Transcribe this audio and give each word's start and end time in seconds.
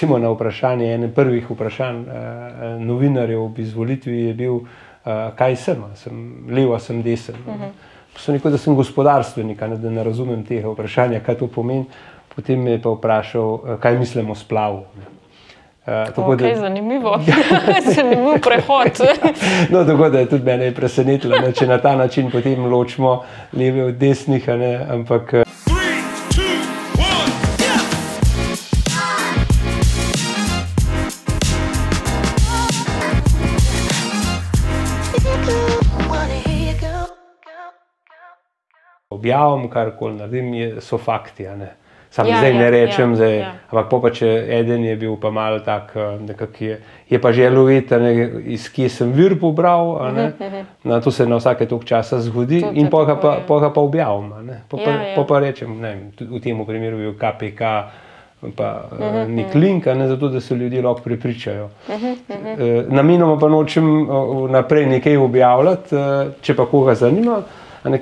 recimo 0.00 0.18
na 0.18 0.30
vprašanje, 0.30 0.94
ene 0.94 1.08
prvih 1.12 1.50
vprašanj 1.50 1.96
uh, 1.96 2.80
novinarjev 2.80 3.42
ob 3.42 3.58
izvolitvi 3.58 4.22
je 4.22 4.34
bil, 4.34 4.54
uh, 4.54 4.64
kaj 5.36 5.56
sem, 5.56 5.82
sem 5.94 6.46
levo, 6.48 6.78
sem 6.78 7.02
desen. 7.02 7.34
Uh 7.46 7.54
-huh. 7.54 7.68
So 8.16 8.32
rekel, 8.32 8.50
da 8.50 8.58
sem 8.58 8.74
gospodarstvenik, 8.74 9.60
ne, 9.60 9.76
da 9.76 9.90
ne 9.90 10.04
razumem 10.04 10.44
tega 10.44 10.68
vprašanja, 10.68 11.20
kaj 11.20 11.34
to 11.34 11.46
pomeni. 11.46 11.84
Potem 12.34 12.62
me 12.62 12.70
je 12.70 12.82
pa 12.82 12.90
vprašal, 12.90 13.58
kaj 13.80 13.98
mislim 13.98 14.30
o 14.30 14.34
splavu. 14.34 14.84
Ne. 14.96 15.04
Uh, 15.86 16.14
tako, 16.14 16.32
okay, 16.32 16.54
da, 16.54 16.60
zanimivo, 16.60 17.20
zanimiv 17.94 18.40
prehod. 18.42 19.00
no, 19.72 19.84
tako 19.84 20.08
da 20.08 20.18
je 20.18 20.28
tudi 20.28 20.44
mene 20.44 20.74
presenetilo, 20.74 21.36
ne, 21.40 21.52
če 21.52 21.66
na 21.66 21.78
ta 21.78 21.96
način 21.96 22.30
potem 22.30 22.64
ločimo 22.64 23.22
leve 23.52 23.84
od 23.84 23.94
desnih. 23.94 24.48
Ne, 24.48 24.86
ampak, 24.90 25.32
uh, 25.32 25.49
Objavim, 39.20 39.68
kar 39.70 39.92
koli 39.98 40.16
naredim, 40.16 40.80
so 40.80 40.98
fakti. 40.98 41.46
Sam 42.10 42.26
ja, 42.26 42.38
zdaj 42.38 42.50
ja, 42.50 42.58
ne 42.58 42.70
rečem, 42.70 43.10
ja, 43.10 43.16
zdaj, 43.16 43.36
ja. 43.38 43.48
ampak 43.70 44.00
pa 44.02 44.10
če 44.10 44.28
eden 44.58 44.82
je 44.82 44.96
bil 44.98 45.12
pa 45.22 45.30
malo 45.30 45.60
tak, 45.62 45.92
eh, 45.94 46.16
nekak 46.26 46.56
je, 46.58 46.78
je 47.06 47.20
pa 47.22 47.30
želel 47.30 47.68
videti, 47.68 48.24
iz 48.50 48.66
kje 48.66 48.88
sem 48.90 49.12
vir 49.14 49.36
pobral. 49.38 49.94
Uh 49.94 50.00
-huh, 50.00 50.32
uh 50.34 50.52
-huh. 50.52 50.64
Na 50.84 51.00
to 51.00 51.10
se 51.10 51.26
na 51.26 51.36
vsake 51.36 51.66
tok 51.66 51.84
časa 51.84 52.20
zgodi 52.20 52.60
to, 52.60 52.70
in 52.74 52.90
pa 52.90 53.04
ga 53.04 53.16
pa, 53.16 53.38
pa, 53.46 53.70
pa 53.70 53.80
objavim. 53.80 54.30
Pa, 54.68 54.76
ja, 54.76 54.84
pa, 54.84 54.90
ja. 54.90 55.14
pa, 55.16 55.24
pa 55.24 55.38
rečem, 55.38 55.80
ne, 55.80 56.10
v 56.20 56.40
tem 56.40 56.66
primeru 56.66 56.98
je 56.98 57.10
bil 57.10 57.14
KPK. 57.14 57.60
Pa 58.56 58.84
uh 58.92 58.98
-huh, 58.98 59.28
nek 59.28 59.46
uh 59.46 59.52
-huh. 59.52 59.60
link, 59.60 59.86
ne, 59.86 60.08
zato 60.08 60.28
da 60.28 60.40
se 60.40 60.54
ljudje 60.54 60.82
lahko 60.82 61.02
prepričajo. 61.02 61.64
Uh 61.64 61.94
-huh, 61.94 62.16
uh 62.28 62.58
-huh. 62.58 62.92
Namenoma 62.92 63.38
pa 63.38 63.48
nočem 63.48 64.08
naprej 64.50 64.86
nekaj 64.86 65.16
objavljati, 65.16 65.96
če 66.40 66.56
pa 66.56 66.66
koga 66.66 66.94
zanima. 66.94 67.42
Ne, 67.84 68.00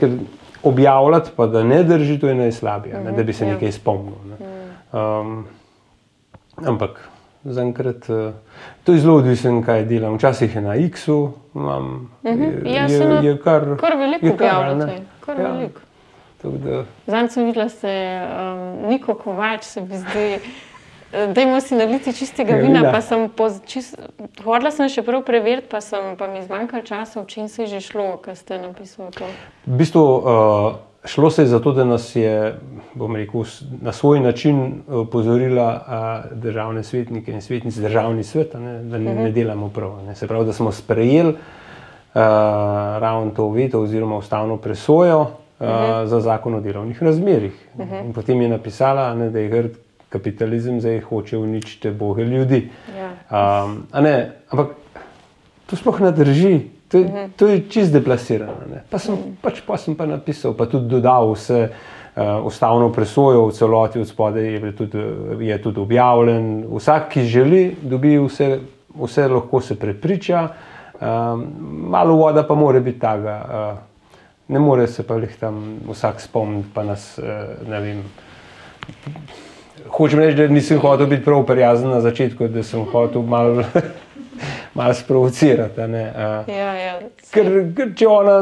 objavljati, 0.62 1.31
pa 1.37 1.47
da 1.47 1.62
ne 1.62 1.83
drži, 1.83 2.19
to 2.19 2.28
je 2.28 2.34
najslabše, 2.34 2.91
mm 2.91 3.06
-hmm. 3.06 3.17
da 3.17 3.23
bi 3.23 3.33
se 3.33 3.47
ja. 3.47 3.53
nekaj 3.53 3.73
spomnil. 3.73 4.14
Ne. 4.28 4.37
Um, 5.00 5.47
ampak 6.67 7.09
zaenkrat 7.45 8.09
uh, 8.09 8.33
to 8.84 8.92
je 8.92 8.98
zelo 8.98 9.17
odvisno, 9.17 9.62
kaj 9.67 9.84
delam. 9.84 10.15
Včasih 10.15 10.55
je 10.55 10.61
na 10.61 10.75
X-u, 10.75 11.33
imam 11.55 11.84
mm 11.84 12.31
-hmm. 12.31 12.67
je, 12.67 12.75
ja, 12.75 12.87
je, 12.87 13.27
je 13.27 13.39
kar, 13.39 13.77
kar 13.81 13.97
veliko 13.97 14.27
objavljati. 14.27 14.92
Ja. 15.28 16.84
Zdaj 17.06 17.28
sem 17.28 17.45
videla, 17.45 17.65
da 17.65 17.69
ste 17.69 18.20
um, 18.22 18.89
Niko 18.89 19.15
Kovač, 19.15 19.62
se 19.62 19.81
mi 19.81 19.98
zdi. 19.98 20.39
Dajmo 21.12 21.61
si 21.61 21.75
naliti 21.75 22.12
čistega 22.12 22.56
ja, 22.56 22.62
vina. 22.62 22.81
vina. 22.81 23.01
Sem 23.01 23.31
čist, 23.67 23.97
hodila 24.45 24.70
sem 24.70 24.91
še 24.92 25.03
prav 25.03 25.23
preveriti, 25.25 25.69
pa, 25.70 25.81
sem, 25.81 26.12
pa 26.20 26.28
mi 26.28 26.42
zmanjkalo 26.45 26.84
časa, 26.84 27.23
v 27.23 27.27
čem 27.33 27.48
se 27.48 27.65
je 27.65 27.78
že 27.78 27.81
šlo, 27.81 28.19
kaj 28.20 28.37
ste 28.37 28.59
napisali. 28.61 29.09
To. 29.17 29.25
V 29.65 29.78
bistvu 29.81 30.03
uh, 30.05 30.77
šlo 31.09 31.31
se 31.33 31.47
je 31.47 31.55
za 31.55 31.61
to, 31.65 31.73
da 31.73 31.89
nas 31.89 32.12
je 32.12 32.59
rekel, 33.17 33.45
na 33.81 33.92
svoj 33.92 34.20
način 34.20 34.84
upozorila 34.84 35.69
uh, 35.81 36.37
državne 36.37 36.84
svetnike 36.84 37.33
in 37.33 37.41
svetnice 37.41 37.81
državni 37.81 38.25
svet, 38.25 38.53
ne, 38.55 38.83
da 38.84 38.98
ne, 38.98 39.11
uh 39.11 39.17
-huh. 39.17 39.22
ne 39.22 39.25
mhm. 39.25 39.34
delamo 39.34 39.69
prav. 39.69 40.05
Ne. 40.05 40.15
Se 40.15 40.28
pravi, 40.28 40.45
da 40.45 40.53
smo 40.53 40.72
sprejeli 40.72 41.33
uh, 41.33 41.39
ravno 43.00 43.33
to 43.37 43.48
veto 43.48 43.81
oziroma 43.81 44.17
ustavno 44.17 44.56
presojo 44.56 45.20
uh, 45.20 45.28
uh 45.61 45.67
-huh. 45.69 46.06
za 46.06 46.20
zakon 46.20 46.55
o 46.55 46.61
delovnih 46.61 47.03
razmerih. 47.03 47.69
Uh 47.75 47.81
mhm. 47.81 47.95
-huh. 47.95 48.05
In 48.05 48.12
potem 48.12 48.43
je 48.43 48.48
napisala, 48.48 49.15
ne, 49.15 49.31
da 49.31 49.39
je 49.39 49.48
grd 49.48 49.88
kapitalizem 50.09 50.81
zdaj 50.81 51.01
hoče 51.01 51.39
uničiti 51.39 51.91
boge 51.91 52.25
ljudi. 52.25 52.69
Ja. 52.98 53.12
Um, 53.64 53.83
ne, 54.03 54.33
ampak 54.50 54.77
to 55.67 55.77
sploh 55.77 56.00
ne 56.00 56.12
drži, 56.12 56.61
to, 56.89 56.98
mhm. 56.98 57.33
to 57.37 57.48
je 57.48 57.61
čist 57.70 57.92
deplasirano. 57.92 58.81
Pa 58.91 58.98
sem, 58.98 59.15
mhm. 59.15 59.37
pač, 59.42 59.61
pa 59.67 59.77
sem 59.77 59.97
pa 59.97 60.06
napisal, 60.06 60.56
pa 60.56 60.66
tudi 60.66 60.88
dodal 60.88 61.32
vse 61.34 61.60
uh, 61.69 62.47
ustavno 62.47 62.88
presojo 62.93 63.49
v 63.49 63.56
celoti 63.56 64.00
od 64.00 64.09
spodaj, 64.09 64.49
je 64.55 64.72
tudi, 64.77 65.05
je 65.50 65.60
tudi 65.62 65.81
objavljen. 65.81 66.65
Vsak, 66.72 67.12
ki 67.12 67.27
želi, 67.28 67.62
dobi 67.82 68.16
vse, 68.19 68.59
vse 68.97 69.28
lahko 69.28 69.61
se 69.61 69.77
prepriča. 69.78 70.49
Um, 70.99 71.44
malo 71.93 72.16
voda 72.16 72.43
pa 72.43 72.55
mora 72.55 72.81
biti 72.81 72.99
taga. 72.99 73.37
Uh, 73.44 73.78
ne 74.49 74.59
more 74.59 74.87
se 74.87 75.06
pa 75.06 75.15
jih 75.21 75.37
tam 75.41 75.78
vsak 75.87 76.21
spomniti, 76.21 76.72
pa 76.75 76.82
nas 76.82 77.19
uh, 77.19 77.69
ne 77.69 77.81
vem 77.81 78.03
hočem 79.89 80.21
reči, 80.21 80.37
da 80.37 80.49
nisem 80.49 80.81
hotel 80.81 81.06
biti 81.06 81.25
prav 81.25 81.47
prijazen 81.47 81.91
na 81.91 82.00
začetku, 82.00 82.49
da 82.49 82.62
sem 82.62 82.84
hotel 82.93 83.22
malo 83.22 83.65
mal 84.78 84.94
sprovocirati. 84.94 85.81
Ja, 85.81 86.44
ja, 86.75 86.93
ker, 87.31 87.49
ker 87.77 87.94
če 87.97 88.09
ona 88.09 88.38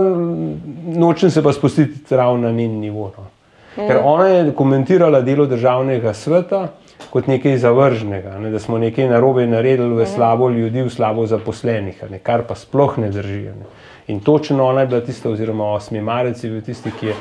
noče 0.96 1.30
se 1.30 1.42
pa 1.42 1.52
spustiti 1.52 2.16
ravno 2.16 2.48
na 2.48 2.52
njen 2.52 2.80
nivo. 2.80 3.12
No. 3.16 3.28
Mm. 3.76 3.86
Ker 3.88 4.00
ona 4.04 4.26
je 4.26 4.52
komentirala 4.56 5.20
delo 5.20 5.46
državnega 5.46 6.14
sveta 6.14 6.68
kot 7.10 7.26
nekaj 7.28 7.58
zavržnega, 7.60 8.38
ne, 8.40 8.50
da 8.50 8.58
smo 8.58 8.78
nekaj 8.78 9.08
narobe 9.08 9.46
naredili 9.46 9.94
v 9.94 10.02
mm. 10.02 10.12
slabo 10.14 10.48
ljudi, 10.50 10.82
v 10.82 10.92
slabo 10.92 11.26
zaposlenih, 11.26 12.02
ne, 12.10 12.18
kar 12.18 12.44
pa 12.48 12.56
sploh 12.56 12.98
ne 12.98 13.10
drži. 13.12 13.42
Ne. 13.52 13.68
In 14.12 14.20
točno 14.20 14.66
ona 14.66 14.80
je 14.80 14.86
bila 14.86 15.00
tista, 15.00 15.30
oziroma 15.30 15.64
osmi 15.74 16.00
marec 16.00 16.44
je 16.44 16.50
bil 16.50 16.62
tisti, 16.62 16.92
ki 17.00 17.06
je 17.06 17.14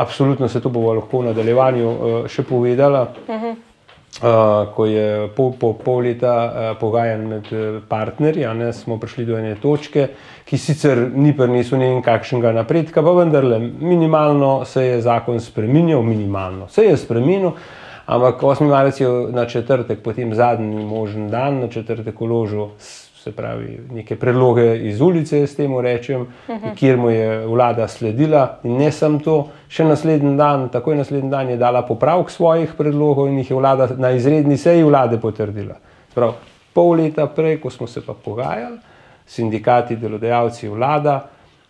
Absolutno 0.00 0.48
se 0.48 0.60
to 0.60 0.68
bo 0.72 0.92
lahko 0.94 1.20
v 1.20 1.30
nadaljevanju 1.30 1.88
uh, 1.90 2.28
še 2.28 2.42
povedala. 2.42 3.02
Uh 3.28 3.34
-huh. 3.34 3.50
uh, 3.52 4.74
ko 4.74 4.86
je 4.86 5.28
pol, 5.36 5.52
po 5.60 5.72
pol 5.72 6.00
leta 6.04 6.34
uh, 6.44 6.78
pogajanj 6.80 7.26
med 7.26 7.50
partnerji, 7.88 8.46
ne, 8.54 8.72
smo 8.72 8.98
prišli 8.98 9.24
do 9.26 9.38
ene 9.38 9.54
točke, 9.54 10.08
ki 10.44 10.58
sicer 10.58 11.10
ni 11.14 11.36
prinesel 11.36 11.78
nekakšnega 11.78 12.52
napredka, 12.52 13.02
pa 13.02 13.12
vendarle 13.12 13.58
minimalno 13.58 14.64
se 14.64 14.86
je 14.86 15.00
zakon 15.00 15.40
spremenil, 15.40 16.02
minimalno 16.02 16.68
se 16.68 16.84
je 16.84 16.96
spremenil. 16.96 17.50
Ampak 18.06 18.42
8. 18.42 18.66
marec 18.66 19.00
je 19.00 19.08
na 19.30 19.46
četrtek, 19.46 20.02
potem 20.02 20.34
zadnji 20.34 20.84
možen 20.84 21.28
dan, 21.30 21.60
na 21.60 21.68
četrtek 21.68 22.20
uložil 22.20 22.66
se 23.20 23.32
pravi, 23.32 23.80
neke 23.92 24.16
predloge 24.16 24.78
iz 24.88 25.00
ulice, 25.00 25.42
s 25.46 25.56
tem 25.56 25.80
rečem, 25.80 26.20
uh 26.20 26.54
mhm. 26.54 26.64
-huh. 26.64 26.74
kjer 26.74 26.96
mu 26.96 27.10
je 27.10 27.46
vlada 27.46 27.88
sledila. 27.88 28.58
In 28.64 28.76
ne 28.76 28.92
samo 28.92 29.18
to, 29.18 29.48
še 29.68 29.84
naslednji 29.84 30.36
dan, 30.36 30.68
takoj 30.68 30.96
naslednji 30.96 31.30
dan 31.30 31.50
je 31.50 31.56
dala 31.56 31.82
popravek 31.82 32.30
svojih 32.30 32.72
predlogov 32.78 33.28
in 33.28 33.38
jih 33.38 33.50
je 33.50 33.56
vlada 33.56 33.88
na 33.96 34.10
izredni 34.10 34.56
seji 34.56 34.82
vlade 34.84 35.20
potrdila. 35.20 35.74
Prav, 36.14 36.34
pol 36.72 36.96
leta 36.96 37.26
prej, 37.26 37.60
ko 37.60 37.70
smo 37.70 37.86
se 37.86 38.00
pa 38.06 38.14
pogajali, 38.24 38.78
sindikati, 39.26 39.96
delodajalci, 39.96 40.68
vlada, 40.68 41.28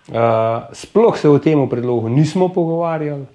uh, 0.09 0.15
sploh 0.73 1.19
se 1.19 1.29
o 1.29 1.39
tem 1.39 1.69
predlogu 1.69 2.09
nismo 2.09 2.49
pogovarjali. 2.49 3.27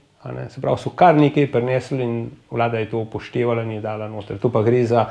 Se 0.50 0.62
pravi, 0.62 0.78
so 0.78 0.90
kar 0.90 1.16
nekaj 1.16 1.52
prenesli 1.52 2.04
in 2.04 2.30
vlada 2.52 2.80
je 2.80 2.90
to 2.90 2.98
upoštevala 2.98 3.64
in 3.64 3.72
je 3.72 3.82
dala 3.82 4.08
noter. 4.08 4.38
To 4.38 4.50
pa 4.50 4.64
gre 4.64 4.86
za 4.86 5.06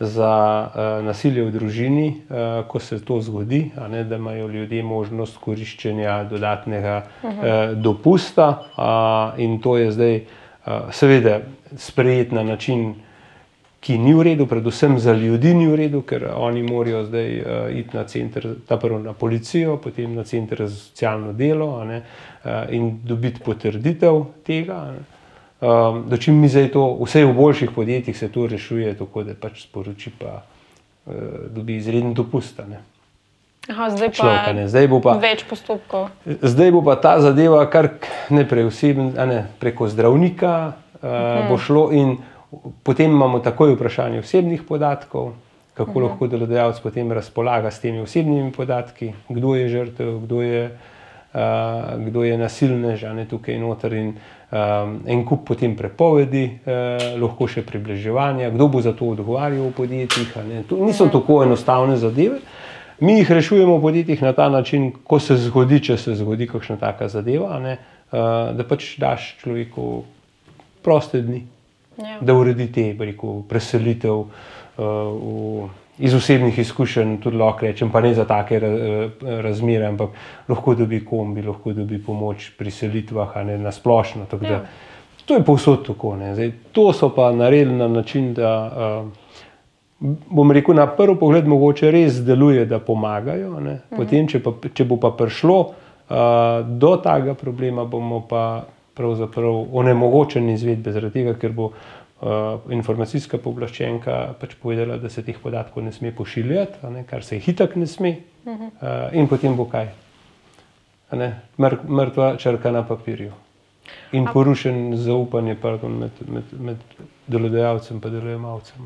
za 0.00 0.68
uh, 0.68 1.04
nasilje 1.06 1.44
v 1.44 1.50
družini, 1.50 2.06
uh, 2.08 2.66
ko 2.68 2.80
se 2.80 3.00
to 3.04 3.20
zgodi, 3.20 3.70
ne, 3.90 4.04
da 4.04 4.16
imajo 4.16 4.48
ljudje 4.48 4.82
možnost 4.82 5.38
koriščenja 5.42 6.24
dodatnega 6.30 7.02
uh 7.22 7.30
-huh. 7.30 7.72
uh, 7.72 7.78
dopusta. 7.78 8.48
Uh, 8.76 9.40
in 9.40 9.60
to 9.60 9.76
je 9.76 9.90
zdaj, 9.92 10.16
uh, 10.16 10.72
seveda, 10.90 11.40
sprejet 11.76 12.32
na 12.32 12.42
način, 12.42 12.94
ki 13.80 13.98
ni 13.98 14.14
v 14.14 14.22
redu, 14.22 14.46
predvsem 14.46 14.98
za 14.98 15.12
ljudi 15.12 15.54
ni 15.54 15.66
v 15.66 15.76
redu, 15.76 16.02
ker 16.02 16.30
oni 16.34 16.62
morajo 16.62 17.04
zdaj 17.04 17.40
uh, 17.40 17.76
iti 17.76 17.96
na 17.96 18.04
center, 18.04 18.48
prvo 18.80 18.98
na 18.98 19.12
policijo, 19.12 19.76
potem 19.76 20.14
na 20.14 20.24
center 20.24 20.66
za 20.66 20.76
socialno 20.76 21.32
delo 21.32 21.84
ne, 21.84 22.02
uh, 22.44 22.50
in 22.70 22.98
dobiti 23.04 23.40
potrditev 23.40 24.24
tega. 24.46 24.92
Ne. 24.92 25.17
Um, 25.60 26.04
da 26.06 26.16
čim 26.16 26.36
mi 26.38 26.48
zdaj 26.48 26.68
to, 26.70 26.84
vse 27.02 27.24
v 27.24 27.32
boljših 27.34 27.70
podjetjih 27.74 28.18
se 28.18 28.28
to 28.30 28.46
rešuje, 28.46 28.92
tako 28.94 29.24
da 29.26 29.34
pač 29.34 29.64
sporoči, 29.64 30.12
pa 30.18 30.36
uh, 30.38 31.14
dobi 31.50 31.76
izreden 31.76 32.14
dopust. 32.14 32.60
Aha, 33.68 33.88
zdaj, 33.90 34.12
Človeka, 34.14 34.68
zdaj 34.70 34.86
bo 34.86 35.00
pa 35.02 35.16
več 35.18 35.42
postopkov. 35.50 36.12
Zdaj 36.24 36.70
bo 36.72 36.84
pa 36.86 36.94
ta 37.02 37.16
zadeva, 37.18 37.64
kar 37.66 37.90
ne 38.30 38.46
preosebna, 38.46 39.26
ne, 39.26 39.40
preko 39.58 39.90
zdravnika 39.90 40.54
uh, 40.70 41.02
hmm. 41.02 41.50
bo 41.50 41.58
šlo, 41.58 41.84
in 41.90 42.14
potem 42.86 43.10
imamo 43.10 43.42
takoj 43.42 43.74
vprašanje 43.74 44.22
osebnih 44.22 44.62
podatkov, 44.62 45.34
kako 45.74 45.90
hmm. 45.90 46.06
lahko 46.06 46.30
delodajalec 46.30 46.78
potem 46.86 47.10
razpolaga 47.10 47.74
s 47.74 47.82
temi 47.82 47.98
osebnimi 48.06 48.54
podatki, 48.54 49.10
kdo 49.26 49.58
je 49.58 49.68
žrtev, 49.74 50.16
kdo 50.22 50.46
je, 50.46 50.64
uh, 50.70 51.92
kdo 52.06 52.24
je 52.30 52.38
nasilnež, 52.38 53.08
a 53.10 53.16
ne 53.18 53.26
tukaj 53.26 53.58
noter. 53.58 53.98
In, 53.98 54.14
um, 54.50 55.00
en 55.06 55.24
kup 55.24 55.46
potem 55.48 55.76
prepovedi, 55.76 56.44
uh, 56.64 57.20
lahko 57.20 57.48
še 57.48 57.62
približevanja, 57.66 58.50
kdo 58.54 58.68
bo 58.68 58.82
za 58.84 58.92
to 58.96 59.12
odgovarjal 59.14 59.68
v 59.68 59.74
podjetjih. 59.76 60.32
To 60.68 60.80
niso 60.84 61.06
mhm. 61.06 61.12
tako 61.12 61.42
enostavne 61.44 61.96
zadeve. 61.96 62.40
Mi 63.00 63.20
jih 63.20 63.30
rešujemo 63.30 63.76
v 63.78 63.82
podjetjih 63.82 64.22
na 64.26 64.32
ta 64.34 64.48
način, 64.50 64.90
ko 65.06 65.20
se 65.22 65.36
zgodi, 65.38 65.78
če 65.80 65.96
se 65.96 66.16
zgodi 66.18 66.48
kakšna 66.50 66.76
taka 66.80 67.06
zadeva, 67.08 67.60
ne, 67.62 67.76
uh, 68.10 68.50
da 68.58 68.66
pač 68.66 68.96
daš 68.98 69.36
človeku 69.42 70.02
proste 70.82 71.22
dni, 71.22 71.44
ja. 71.98 72.18
da 72.20 72.34
uredi 72.34 72.66
te 72.72 72.90
rekel, 72.98 73.42
preselitev. 73.48 74.26
v, 74.78 75.68
iz 75.98 76.14
osebnih 76.14 76.58
izkušenj 76.58 77.16
tudi 77.22 77.36
lahko 77.36 77.66
rečem, 77.66 77.90
pa 77.90 78.00
ne 78.00 78.14
za 78.14 78.24
take 78.24 78.60
razmere, 79.22 79.86
ampak 79.86 80.10
lahko 80.48 80.74
dobi 80.74 81.00
kombi, 81.04 81.42
lahko 81.42 81.72
dobi 81.72 81.98
pomoč 82.02 82.52
pri 82.58 82.70
selitvah, 82.70 83.36
a 83.36 83.44
ne 83.44 83.58
na 83.58 83.72
splošno. 83.72 84.26
Ja. 84.42 84.60
To 85.26 85.34
je 85.34 85.44
povsod 85.44 85.86
tako. 85.86 86.16
Zdaj, 86.34 86.52
to 86.72 86.92
so 86.92 87.10
pa 87.14 87.32
naredili 87.32 87.74
na 87.76 87.88
način, 87.88 88.32
da 88.34 88.52
uh, 88.70 90.08
bom 90.30 90.52
rekel, 90.52 90.74
na 90.74 90.86
prvi 90.86 91.18
pogled 91.18 91.46
mogoče 91.46 91.90
res 91.90 92.22
deluje, 92.24 92.64
da 92.66 92.78
pomagajo. 92.78 93.50
Uh 93.50 93.60
mhm. 93.60 93.76
Potem, 93.96 94.28
če, 94.28 94.42
pa, 94.42 94.54
če 94.74 94.84
bo 94.84 94.96
pa 94.96 95.10
prišlo 95.10 95.60
uh, 95.60 96.64
do 96.64 96.96
tega 96.96 97.34
problema, 97.34 97.84
bomo 97.84 98.22
pa 98.28 98.64
pravzaprav 98.94 99.66
onemogočeni 99.78 100.52
izvedbe, 100.52 100.92
zaradi 100.92 101.20
tega, 101.20 101.34
ker 101.38 101.52
bo 101.52 101.66
uh, 101.66 101.97
informacijska 102.70 103.38
pooblaščenka 103.38 104.34
pač 104.40 104.56
povedala, 104.62 104.96
da 104.98 105.08
se 105.08 105.22
teh 105.22 105.38
podatkov 105.38 105.84
ne 105.84 105.92
sme 105.92 106.10
pošiljati, 106.12 106.86
ne, 106.90 107.04
kar 107.06 107.22
se 107.22 107.38
jih 107.38 107.48
itak 107.54 107.76
ne 107.76 107.86
sme. 107.86 108.16
Uh 108.44 108.52
-huh. 108.52 108.70
uh, 108.82 109.14
in 109.14 109.28
potem 109.28 109.56
bo 109.56 109.64
kaj? 109.64 109.92
Mr, 111.12 111.78
mrtva 111.88 112.36
črka 112.36 112.72
na 112.72 112.82
papirju. 112.86 113.32
In 114.12 114.26
porušen 114.32 114.96
zaupanje 114.96 115.54
pardon, 115.54 115.92
med, 115.92 116.10
med, 116.28 116.44
med 116.60 116.76
delodajalcem 117.26 118.00
in 118.04 118.10
delojemalcem. 118.10 118.84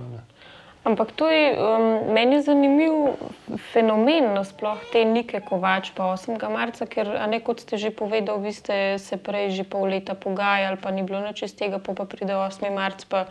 Ampak 0.83 1.13
to 1.15 1.31
je 1.31 1.55
um, 1.55 2.11
meni 2.11 2.43
zanimiv 2.43 3.15
fenomen, 3.71 4.35
nasploh 4.35 4.83
te 4.91 5.05
Nike 5.07 5.39
Kovač, 5.39 5.93
pa 5.95 6.11
8. 6.11 6.35
marca, 6.51 6.89
ker, 6.91 7.07
ne, 7.31 7.39
kot 7.39 7.63
ste 7.63 7.79
že 7.79 7.95
povedali, 7.95 8.51
vi 8.51 8.53
ste 8.53 8.99
se 8.99 9.15
prej 9.15 9.55
že 9.55 9.63
pol 9.63 9.87
leta 9.87 10.19
pogajali, 10.19 10.75
pa 10.83 10.91
ni 10.91 11.07
bilo 11.07 11.23
nič 11.23 11.47
iz 11.47 11.55
tega, 11.55 11.79
pa, 11.79 11.95
pa 11.95 12.03
pride 12.03 12.35
8. 12.35 12.67
marc, 12.75 13.07
pa 13.07 13.31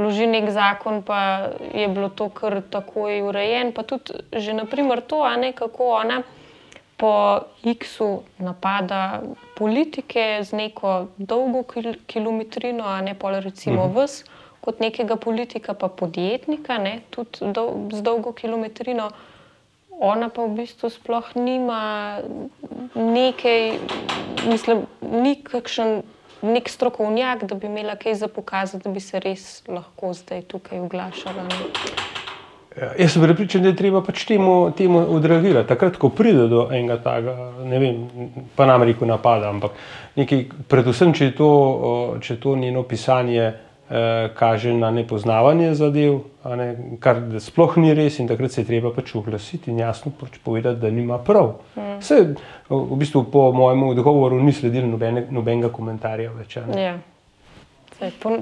vloži 0.00 0.32
nek 0.32 0.48
zakon, 0.48 1.04
pa 1.04 1.52
je 1.76 1.92
bilo 1.92 2.08
to 2.08 2.32
kar 2.32 2.64
takoj 2.64 3.20
urejen. 3.20 3.76
Pa 3.76 3.84
tudi 3.84 4.24
že 4.32 4.56
naprimer 4.56 5.04
to, 5.04 5.20
a 5.20 5.36
ne 5.36 5.52
kako 5.52 6.00
ona 6.00 6.24
po 6.96 7.44
X-u 7.68 8.24
napada 8.40 9.20
politike 9.60 10.40
z 10.40 10.56
neko 10.56 11.12
dolgo 11.20 11.68
kilometrino, 12.08 12.88
a 12.88 13.04
ne 13.04 13.12
pa 13.12 13.44
recimo 13.44 13.84
uh 13.84 13.92
-huh. 13.92 14.24
Kot 14.68 14.82
nekega 14.84 15.16
politika, 15.16 15.72
pa 15.72 15.88
podjetnika, 15.88 16.76
ne, 16.78 16.98
tudi 17.10 17.48
do, 17.56 17.88
z 17.88 18.04
dolgo 18.04 18.34
kilometrino. 18.36 19.08
Ona 19.98 20.28
pa 20.28 20.44
v 20.44 20.60
bistvu 20.60 20.90
sploh 20.92 21.32
nima 21.40 21.80
nekaj, 22.94 23.78
mislim, 24.44 24.84
ni 25.00 25.38
kakšen 25.42 26.02
nek 26.44 26.68
strokovnjak, 26.68 27.48
da 27.48 27.56
bi 27.56 27.66
imela 27.66 27.96
kaj 27.98 28.20
za 28.20 28.28
pokazati, 28.28 28.84
da 28.84 28.92
bi 28.92 29.00
se 29.00 29.18
res 29.24 29.46
lahko 29.66 30.12
zdaj 30.14 30.44
tukaj 30.52 30.84
oglašala. 30.84 31.48
Ja, 32.78 32.92
jaz 32.98 33.16
sem 33.16 33.24
pripričan, 33.24 33.64
da 33.64 33.72
je 33.72 33.76
treba 33.80 34.04
pač 34.06 34.22
temu, 34.28 34.70
temu 34.76 35.00
odreagirati. 35.16 35.66
Takrat, 35.68 35.96
ko 35.98 36.12
pride 36.14 36.44
do 36.52 36.68
enega 36.70 37.00
takega, 37.02 37.48
ne 37.66 37.80
vem, 37.82 38.04
pa 38.54 38.68
nam 38.68 38.84
reko 38.86 39.08
napada, 39.08 39.48
ampak 39.50 39.80
nekaj, 40.20 40.44
predvsem, 40.70 41.16
če 41.16 41.32
to, 41.40 41.48
če 42.22 42.36
to 42.38 42.54
njeno 42.60 42.84
pisanje 42.86 43.48
kaže 44.34 44.74
na 44.74 44.90
nepoznavanje 44.90 45.74
zadev, 45.74 46.20
ne, 46.44 46.66
kar 47.00 47.22
sploh 47.40 47.76
ni 47.80 47.94
res, 47.96 48.18
in 48.20 48.28
takrat 48.28 48.52
se 48.52 48.60
je 48.60 48.68
treba 48.68 48.92
pač 48.92 49.14
oglasiti 49.16 49.70
in 49.72 49.78
jasno 49.80 50.12
pač 50.20 50.36
povedati, 50.44 50.80
da 50.80 50.90
nima 50.92 51.18
prav. 51.24 51.54
Mm. 51.76 51.96
Vse, 52.02 52.18
v 52.68 52.98
bistvu, 53.00 53.24
po 53.32 53.48
mojem 53.56 53.86
odgovoru 53.88 54.40
ni 54.44 54.52
sledil 54.52 54.84
nobene, 54.90 55.24
nobenega 55.32 55.72
komentarja 55.72 56.34
več. 56.36 56.58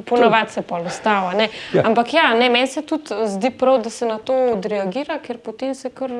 Ponovadi 0.04 0.52
se 0.52 0.62
pa 0.66 0.82
ostava. 0.82 1.32
Ja. 1.38 1.86
Ampak 1.86 2.14
ja, 2.14 2.32
ne, 2.34 2.50
meni 2.50 2.66
se 2.66 2.82
tudi 2.82 3.14
zdi 3.36 3.50
prav, 3.50 3.82
da 3.86 3.90
se 3.90 4.06
na 4.06 4.18
to 4.18 4.34
odreagira, 4.56 5.20
ker 5.22 5.38
potem 5.38 5.74
se 5.74 5.94
kar. 5.94 6.10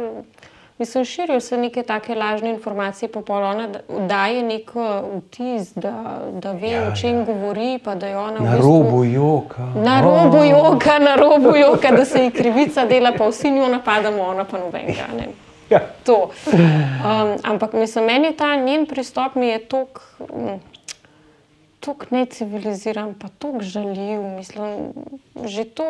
Mislim, 0.79 1.05
širijo 1.05 1.41
se 1.41 1.57
neke 1.57 1.83
take 1.83 2.15
lažne 2.15 2.51
informacije, 2.51 3.09
pa 3.13 3.21
polona 3.21 3.69
daje 4.09 4.43
nek 4.43 4.71
vtis, 5.17 5.73
da, 5.75 6.21
da 6.33 6.53
ve, 6.53 6.69
ja, 6.69 6.89
o 6.89 6.97
čem 6.97 7.19
ja. 7.19 7.25
govori. 7.25 7.79
Na 7.85 7.95
v 7.95 8.51
bistvu, 8.51 8.63
robu 8.63 9.05
joka. 9.05 9.63
Na 9.85 10.01
robu 10.01 10.45
joka, 10.45 10.99
na 10.99 11.17
robu 11.17 11.57
joka, 11.57 11.91
da 11.91 12.05
se 12.05 12.25
ji 12.25 12.31
krivica 12.31 12.87
dela, 12.87 13.13
pa 13.19 13.29
vsi 13.29 13.51
njo 13.51 13.69
napadamo, 13.69 14.23
ona 14.23 14.45
pa 14.45 14.59
nobenega. 14.59 15.07
Ja. 15.71 15.81
Um, 16.07 17.37
ampak 17.43 17.73
mislim, 17.73 18.05
meni 18.05 18.37
ta 18.37 18.57
njen 18.57 18.87
pristop 18.87 19.35
mi 19.35 19.49
je 19.49 19.59
tok 19.59 20.03
tako 21.87 22.07
neciviliziran, 22.11 23.15
pa 23.15 23.29
tako 23.29 23.61
žaljiv. 23.61 24.23
Mislim, 24.37 24.93
že 25.45 25.65
to, 25.65 25.87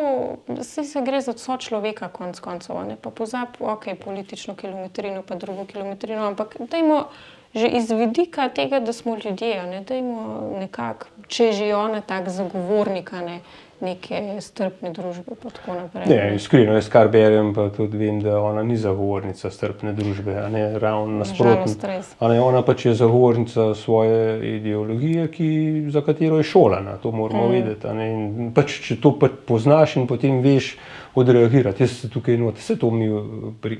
da 0.47 0.63
se, 0.63 0.85
gre 1.01 1.21
za 1.21 1.33
vso 1.33 1.57
človeka, 1.57 2.11
konc 2.13 2.39
koncev, 2.39 2.83
ne 2.87 2.97
pa 3.01 3.09
pozabi, 3.09 3.57
ok, 3.59 3.89
politično 4.05 4.55
kilometrino, 4.55 5.23
pa 5.25 5.35
drugo 5.35 5.65
kilometrino, 5.65 6.27
ampak 6.27 6.55
dajmo 6.59 7.07
že 7.55 7.67
iz 7.67 7.91
vidika 7.91 8.49
tega, 8.49 8.79
da 8.79 8.93
smo 8.93 9.15
ljudje, 9.15 9.63
ne 9.63 9.81
dajmo 9.81 10.51
nekako, 10.59 11.07
če 11.27 11.51
že 11.51 11.71
ona 11.75 12.01
tak 12.01 12.29
zagovornika, 12.29 13.21
ne 13.21 13.39
neke 13.81 14.19
strpne 14.41 14.91
družbe. 14.93 15.35
Ne, 16.07 16.35
iskreno, 16.35 16.73
jaz 16.77 16.89
kar 16.91 17.11
berem, 17.13 17.53
pa 17.55 17.67
tudi 17.73 17.99
vem, 17.99 18.19
da 18.23 18.39
ona 18.41 18.63
ni 18.65 18.77
zagovornica 18.79 19.51
strpne 19.53 19.93
družbe, 19.97 20.35
ne 20.53 20.63
ravno 20.79 21.21
nasprotno. 21.21 21.99
Ona 22.19 22.63
pač 22.65 22.87
je 22.89 22.95
zagovornica 22.97 23.69
svoje 23.77 24.55
ideologije, 24.57 25.27
ki, 25.33 25.49
za 25.93 26.01
katero 26.05 26.41
je 26.41 26.47
šolana, 26.49 26.97
to 27.03 27.11
moramo 27.11 27.47
mm. 27.47 27.51
vedeti. 27.53 28.51
Pač, 28.57 28.79
če 28.87 28.99
to 29.03 29.13
pač 29.19 29.37
poznaš 29.47 29.97
in 30.01 30.09
potem 30.09 30.41
veš 30.45 30.73
odreagirati, 31.17 31.85
jaz 31.85 32.01
se 32.01 32.09
tukaj 32.13 32.37
notim, 32.37 32.61
vse 32.61 32.77
to 32.81 32.91
mi 32.93 33.07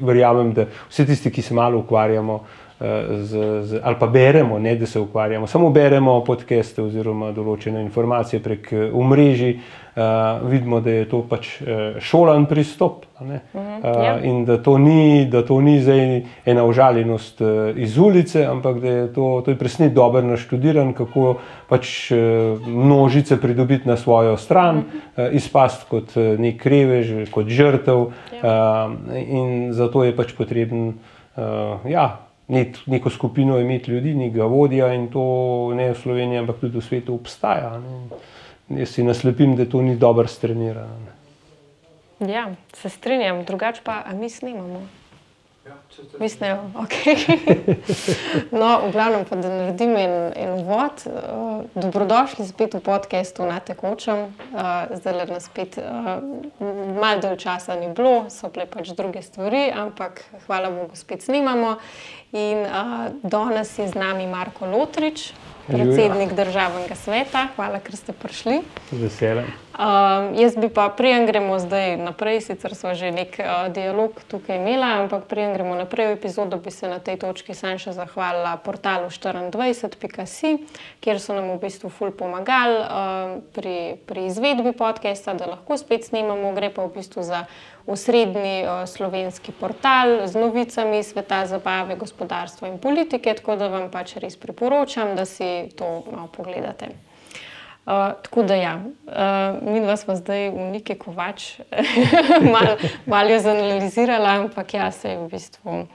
verjamem, 0.02 0.54
da 0.58 0.70
vsi 0.90 1.06
tisti, 1.10 1.34
ki 1.34 1.46
se 1.46 1.58
malo 1.58 1.84
ukvarjamo. 1.86 2.42
Z, 2.80 3.64
z, 3.64 3.80
ali 3.84 3.96
pa 4.00 4.08
beremo, 4.08 4.60
ne 4.60 4.76
da 4.76 4.86
se 4.86 5.00
ukvarjamo, 5.00 5.48
samo 5.48 5.70
beremo 5.74 6.20
podcaste 6.22 6.84
oziroma 6.84 7.32
določene 7.34 7.82
informacije 7.82 8.38
prek 8.46 8.70
umrežij, 8.94 9.56
uh, 9.58 10.04
vidimo, 10.46 10.78
da 10.86 10.94
je 10.94 11.08
to 11.10 11.24
pač 11.26 11.56
uh, 11.62 11.98
šolan 11.98 12.46
pristop. 12.46 13.08
Uh 13.18 13.28
-huh, 13.28 13.40
uh, 13.82 14.04
ja. 14.06 14.20
In 14.22 14.46
da 14.46 14.60
to 14.62 14.78
ni, 14.78 15.26
da 15.26 15.42
to 15.46 15.58
ni 15.62 15.80
zdaj 15.82 16.22
ena 16.46 16.66
užaljenost 16.66 17.42
iz 17.76 17.98
ulice, 17.98 18.46
ampak 18.46 18.80
da 18.80 18.88
je 18.88 19.14
to, 19.14 19.42
to 19.46 19.52
je 19.52 19.58
presnet 19.58 19.94
dobro 19.94 20.22
naštudiran, 20.22 20.94
kako 20.94 21.36
pač 21.70 22.12
množice 22.68 23.42
pridobiti 23.42 23.88
na 23.88 23.98
svojo 23.98 24.38
stran, 24.38 24.78
uh 24.78 24.84
-huh. 24.84 25.30
uh, 25.30 25.36
izpast 25.36 25.90
kot 25.90 26.16
nek 26.38 26.66
revež, 26.66 27.30
kot 27.32 27.48
žrtev. 27.48 28.06
Ja. 28.44 28.86
Uh, 28.86 29.18
in 29.18 29.74
zato 29.74 30.04
je 30.04 30.16
pač 30.16 30.34
potreben. 30.38 30.94
Uh, 31.38 31.92
ja, 31.92 32.27
Neko 32.48 33.10
skupino 33.10 33.60
imeti 33.60 33.92
ljudi, 33.92 34.14
nekega 34.16 34.46
vodja, 34.46 34.94
in 34.94 35.10
to 35.12 35.24
ne 35.76 35.90
v 35.92 35.98
Sloveniji, 36.00 36.40
ampak 36.40 36.62
tudi 36.62 36.80
v 36.80 36.84
svetu 36.84 37.16
obstaja. 37.16 37.74
Ne. 37.80 38.80
Jaz 38.80 38.96
si 38.96 39.04
naslepim, 39.04 39.56
da 39.56 39.66
to 39.66 39.82
ni 39.82 39.96
dobro 39.96 40.28
strenirano. 40.28 41.16
Ja, 42.20 42.48
se 42.74 42.90
strinjam, 42.90 43.44
drugače 43.44 43.82
pa 43.84 44.04
mi 44.14 44.30
snimamo. 44.30 44.82
Ja, 45.68 45.76
Mislim, 46.20 46.58
ok. 46.76 46.94
no, 48.62 48.88
v 48.88 48.92
glavnem, 48.92 49.26
pa 49.26 49.36
da 49.36 49.50
naredim 49.50 49.96
en, 49.98 50.14
en 50.36 50.54
uvod. 50.62 51.04
Uh, 51.06 51.66
dobrodošli 51.76 52.46
spet 52.48 52.78
v 52.78 52.80
podkastu 52.80 53.44
na 53.44 53.60
tekočem. 53.60 54.32
Uh, 54.54 54.88
zdaj 54.96 55.18
le 55.18 55.26
nas 55.28 55.50
spet 55.50 55.76
uh, 55.82 56.22
malo 57.02 57.20
dolg 57.22 57.42
časa 57.44 57.76
ni 57.76 57.90
bilo, 57.92 58.30
so 58.32 58.48
bile 58.54 58.64
pač 58.72 58.94
druge 58.96 59.22
stvari, 59.22 59.68
ampak 59.76 60.24
hvala 60.46 60.72
Bogu, 60.72 60.96
spet 60.96 61.28
snimamo. 61.28 61.76
In 62.32 62.64
uh, 62.64 63.12
danes 63.24 63.76
je 63.80 63.90
z 63.92 64.00
nami 64.00 64.28
Marko 64.32 64.72
Lotrič, 64.72 65.34
predsednik 65.68 66.34
državnega 66.34 66.96
sveta. 66.96 67.48
Hvala, 67.56 67.80
ker 67.84 67.96
ste 67.96 68.16
prišli. 68.16 68.62
Z 68.92 69.00
veseljem. 69.04 69.52
Um, 69.78 70.34
jaz 70.34 70.56
bi 70.58 70.72
pa, 70.74 70.90
prijem 70.90 71.28
gremo 71.30 71.60
zdaj 71.62 72.00
naprej, 72.02 72.42
sicer 72.42 72.74
smo 72.74 72.96
že 72.98 73.12
nek 73.14 73.38
uh, 73.38 73.70
dialog 73.70 74.18
tukaj 74.26 74.58
imeli, 74.58 74.82
ampak 74.82 75.30
prijem 75.30 75.54
gremo 75.54 75.76
naprej 75.78 76.08
v 76.08 76.18
epizodo, 76.18 76.58
bi 76.58 76.74
se 76.74 76.90
na 76.90 76.98
tej 76.98 77.22
točki 77.22 77.54
sam 77.54 77.78
še 77.78 77.94
zahvalila 77.94 78.58
portalu 78.66 79.14
24.si, 79.14 80.66
kjer 80.98 81.22
so 81.22 81.38
nam 81.38 81.54
v 81.54 81.62
bistvu 81.62 81.94
ful 81.94 82.10
pomagali 82.10 82.82
uh, 82.82 83.38
pri, 83.54 84.02
pri 84.10 84.26
izvedbi 84.34 84.74
podcasta, 84.74 85.38
da 85.38 85.46
lahko 85.46 85.78
spet 85.78 86.10
snimamo. 86.10 86.58
Gre 86.58 86.74
pa 86.74 86.90
v 86.90 86.98
bistvu 86.98 87.22
za 87.22 87.46
osrednji 87.88 88.64
uh, 88.64 88.86
slovenski 88.90 89.52
portal 89.52 90.28
z 90.28 90.36
novicami 90.36 91.04
sveta 91.04 91.46
zabave, 91.46 91.96
gospodarstva 91.96 92.68
in 92.68 92.80
politike, 92.80 93.34
tako 93.34 93.56
da 93.56 93.68
vam 93.72 93.92
pač 93.92 94.18
res 94.20 94.36
priporočam, 94.36 95.16
da 95.16 95.26
si 95.26 95.70
to 95.76 96.04
malo 96.12 96.28
pogledate. 96.28 96.92
Uh, 97.88 98.12
tako 98.24 98.44
da, 98.44 98.56
ja, 98.56 98.76
uh, 98.84 99.74
mi 99.74 99.80
dva 99.80 99.96
smo 99.96 100.16
zdaj 100.20 100.50
v 100.52 100.70
neki 100.76 100.98
kovač, 101.00 101.62
malo 102.56 102.76
mal 103.08 103.32
jo 103.32 103.40
zanalizirala, 103.40 104.36
ampak 104.44 104.74
ja, 104.74 104.92
se 104.92 105.16
je 105.16 105.22
v 105.24 105.30
bistvu. 105.32 105.88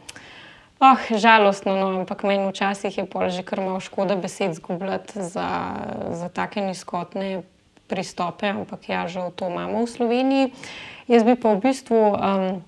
Oh, 0.83 0.99
žalostno, 1.15 1.77
no, 1.77 2.01
ampak 2.01 2.25
meni 2.27 2.49
včasih 2.49 2.97
je 2.99 3.05
pol 3.07 3.29
že 3.31 3.45
kar 3.47 3.61
malo 3.61 3.79
škoda 3.79 4.17
besed 4.17 4.57
zgubljati 4.57 5.23
za, 5.23 5.77
za 6.11 6.29
take 6.33 6.65
nizkotne 6.65 7.45
pristope, 7.93 8.49
ampak 8.49 8.89
ja, 8.89 9.05
žal 9.09 9.29
to 9.37 9.53
imamo 9.53 9.85
v 9.85 9.91
Sloveniji. 9.93 10.47
Jaz 11.13 11.27
bi 11.29 11.37
pa 11.37 11.53
v 11.53 11.61
bistvu, 11.61 12.01
um, 12.17 12.63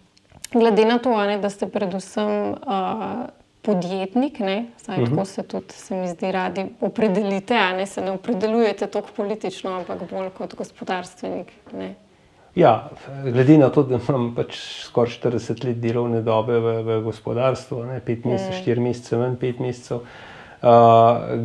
glede 0.53 0.85
na 0.85 1.01
to, 1.01 1.17
ne, 1.17 1.41
da 1.41 1.49
ste 1.49 1.65
predvsem 1.71 2.53
uh, 2.61 3.33
podjetnik, 3.65 4.39
ne, 4.45 4.69
Zdaj, 4.85 4.97
uh 4.97 5.03
-huh. 5.03 5.09
tako 5.09 5.25
mhm. 5.25 5.25
se 5.25 5.43
tudi, 5.43 5.73
se 5.73 5.95
mi 5.97 6.09
zdi, 6.09 6.33
radi 6.33 6.67
opredelite, 6.81 7.57
a 7.57 7.73
ne 7.73 7.87
se 7.87 8.03
ne 8.05 8.11
opredeljujete 8.11 8.87
tako 8.87 9.09
politično, 9.17 9.71
ampak 9.71 10.11
bolj 10.11 10.31
kot 10.37 10.55
gospodarstvenik. 10.55 11.53
Ne. 11.73 11.95
Ja, 12.55 12.91
glede 13.23 13.59
na 13.59 13.69
to, 13.69 13.83
da 13.83 13.99
imam 14.09 14.35
pač 14.35 14.59
skoraj 14.85 15.11
40 15.11 15.65
let 15.65 15.81
delovne 15.81 16.23
dobe 16.23 16.59
v, 16.59 16.83
v 16.83 17.03
gospodarstvu, 17.03 17.77
5 18.07 18.25
mesecev, 18.25 18.77
4 18.77 18.81
mesece, 18.81 19.17
manj 19.17 19.37
5 19.37 19.61
mesecev. 19.61 19.97
Uh, 19.97 20.34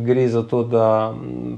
gre 0.04 0.28
za 0.28 0.42
to, 0.42 0.62
da 0.64 1.12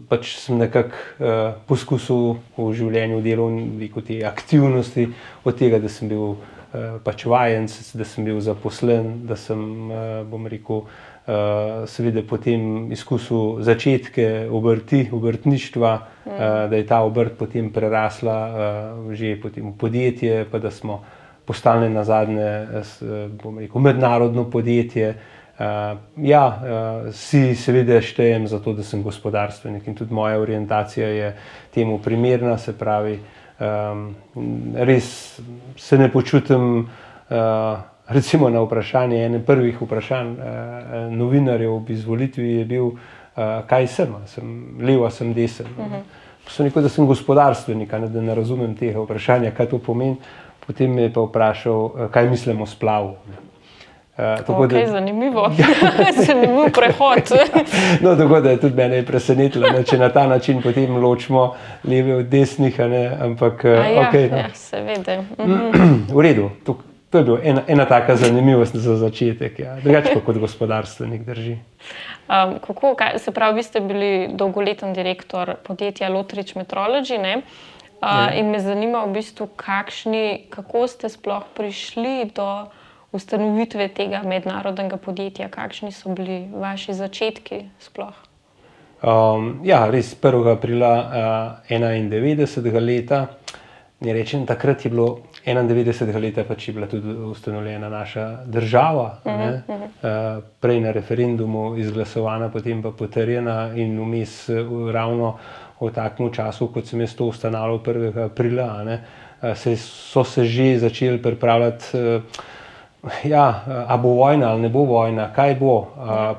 pač 0.09 0.35
sem 0.42 0.59
nekako 0.59 0.97
uh, 0.97 1.54
poskusil 1.69 2.40
v 2.57 2.66
življenju 2.75 3.21
delovati 3.23 4.07
te 4.07 4.19
aktivnosti, 4.26 5.07
od 5.45 5.59
tega, 5.59 5.78
da 5.78 5.90
sem 5.92 6.11
bil 6.11 6.35
uh, 6.35 6.99
pač 7.04 7.26
vajenc, 7.31 7.71
da 7.95 8.07
sem 8.09 8.26
bil 8.26 8.40
zaposlen, 8.42 9.23
da 9.28 9.38
sem, 9.38 9.62
uh, 9.90 10.23
bom 10.26 10.49
rekel, 10.50 10.83
uh, 10.83 11.85
seveda 11.87 12.25
potem 12.26 12.90
izkusil 12.92 13.61
začetke 13.62 14.49
obrti, 14.50 15.04
obrtništva, 15.12 15.92
mm. 15.99 16.33
uh, 16.33 16.57
da 16.73 16.81
je 16.81 16.87
ta 16.88 17.02
obrt 17.07 17.38
potem 17.38 17.71
prerasla 17.71 18.38
uh, 18.49 19.12
že 19.14 19.37
potem 19.38 19.71
v 19.71 19.76
podjetje, 19.78 20.49
pa 20.50 20.59
da 20.59 20.75
smo 20.75 21.04
postali 21.47 21.87
na 21.90 22.02
zadnje, 22.02 22.50
uh, 22.83 23.31
bom 23.38 23.62
rekel, 23.62 23.87
mednarodno 23.87 24.49
podjetje. 24.50 25.14
Uh, 25.14 25.38
ja, 26.16 26.47
uh, 26.47 27.12
si 27.12 27.54
seveda 27.54 28.00
štejem 28.00 28.47
za 28.49 28.59
to, 28.59 28.73
da 28.73 28.83
sem 28.83 29.02
gospodarstvenik 29.02 29.87
in 29.87 29.95
tudi 29.95 30.14
moja 30.14 30.40
orientacija 30.40 31.09
je 31.09 31.28
temu 31.75 31.99
primerna, 32.02 32.57
se 32.59 32.73
pravi, 32.78 33.19
um, 33.61 34.14
res 34.75 35.40
se 35.76 35.99
ne 35.99 36.09
počutim, 36.12 36.88
uh, 36.88 37.37
recimo 38.09 38.50
na 38.50 38.64
vprašanje, 38.64 39.25
ene 39.26 39.42
prvih 39.45 39.83
vprašanj 39.83 40.33
uh, 40.33 40.97
novinarjev 41.12 41.75
ob 41.75 41.90
izvolitvi 41.90 42.49
je 42.57 42.64
bil, 42.64 42.87
uh, 42.87 43.62
kaj 43.69 43.87
sem, 43.87 44.16
sem 44.26 44.59
levo, 44.81 45.11
sem 45.11 45.35
desen. 45.35 45.66
Uh 45.78 45.87
-huh. 45.87 46.02
Sem 46.49 46.66
rekel, 46.66 46.83
da 46.83 46.88
sem 46.88 47.07
gospodarstvenik, 47.07 47.92
ne, 47.92 48.09
da 48.09 48.21
ne 48.21 48.35
razumem 48.35 48.75
tega 48.76 49.00
vprašanja, 49.00 49.50
kaj 49.50 49.66
to 49.66 49.78
pomeni. 49.78 50.16
Potem 50.66 50.90
me 50.95 51.02
je 51.02 51.12
pa 51.12 51.21
vprašal, 51.21 52.09
kaj 52.11 52.31
mislim 52.31 52.61
o 52.61 52.66
splavu. 52.66 53.14
Ne. 53.28 53.51
Uh, 54.12 54.19
tako 54.37 54.52
okay, 54.52 54.85
da, 54.85 54.90
zanimivo, 54.90 55.50
zanimiv 56.26 56.73
prehod. 56.75 57.23
no, 58.04 58.16
tako 58.16 58.40
da 58.40 58.50
je 58.50 58.61
tudi 58.61 58.76
mene 58.76 59.07
presenetilo, 59.07 59.71
ne, 59.73 59.85
če 59.88 59.97
na 59.99 60.11
ta 60.12 60.26
način 60.26 60.62
potem 60.62 60.97
ločimo 60.97 61.54
leve 61.85 62.16
od 62.16 62.26
desnih. 62.28 62.78
Ne, 62.78 63.16
ampak, 63.21 63.64
ja, 63.64 63.87
okay, 64.02 64.31
no. 64.31 64.37
ja, 64.37 64.50
seveda. 64.54 65.23
Mhm. 65.38 66.12
v 66.12 66.21
redu, 66.21 66.50
to, 66.64 66.76
to 67.11 67.19
je 67.19 67.25
bila 67.25 67.38
ena, 67.42 67.62
ena 67.69 67.87
taka 67.88 68.16
zanimivost 68.16 68.76
za 68.76 68.97
začetek. 68.97 69.59
Ja. 69.59 69.78
Drugače, 69.81 70.21
kot 70.26 70.38
gospodarstvenik 70.38 71.25
drži. 71.25 71.57
Um, 72.28 72.59
kako, 72.66 72.95
kaj, 72.95 73.19
se 73.19 73.33
pravi, 73.33 73.57
vi 73.57 73.62
ste 73.62 73.81
bili 73.81 74.28
dolgoletni 74.35 74.92
direktor 74.92 75.54
podjetja 75.64 76.12
Lotrič 76.12 76.52
Metrology. 76.54 77.16
Ne? 77.16 77.40
Uh, 78.02 78.28
in 78.37 78.52
me 78.52 78.61
zanima, 78.61 79.07
v 79.07 79.16
bistvu, 79.16 79.49
kakšni, 79.57 80.50
kako 80.50 80.85
ste 80.87 81.09
sploh 81.09 81.49
prišli 81.57 82.28
do 82.37 82.66
ustanovitve 83.12 83.88
tega 83.88 84.23
mednarodnega 84.25 84.97
podjetja, 84.97 85.49
kakšni 85.52 85.92
so 85.92 86.14
bili 86.16 86.47
vaši 86.52 86.95
začetki 86.97 87.64
sploh? 87.81 88.14
Um, 89.02 89.59
ja, 89.66 89.83
res 89.90 90.14
1. 90.14 90.47
aprila 90.52 90.92
uh, 91.66 91.71
91. 91.71 92.78
leta. 92.81 93.26
Ne 94.02 94.12
rečem, 94.14 94.47
takrat 94.47 94.85
je 94.85 94.90
bilo 94.90 95.09
91. 95.47 96.21
leta, 96.23 96.45
pač 96.47 96.69
je 96.69 96.75
bila 96.75 96.87
tudi 96.90 97.14
ustanovljena 97.31 97.88
naša 97.90 98.45
država, 98.47 99.19
uh 99.25 99.33
-huh, 99.33 99.61
uh 99.69 99.75
-huh. 99.75 100.38
uh, 100.38 100.45
prej 100.61 100.81
na 100.81 100.92
referendumu 100.92 101.76
izglasovana, 101.76 102.49
potem 102.49 102.83
pa 102.83 102.90
potrjena 102.90 103.73
in 103.75 103.99
vmes 104.00 104.49
uh, 104.49 104.90
ravno 104.90 105.38
v 105.81 105.90
takem 105.90 106.33
času, 106.33 106.69
kot 106.69 106.87
sem 106.87 107.00
jaz 107.00 107.14
to 107.14 107.26
ustanovil 107.26 107.78
1. 107.78 108.25
aprila, 108.25 108.85
ne, 108.85 109.04
uh, 109.42 109.57
se, 109.57 109.76
so 109.76 110.25
se 110.25 110.45
že 110.45 110.78
začeli 110.78 111.23
pripravljati. 111.23 111.85
Uh, 111.95 112.23
Ja, 113.25 113.64
a 113.88 113.97
bo 113.97 114.09
vojna 114.09 114.52
ali 114.52 114.62
ne 114.62 114.68
bo 114.68 114.85
vojna, 114.87 115.32
kaj 115.35 115.56
bo. 115.59 115.87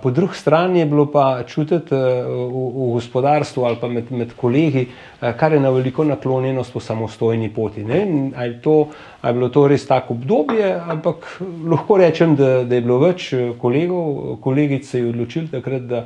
Po 0.01 0.11
drugi 0.11 0.35
strani 0.35 0.79
je 0.79 0.85
bilo 0.85 1.05
pa 1.11 1.43
čutiti 1.43 1.95
v, 1.95 2.45
v 2.47 2.91
gospodarstvu 2.93 3.63
ali 3.65 3.77
pa 3.81 3.87
med, 3.87 4.11
med 4.11 4.31
kolegi, 4.39 4.85
kar 5.19 5.53
je 5.53 5.59
na 5.59 5.69
veliko 5.75 6.05
naklonjenost 6.07 6.73
po 6.73 6.79
samostojni 6.79 7.49
poti. 7.53 7.83
Ali 7.83 8.53
je, 8.63 8.85
je 9.27 9.33
bilo 9.33 9.49
to 9.49 9.67
res 9.67 9.83
tako 9.87 10.13
obdobje, 10.13 10.69
ampak 10.87 11.27
lahko 11.67 11.97
rečem, 11.97 12.35
da, 12.39 12.63
da 12.63 12.79
je 12.79 12.85
bilo 12.85 12.99
več 13.01 13.33
kolegov, 13.59 14.37
kolegic 14.39 14.87
se 14.87 15.01
je 15.01 15.09
odločil 15.09 15.49
takrat, 15.51 15.83
da, 15.83 16.05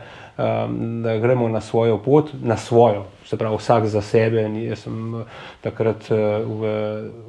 da 1.06 1.18
gremo 1.22 1.52
na 1.54 1.62
svojo 1.62 2.00
pot, 2.02 2.32
na 2.42 2.58
svojo. 2.58 3.06
Se 3.30 3.38
pravi, 3.38 3.60
vsak 3.62 3.86
za 3.94 4.02
sebe. 4.02 4.48
Jaz 4.64 4.88
sem 4.88 5.22
takrat 5.62 6.10
v 6.10 6.74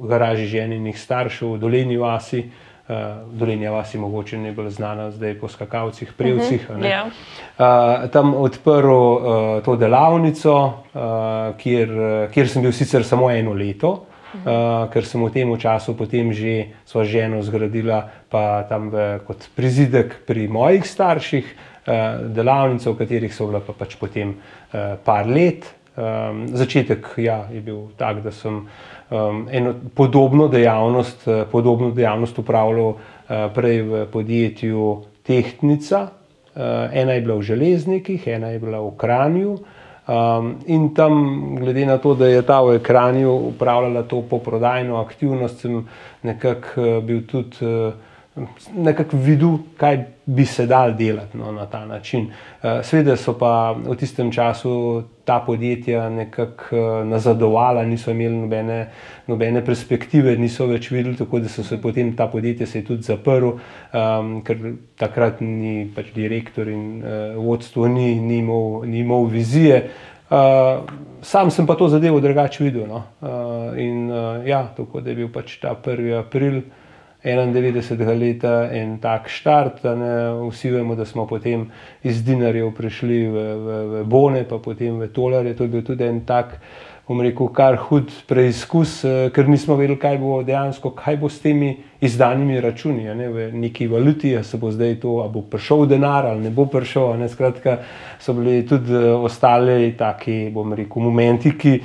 garaži 0.09 0.49
ženjenih 0.49 0.97
staršev 0.97 1.53
v 1.53 1.61
Doleni 1.61 2.01
vasi. 2.01 2.39
Uh, 2.39 2.65
Dolenja 3.31 3.71
vas 3.71 3.93
je 3.93 3.99
mogoče 4.01 4.37
najbolj 4.37 4.69
znana, 4.69 5.11
zdaj 5.11 5.35
po 5.39 5.47
skakavcih, 5.47 6.13
prevcih. 6.17 6.69
Uh 6.69 6.75
-huh. 6.75 6.83
yeah. 6.83 7.05
uh, 7.05 8.09
tam 8.09 8.33
odprl 8.33 8.91
uh, 8.91 9.63
to 9.65 9.75
delavnico, 9.75 10.55
uh, 10.55 11.01
kjer, 11.57 11.89
kjer 12.33 12.49
sem 12.49 12.61
bil 12.61 12.71
sicer 12.71 13.03
samo 13.03 13.29
eno 13.31 13.53
leto, 13.53 13.89
uh 13.89 14.19
uh, 14.33 14.89
ker 14.93 15.05
sem 15.05 15.21
v 15.21 15.31
tem 15.33 15.49
času 15.57 15.95
potem 15.97 16.33
že 16.33 16.75
svojo 16.85 17.07
ženo 17.07 17.41
zgradila, 17.41 18.09
pa 18.29 18.63
tam 18.69 18.89
v, 18.93 19.19
kot 19.25 19.49
prizidek 19.55 20.25
pri 20.27 20.47
mojih 20.47 20.85
starših, 20.85 21.45
uh, 21.45 22.29
delavnico, 22.29 22.93
v 22.93 22.99
katerih 22.99 23.33
so 23.33 23.49
bila 23.49 23.61
pa 23.63 23.73
pač 23.73 23.97
potem 23.97 24.37
uh, 24.37 24.97
par 25.01 25.25
let. 25.25 25.75
Um, 25.99 26.47
začetek 26.55 27.19
ja, 27.19 27.51
je 27.51 27.59
bil 27.59 27.91
tak, 27.99 28.23
da 28.23 28.31
sem 28.31 28.69
um, 29.09 29.47
eno 29.51 29.73
podobno 29.95 30.47
dejavnost, 30.47 31.27
uh, 31.27 31.43
podobno 31.51 31.91
dejavnost 31.91 32.39
upravljal 32.39 32.87
uh, 32.87 32.97
prej 33.55 33.81
v 33.81 34.05
podjetju 34.11 35.03
Tehtnica. 35.23 36.01
Uh, 36.55 36.61
ena 36.93 37.13
je 37.13 37.21
bila 37.21 37.35
v 37.35 37.41
železnikih, 37.41 38.27
ena 38.27 38.49
je 38.49 38.59
bila 38.59 38.81
v 38.81 38.91
Kranju. 38.97 39.57
Um, 40.09 40.55
in 40.65 40.93
tam, 40.93 41.55
glede 41.55 41.85
na 41.85 41.97
to, 41.97 42.15
da 42.15 42.27
je 42.27 42.41
ta 42.41 42.61
v 42.61 42.79
Kranju 42.79 43.31
upravljala 43.53 44.03
to 44.03 44.21
poprodajno 44.21 44.97
aktivnost, 44.97 45.61
sem 45.61 45.83
nekako 46.23 46.81
uh, 46.81 47.03
bil 47.03 47.25
tudi. 47.27 47.65
Uh, 47.65 47.93
nekako 48.75 49.17
videl, 49.17 49.57
kaj 49.77 50.05
bi 50.25 50.45
se 50.45 50.65
dal 50.65 50.93
delati 50.97 51.37
no, 51.37 51.51
na 51.51 51.65
ta 51.65 51.85
način. 51.85 52.27
Eh, 52.63 52.83
Sveda 52.83 53.15
so 53.17 53.33
pa 53.37 53.71
v 53.71 53.95
tistem 53.95 54.31
času 54.31 55.03
ta 55.29 55.39
podjetja 55.45 56.09
nekako 56.09 56.75
eh, 56.75 57.05
nazadovala, 57.05 57.83
niso 57.85 58.11
imeli 58.11 58.35
nobene, 58.35 58.77
nobene 59.27 59.61
perspektive, 59.65 60.33
niso 60.37 60.65
več 60.65 60.87
videli, 60.89 61.13
tako 61.19 61.43
da 61.43 61.51
so 61.53 61.61
se 61.63 61.77
potem 61.81 62.15
ta 62.17 62.25
podjetja 62.31 62.65
se 62.67 62.81
tudi 62.87 63.05
zaprl, 63.05 63.51
um, 63.53 64.31
ker 64.45 64.63
takrat 64.97 65.43
ni 65.45 65.83
pač 65.93 66.09
direktor 66.15 66.71
in 66.73 66.87
uh, 67.03 67.37
vodstvo 67.37 67.85
ni, 67.93 68.15
ni, 68.17 68.39
imel, 68.41 68.81
ni 68.89 69.03
imel 69.03 69.29
vizije. 69.29 69.83
Uh, 70.33 70.81
sam 71.21 71.53
sem 71.53 71.69
pa 71.69 71.77
to 71.77 71.91
zadevo 71.93 72.17
drugače 72.25 72.65
videl. 72.65 72.89
No? 72.89 73.03
Uh, 73.21 73.77
in 73.77 74.09
uh, 74.09 74.41
ja, 74.49 74.63
tako 74.77 75.05
da 75.05 75.13
je 75.13 75.19
bil 75.21 75.29
pač 75.33 75.59
ta 75.61 75.77
1. 75.77 76.09
april. 76.23 76.63
91. 77.23 78.19
leta 78.19 78.69
en 78.71 78.97
tak 78.99 79.27
štart. 79.27 79.83
Vsi 80.49 80.71
vemo, 80.71 80.95
da 80.95 81.05
smo 81.05 81.27
potem 81.27 81.67
iz 82.03 82.23
dinarjev 82.23 82.71
prišli 82.75 83.25
v, 83.27 83.33
v, 83.33 83.79
v 83.91 84.03
bone, 84.07 84.45
pa 84.47 84.57
potem 84.57 84.99
v 84.99 85.09
tolarje. 85.11 85.55
To 85.57 85.67
je 85.67 85.73
bil 85.73 85.83
tudi 85.83 86.07
en 86.07 86.21
tak, 86.25 86.59
bom 87.09 87.19
rekel, 87.25 87.49
kar 87.49 87.75
hud 87.89 88.11
preizkus, 88.29 89.03
eh, 89.03 89.29
ker 89.33 89.49
nismo 89.49 89.75
vedeli, 89.75 89.97
kaj 89.99 90.17
bo 90.21 90.43
dejansko, 90.45 90.93
kaj 90.95 91.17
bo 91.17 91.29
s 91.29 91.41
temi 91.41 91.73
izdanimi 92.05 92.61
računi, 92.61 93.09
ne, 93.17 93.27
v 93.27 93.47
neki 93.51 93.87
valuti, 93.89 94.35
a 94.37 94.43
se 94.43 94.57
bo 94.57 94.71
zdaj 94.71 94.99
to, 95.01 95.17
a 95.23 95.27
bo 95.27 95.41
prišel 95.41 95.87
denar 95.89 96.25
ali 96.25 96.45
ne 96.45 96.51
bo 96.53 96.67
prišel. 96.69 97.17
Ne, 97.17 97.27
skratka, 97.27 97.79
so 98.21 98.33
bili 98.37 98.61
tudi 98.67 98.93
eh, 98.93 99.09
ostali 99.11 99.91
taki, 99.97 100.53
bom 100.53 100.71
rekel, 100.73 101.03
momenti, 101.03 101.57
ki 101.57 101.81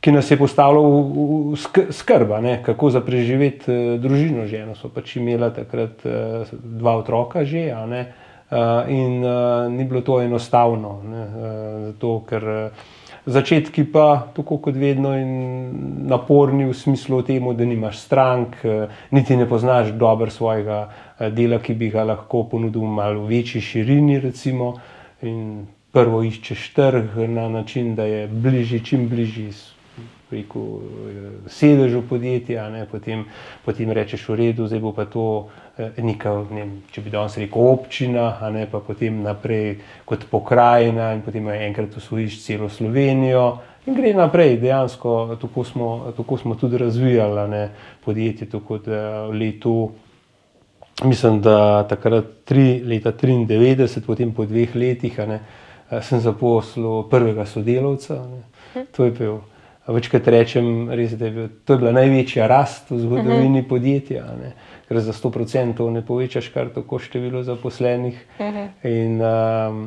ki 0.00 0.12
nas 0.12 0.30
je 0.30 0.36
postavilo 0.40 0.82
v, 0.82 1.52
v 1.52 1.92
skrb, 1.92 2.32
kako 2.64 2.90
za 2.90 3.00
preživeti 3.00 3.68
uh, 3.68 4.00
družino. 4.00 4.46
Ženo 4.46 4.74
so 4.74 4.88
pač 4.88 5.16
imela 5.16 5.50
takrat 5.52 6.04
uh, 6.08 6.48
dva 6.52 6.96
otroka 6.96 7.44
že, 7.44 7.68
uh, 7.72 8.88
in 8.88 9.20
uh, 9.24 9.68
ni 9.68 9.84
bilo 9.84 10.00
to 10.00 10.20
enostavno. 10.22 11.00
Ne, 11.04 11.22
uh, 11.22 11.36
zato, 11.92 12.24
ker 12.28 12.42
uh, 12.48 12.88
začetki 13.26 13.84
pa, 13.92 14.32
tako 14.32 14.56
kot 14.64 14.74
vedno, 14.74 15.12
naporni 16.08 16.64
v 16.64 16.74
smislu 16.74 17.20
temu, 17.22 17.52
da 17.54 17.64
nimaš 17.68 17.98
strank, 18.00 18.56
niti 19.12 19.36
ne 19.36 19.44
poznaš 19.46 19.92
dobro 19.92 20.30
svojega 20.32 20.88
dela, 21.30 21.60
ki 21.60 21.76
bi 21.76 21.90
ga 21.92 22.06
lahko 22.08 22.46
ponudil 22.48 22.88
malo 22.88 23.28
večji 23.28 23.60
širini. 23.60 24.18
Recimo, 24.24 24.72
Prvo 25.90 26.20
iščeš 26.22 26.68
trg 26.74 27.16
na 27.28 27.48
način, 27.48 27.94
da 27.98 28.04
je 28.06 28.26
bližji, 28.30 28.78
čim 28.86 29.08
bližji 29.08 29.50
rekel, 30.32 30.66
sedež 31.46 31.98
v 31.98 32.02
podjetja, 32.08 32.68
potem, 32.90 33.24
potem 33.64 33.90
rečeš 33.90 34.28
v 34.28 34.38
redu, 34.40 34.66
zdaj 34.66 34.80
bo 34.80 34.92
pa 34.92 35.04
to 35.04 35.48
neka, 35.78 36.34
ne 36.50 36.66
če 36.92 37.02
bi 37.04 37.10
danes 37.10 37.38
rekel 37.40 37.70
občina, 37.72 38.36
ne, 38.52 38.66
pa 38.70 38.82
potem 38.84 39.22
naprej 39.22 39.80
kot 40.04 40.28
pokrajina 40.30 41.14
in 41.16 41.24
potem 41.26 41.48
enkrat 41.48 41.96
usvojiš 41.96 42.42
celo 42.44 42.68
Slovenijo. 42.68 43.60
In 43.88 43.96
gre 43.96 44.12
naprej, 44.12 44.58
dejansko 44.60 45.38
tako 45.40 45.64
smo, 45.64 46.12
tako 46.16 46.36
smo 46.36 46.54
tudi 46.54 46.78
razvijali 46.78 47.48
ne, 47.50 47.64
podjetje, 48.04 48.50
tako 48.52 48.78
da 48.78 49.26
v 49.26 49.38
letu 49.40 49.90
mislim, 51.04 51.40
da 51.40 51.88
takrat 51.88 52.24
tri, 52.44 52.82
leta 52.84 53.12
93, 53.12 54.00
potem 54.06 54.34
po 54.34 54.44
dveh 54.44 54.74
letih, 54.76 55.18
ne, 55.18 55.40
sem 56.02 56.20
zaposlil 56.20 57.08
prvega 57.10 57.46
sodelavca. 57.46 58.20
Ne. 58.74 58.84
To 58.96 59.04
je 59.04 59.10
bil, 59.10 59.38
večkrat 59.86 60.28
rečem, 60.28 60.90
res, 60.90 61.14
da 61.18 61.28
je, 61.28 61.30
bil, 61.30 61.48
to 61.64 61.74
je 61.74 61.82
bila 61.82 61.92
največja 61.96 62.46
rast 62.50 62.90
v 62.90 63.00
zgodovini 63.04 63.62
podjetja. 63.68 64.24
Ne. 64.40 64.52
Ker 64.88 65.00
za 65.00 65.14
100% 65.14 65.86
ne 65.94 66.02
povečaš 66.06 66.50
kar 66.54 66.72
tako 66.74 66.98
število 66.98 67.42
zaposlenih. 67.46 68.18
In 68.84 69.22
um, 69.22 69.80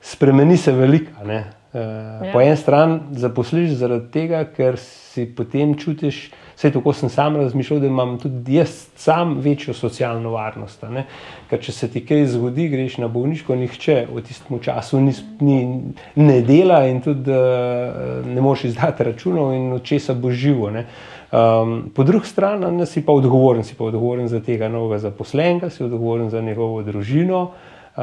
spremeni 0.00 0.56
se 0.56 0.72
velika. 0.72 1.24
Uh, 1.24 1.34
ja. 1.34 2.32
Po 2.32 2.40
eni 2.40 2.56
strani 2.56 3.18
zaposliš 3.18 3.74
zaradi 3.80 4.10
tega, 4.14 4.44
ker 4.46 4.78
si 4.78 5.26
potem 5.26 5.74
čutiš, 5.78 6.28
Vse 6.56 6.70
tako 6.70 6.92
sem 6.92 7.08
sam 7.08 7.36
razmišljal, 7.36 7.80
da 7.80 7.86
imam 7.86 8.18
tudi 8.18 8.54
jaz 8.54 8.88
sam 8.96 9.38
večjo 9.38 9.74
socialno 9.74 10.30
varnost. 10.30 10.84
Ker 11.50 11.60
če 11.60 11.72
se 11.72 11.88
ti 11.90 12.04
kaj 12.06 12.26
zgodi, 12.36 12.68
greš 12.68 12.98
na 13.02 13.08
bolniško, 13.08 13.56
nihče 13.56 14.06
v 14.14 14.22
tistem 14.22 14.60
času 14.62 15.00
ni, 15.00 15.14
ni, 15.40 15.58
ne 16.14 16.40
dela 16.46 16.84
in 16.86 17.00
tudi 17.02 17.30
uh, 17.30 18.26
ne 18.26 18.40
moreš 18.40 18.64
izdati 18.70 19.04
računov 19.10 19.52
in 19.54 19.72
od 19.72 19.82
česa 19.82 20.14
bo 20.14 20.30
živo. 20.30 20.70
Um, 20.70 21.90
po 21.94 22.04
drugi 22.04 22.26
strani 22.26 22.70
ne, 22.76 22.86
si 22.86 23.02
pa 23.02 23.12
odgovoren, 23.12 23.64
si 23.64 23.74
pa 23.74 23.84
odgovoren 23.84 24.28
za 24.28 24.40
tega 24.40 24.68
novega 24.68 25.00
zaposlenega, 25.08 25.70
si 25.70 25.82
odgovoren 25.84 26.30
za 26.30 26.40
njegovo 26.40 26.82
družino. 26.82 27.50
Uh, 27.96 28.02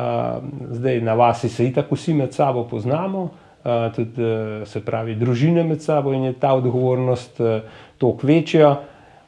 zdaj 0.72 1.02
na 1.02 1.14
vas 1.14 1.46
se 1.46 1.68
itak 1.68 1.92
vsi 1.92 2.14
med 2.14 2.34
sabo 2.34 2.68
poznamo. 2.68 3.30
Uh, 3.62 3.94
tudi 3.96 4.24
uh, 4.24 4.68
se 4.68 4.82
pravi, 4.82 5.16
družine 5.16 5.64
med 5.64 5.82
sabo 5.82 6.14
in 6.14 6.24
je 6.24 6.34
ta 6.34 6.54
odgovornost 6.58 7.40
uh, 7.40 7.48
toliko 8.02 8.28
večja. 8.28 8.74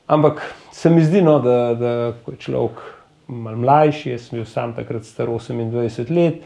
Ampak 0.07 0.41
se 0.71 0.89
mi 0.89 1.03
zdi, 1.05 1.21
no, 1.21 1.37
da, 1.39 1.57
da 1.79 1.89
je 2.27 2.37
človek 2.41 2.81
malo 3.27 3.57
mlajši, 3.57 4.09
jaz 4.11 4.27
sem 4.27 4.39
bil 4.39 4.47
sam 4.49 4.73
takrat 4.75 5.05
star 5.07 5.29
28 5.29 6.11
let, 6.11 6.41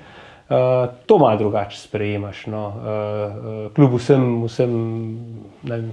uh, 0.50 0.94
to 1.06 1.18
malo 1.18 1.38
drugače 1.38 1.78
sprejemaš. 1.78 2.46
No. 2.52 2.68
Uh, 2.68 2.84
uh, 2.84 3.72
kljub 3.74 3.98
vsem, 3.98 4.28
vsem 4.46 4.78
vem, 5.64 5.90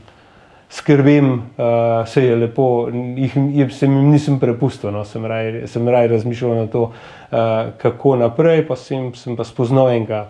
skrbim, 0.69 1.33
uh, 1.33 2.07
se 2.09 2.25
je 2.25 2.37
lepo, 2.37 2.89
jih, 3.17 3.37
jih 3.55 3.75
sem 3.75 3.93
jim 3.97 4.11
nisem 4.11 4.39
prepustil, 4.41 4.93
no. 4.93 5.05
sem 5.05 5.25
raje 5.89 6.09
razmišljal 6.09 6.57
na 6.57 6.67
to, 6.67 6.83
uh, 6.91 7.39
kako 7.79 8.17
naprej, 8.17 8.67
pa 8.69 8.77
sem, 8.77 9.13
sem 9.15 9.37
pa 9.37 9.45
spoznal 9.45 9.93
enega. 9.95 10.27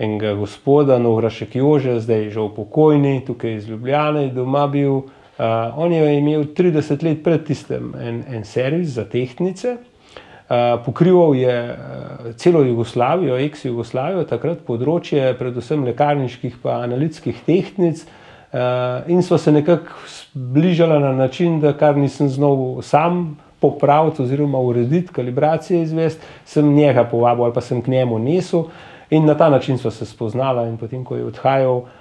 Enega 0.00 0.32
gospoda, 0.32 0.96
Nograšek 0.98 1.58
Jože, 1.60 1.98
zdaj 2.00 2.22
je 2.22 2.30
že 2.30 2.40
upokojni, 2.40 3.20
tukaj 3.26 3.58
iz 3.58 3.66
Ljubljana, 3.68 4.22
doma 4.32 4.64
bil, 4.66 5.02
uh, 5.40 5.40
Uh, 5.40 5.78
on 5.78 5.92
je 5.92 6.18
imel 6.18 6.42
30 6.44 7.02
let 7.02 7.22
pred 7.24 7.46
tistem 7.46 7.94
en, 7.96 8.18
en 8.28 8.42
servis 8.44 8.90
za 8.92 9.06
tehnice, 9.08 9.70
uh, 9.72 10.82
pokrival 10.84 11.32
je 11.34 11.54
uh, 11.72 12.26
celo 12.36 12.60
Jugoslavijo, 12.60 13.38
ex-Jugoslavijo, 13.40 14.26
takrat 14.28 14.60
področje, 14.66 15.30
predvsem 15.38 15.86
lekarniških 15.88 16.58
in 16.60 16.74
analitskih 16.74 17.38
tehnic, 17.46 18.02
uh, 18.04 19.08
in 19.08 19.24
so 19.24 19.38
se 19.40 19.54
nekako 19.54 19.96
zbližali 20.34 20.98
na 21.06 21.14
način, 21.22 21.56
da 21.64 21.72
kar 21.72 21.96
nisem 21.96 22.28
znal 22.28 22.82
sam 22.84 23.38
popraviti 23.64 24.20
oziroma 24.26 24.60
urediti, 24.60 25.08
kalibracije 25.08 25.80
izvesti, 25.86 26.20
sem 26.44 26.68
njega 26.74 27.06
povabil 27.08 27.48
ali 27.48 27.56
pa 27.56 27.64
sem 27.64 27.80
k 27.80 27.96
njemu 27.96 28.20
nesel, 28.20 28.68
in 29.08 29.24
na 29.24 29.38
ta 29.40 29.48
način 29.48 29.80
so 29.80 29.88
se 29.88 30.04
spoznala, 30.04 30.68
in 30.68 30.76
potem, 30.76 31.00
ko 31.00 31.16
je 31.16 31.24
odhajal. 31.32 31.80
Eh, 31.86 31.99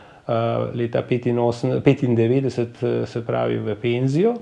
leta 0.74 1.02
1995, 1.02 2.84
eh, 2.84 3.06
se 3.06 3.26
pravi 3.26 3.58
v 3.58 3.76
penzijo, 3.76 4.34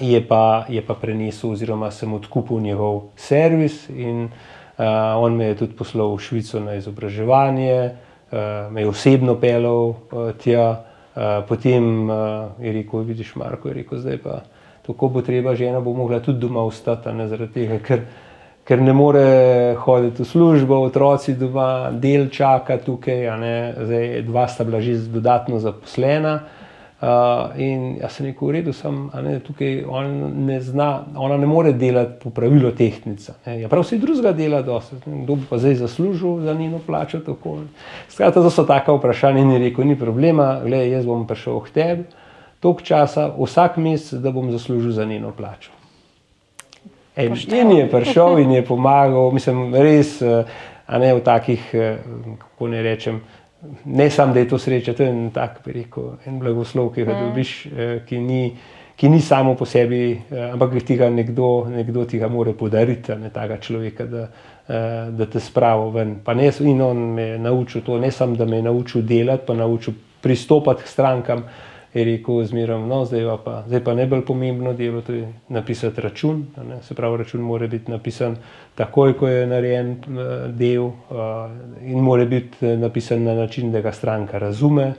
je 0.00 0.20
pa, 0.28 0.66
je 0.68 0.82
pa 0.82 0.94
prenesel, 0.94 1.50
oziroma 1.50 1.90
sem 1.90 2.12
odkupil 2.12 2.60
njegov 2.60 3.02
servis 3.16 3.88
in 3.88 4.24
uh, 4.24 4.84
on 5.16 5.36
me 5.36 5.44
je 5.44 5.54
tudi 5.56 5.72
poslal 5.72 6.12
v 6.16 6.20
Švico 6.20 6.60
na 6.60 6.74
izobraževanje, 6.76 7.90
uh, 8.32 8.72
me 8.72 8.80
je 8.80 8.88
osebno 8.88 9.38
pelal 9.40 9.88
uh, 9.88 9.96
tja, 10.36 10.84
uh, 11.16 11.22
potem 11.48 12.10
uh, 12.10 12.16
je 12.60 12.72
rekel: 12.72 13.08
Vidiš, 13.08 13.34
Marko, 13.40 13.68
je 13.68 13.74
rekel, 13.74 13.98
zdaj 13.98 14.18
pa 14.20 14.42
tako 14.86 15.08
bo 15.08 15.22
treba, 15.22 15.56
žena 15.56 15.80
bo 15.80 15.96
mogla 15.96 16.20
tudi 16.20 16.38
doma 16.44 16.60
ostati, 16.60 17.12
ne 17.12 17.28
zaradi 17.28 17.52
tega, 17.52 17.78
ker 17.80 18.04
ker 18.66 18.82
ne 18.82 18.92
more 18.92 19.76
hoditi 19.78 20.22
v 20.22 20.26
službo, 20.26 20.80
otroci 20.88 21.36
doma, 21.38 21.90
del 21.92 22.28
čaka 22.34 22.80
tukaj, 22.82 23.28
zdaj 23.78 24.22
dva 24.26 24.48
sta 24.50 24.66
bila 24.66 24.80
že 24.82 24.98
dodatno 25.08 25.62
zaposlena. 25.62 26.40
Uh, 26.96 27.52
in 27.60 27.98
jaz 28.00 28.14
sem 28.16 28.24
rekel, 28.30 28.48
v 28.48 28.52
redu, 28.54 28.72
sem, 28.72 29.02
ne, 29.20 29.34
tukaj 29.44 29.82
on 29.84 30.14
ne 30.46 30.56
zna, 30.64 31.04
ona 31.20 31.36
ne 31.36 31.44
more 31.44 31.74
delati 31.76 32.16
po 32.22 32.32
pravilu 32.32 32.70
tehnica. 32.72 33.34
Ja, 33.44 33.68
prav 33.68 33.84
vse 33.84 33.98
drugega 34.00 34.32
dela, 34.32 34.62
kdo 34.64 35.36
bi 35.36 35.44
pa 35.44 35.58
zdaj 35.60 35.76
zaslužil 35.82 36.40
za 36.48 36.54
njeno 36.56 36.80
plačo. 36.86 37.20
Skratka, 38.08 38.40
to 38.40 38.50
so 38.50 38.64
taka 38.64 38.96
vprašanja 38.96 39.44
in 39.44 39.52
je 39.52 39.58
rekel, 39.68 39.84
ni 39.84 39.98
problema, 39.98 40.54
gledaj, 40.64 40.88
jaz 40.96 41.04
bom 41.04 41.28
prišel 41.28 41.60
k 41.68 41.76
tebi 41.76 42.08
toliko 42.60 42.80
časa, 42.80 43.28
vsak 43.36 43.76
mesec, 43.76 44.20
da 44.20 44.32
bom 44.32 44.50
zaslužil 44.50 44.92
za 44.92 45.04
njeno 45.04 45.30
plačo. 45.36 45.75
In, 47.16 47.32
in 47.32 47.70
je 47.70 47.88
prišel 47.88 48.38
in 48.38 48.50
je 48.50 48.62
pomagal, 48.62 49.30
mislim, 49.32 49.74
res, 49.74 50.20
eh, 50.22 50.44
a 50.86 50.98
ne 50.98 51.14
v 51.14 51.20
takih, 51.24 51.62
eh, 51.74 51.96
kako 52.38 52.68
ne 52.68 52.82
rečem. 52.82 53.20
Ne 53.84 54.10
samo, 54.10 54.34
da 54.34 54.40
je 54.40 54.48
to 54.48 54.58
sreča, 54.58 54.92
to 54.92 55.02
je 55.02 55.08
en 55.08 55.30
tak, 55.32 55.62
bi 55.64 55.72
rekel, 55.72 56.18
en 56.26 56.38
blagoslov, 56.38 56.92
ki 56.92 57.04
ga 57.04 57.14
mm. 57.16 57.22
dobiš, 57.24 57.52
eh, 57.66 57.94
ki 58.04 58.20
ni, 58.20 58.52
ki 58.96 59.08
ni 59.08 59.20
samo 59.20 59.54
po 59.56 59.64
sebi, 59.64 60.20
ampak 60.52 60.76
ti 60.84 60.96
ga 60.96 61.08
nekdo, 61.10 61.66
nekdo 61.72 62.04
ti 62.04 62.18
ga 62.18 62.28
more 62.28 62.52
podariti, 62.52 63.16
ne 63.16 63.32
tega 63.32 63.58
človeka, 63.60 64.04
da, 64.08 64.28
da 65.12 65.26
te 65.28 65.40
spravo 65.40 65.90
ven. 65.92 66.16
Ne, 66.36 66.50
in 66.60 66.80
on 66.82 66.96
me 67.14 67.22
je 67.22 67.38
naučil 67.38 67.82
to, 67.84 67.98
ne 67.98 68.10
samo, 68.10 68.36
da 68.36 68.44
me 68.44 68.56
je 68.56 68.62
naučil 68.62 69.02
delati, 69.02 69.44
pa 69.46 69.54
naučil 69.54 69.94
pristopati 70.20 70.82
k 70.82 70.88
strankam 70.88 71.44
je 71.96 72.04
rekel, 72.04 72.44
zmeraj, 72.44 72.78
no, 72.78 73.04
zdaj, 73.04 73.24
pa, 73.44 73.62
zdaj 73.66 73.80
pa 73.84 73.94
najbolj 73.94 74.24
pomembno 74.28 74.72
delo 74.76 75.02
je 75.08 75.32
napisati 75.48 76.00
račun. 76.00 76.46
Ne, 76.68 76.82
se 76.82 76.94
pravi, 76.94 77.16
račun 77.16 77.40
mora 77.40 77.66
biti 77.66 77.90
napisan 77.90 78.36
takoj, 78.74 79.16
ko 79.16 79.28
je 79.28 79.46
narejen 79.46 79.96
del, 80.52 80.90
in 81.82 82.00
mora 82.04 82.24
biti 82.24 82.66
eh, 82.66 82.76
napisan 82.76 83.24
na 83.24 83.34
način, 83.34 83.72
da 83.72 83.80
ga 83.80 83.92
stranka 83.92 84.38
razume. 84.38 84.94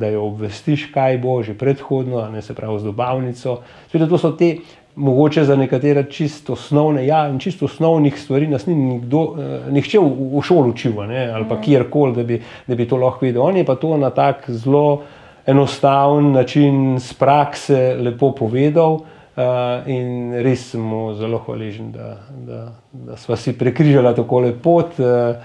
Da 0.00 0.06
jo 0.06 0.22
obvestiš, 0.24 0.86
kaj 0.94 1.16
bo 1.18 1.40
že 1.42 1.56
predhodno, 1.58 2.22
ne 2.30 2.42
se 2.42 2.54
pravi 2.54 2.78
z 2.80 2.84
dobavnico. 2.86 3.56
Sveda, 3.90 4.06
to 4.08 4.18
so 4.18 4.30
te, 4.38 4.52
mogoče 4.94 5.44
za 5.44 5.56
nekatere 5.56 6.04
čisto 6.10 6.52
osnovne, 6.52 7.02
ja, 7.06 7.24
in 7.28 7.38
čisto 7.38 7.64
osnovnih 7.64 8.14
stvari 8.18 8.46
nas 8.46 8.66
ni 8.66 8.74
nikdo, 8.74 9.24
nihče 9.70 9.98
v, 9.98 10.38
v 10.38 10.42
šoli 10.46 10.70
učil, 10.70 11.02
ne, 11.10 11.26
ali 11.34 11.48
pa 11.48 11.54
mhm. 11.54 11.64
kjerkoli, 11.64 12.14
da, 12.14 12.38
da 12.66 12.74
bi 12.78 12.88
to 12.88 12.96
lahko 12.96 13.26
videl. 13.26 13.42
On 13.42 13.56
je 13.56 13.64
pa 13.64 13.74
to 13.74 13.96
na 13.96 14.10
tak 14.10 14.46
zelo 14.48 15.02
enostaven 15.46 16.32
način, 16.32 16.98
z 17.00 17.14
prakse, 17.14 17.94
lepo 18.00 18.34
povedal. 18.34 19.00
Uh, 19.40 19.86
in 19.88 20.34
res 20.42 20.72
sem 20.72 20.82
mu 20.82 21.14
zelo 21.14 21.38
hvaležen, 21.46 21.92
da, 21.94 22.16
da, 22.30 22.60
da 22.92 23.16
smo 23.16 23.36
si 23.36 23.54
prekrižali 23.58 24.10
tako 24.16 24.40
lepo 24.40 24.62
pot. 24.62 24.98
Uh, 24.98 25.38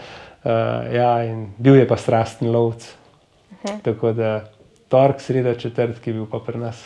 uh, 0.44 0.94
ja, 0.94 1.12
bil 1.58 1.76
je 1.76 1.88
pa 1.88 1.98
strasten 1.98 2.52
lovc. 2.52 2.84
Uh 2.86 3.58
mhm. 3.58 3.78
-huh. 3.78 3.82
Tako 3.82 4.12
da 4.14 4.44
torek, 4.90 5.22
sreda, 5.22 5.56
četrtek, 5.56 6.08
je 6.08 6.14
bil 6.14 6.26
pa 6.32 6.40
pri 6.40 6.58
nas. 6.58 6.86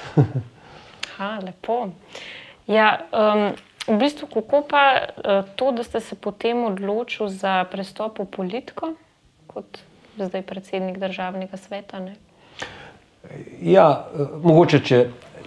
ha, 1.18 1.40
lepo. 1.44 1.88
Ja, 2.68 3.00
um, 3.14 3.52
v 3.88 4.00
bistvu, 4.00 4.28
kako 4.34 4.64
pa 4.70 5.02
uh, 5.18 5.50
to, 5.56 5.72
da 5.72 5.84
ste 5.84 6.00
se 6.00 6.16
potem 6.16 6.64
odločili 6.64 7.30
za 7.30 7.64
prestop 7.72 8.20
v 8.20 8.26
politiko, 8.26 8.94
kot 9.48 9.80
zdaj 10.18 10.42
predsednik 10.42 10.98
državnega 10.98 11.58
sveta? 11.58 12.00
Ne? 12.00 12.16
Ja, 13.62 13.86
mogoče, 14.44 14.80
če, 14.86 15.00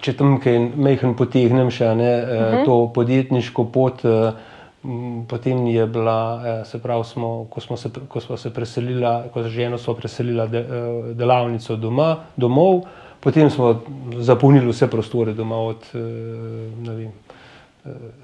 če 0.03 0.15
tam 0.19 0.37
kaj 0.43 0.57
mehen 0.75 1.15
potegnem 1.19 1.71
še 1.73 1.93
ne, 1.95 2.11
uh 2.15 2.23
eh, 2.23 2.39
-huh. 2.39 2.55
Mhm. 2.55 2.65
to 2.65 2.91
podjetniško 2.95 3.65
pot, 3.65 4.05
eh, 4.05 4.33
potem 5.27 5.67
je 5.67 5.87
bila, 5.87 6.41
eh, 6.45 6.65
se 6.65 6.79
pravi, 6.79 7.03
smo, 7.03 7.45
ko 7.49 7.61
smo 7.61 7.77
se, 7.77 7.89
ko 8.07 8.19
smo 8.19 8.37
se 8.37 8.53
preselili, 8.53 9.05
ko 9.33 9.43
z 9.43 9.47
ženo 9.47 9.77
smo 9.77 9.93
preselili 9.93 10.47
de, 10.49 10.65
delavnico 11.13 11.75
doma, 11.75 12.17
domov, 12.35 12.81
potem 13.19 13.49
smo 13.49 13.81
zapolnili 14.19 14.67
vse 14.67 14.87
prostore 14.87 15.33
doma 15.33 15.55
od 15.55 15.77
vem, 15.93 17.11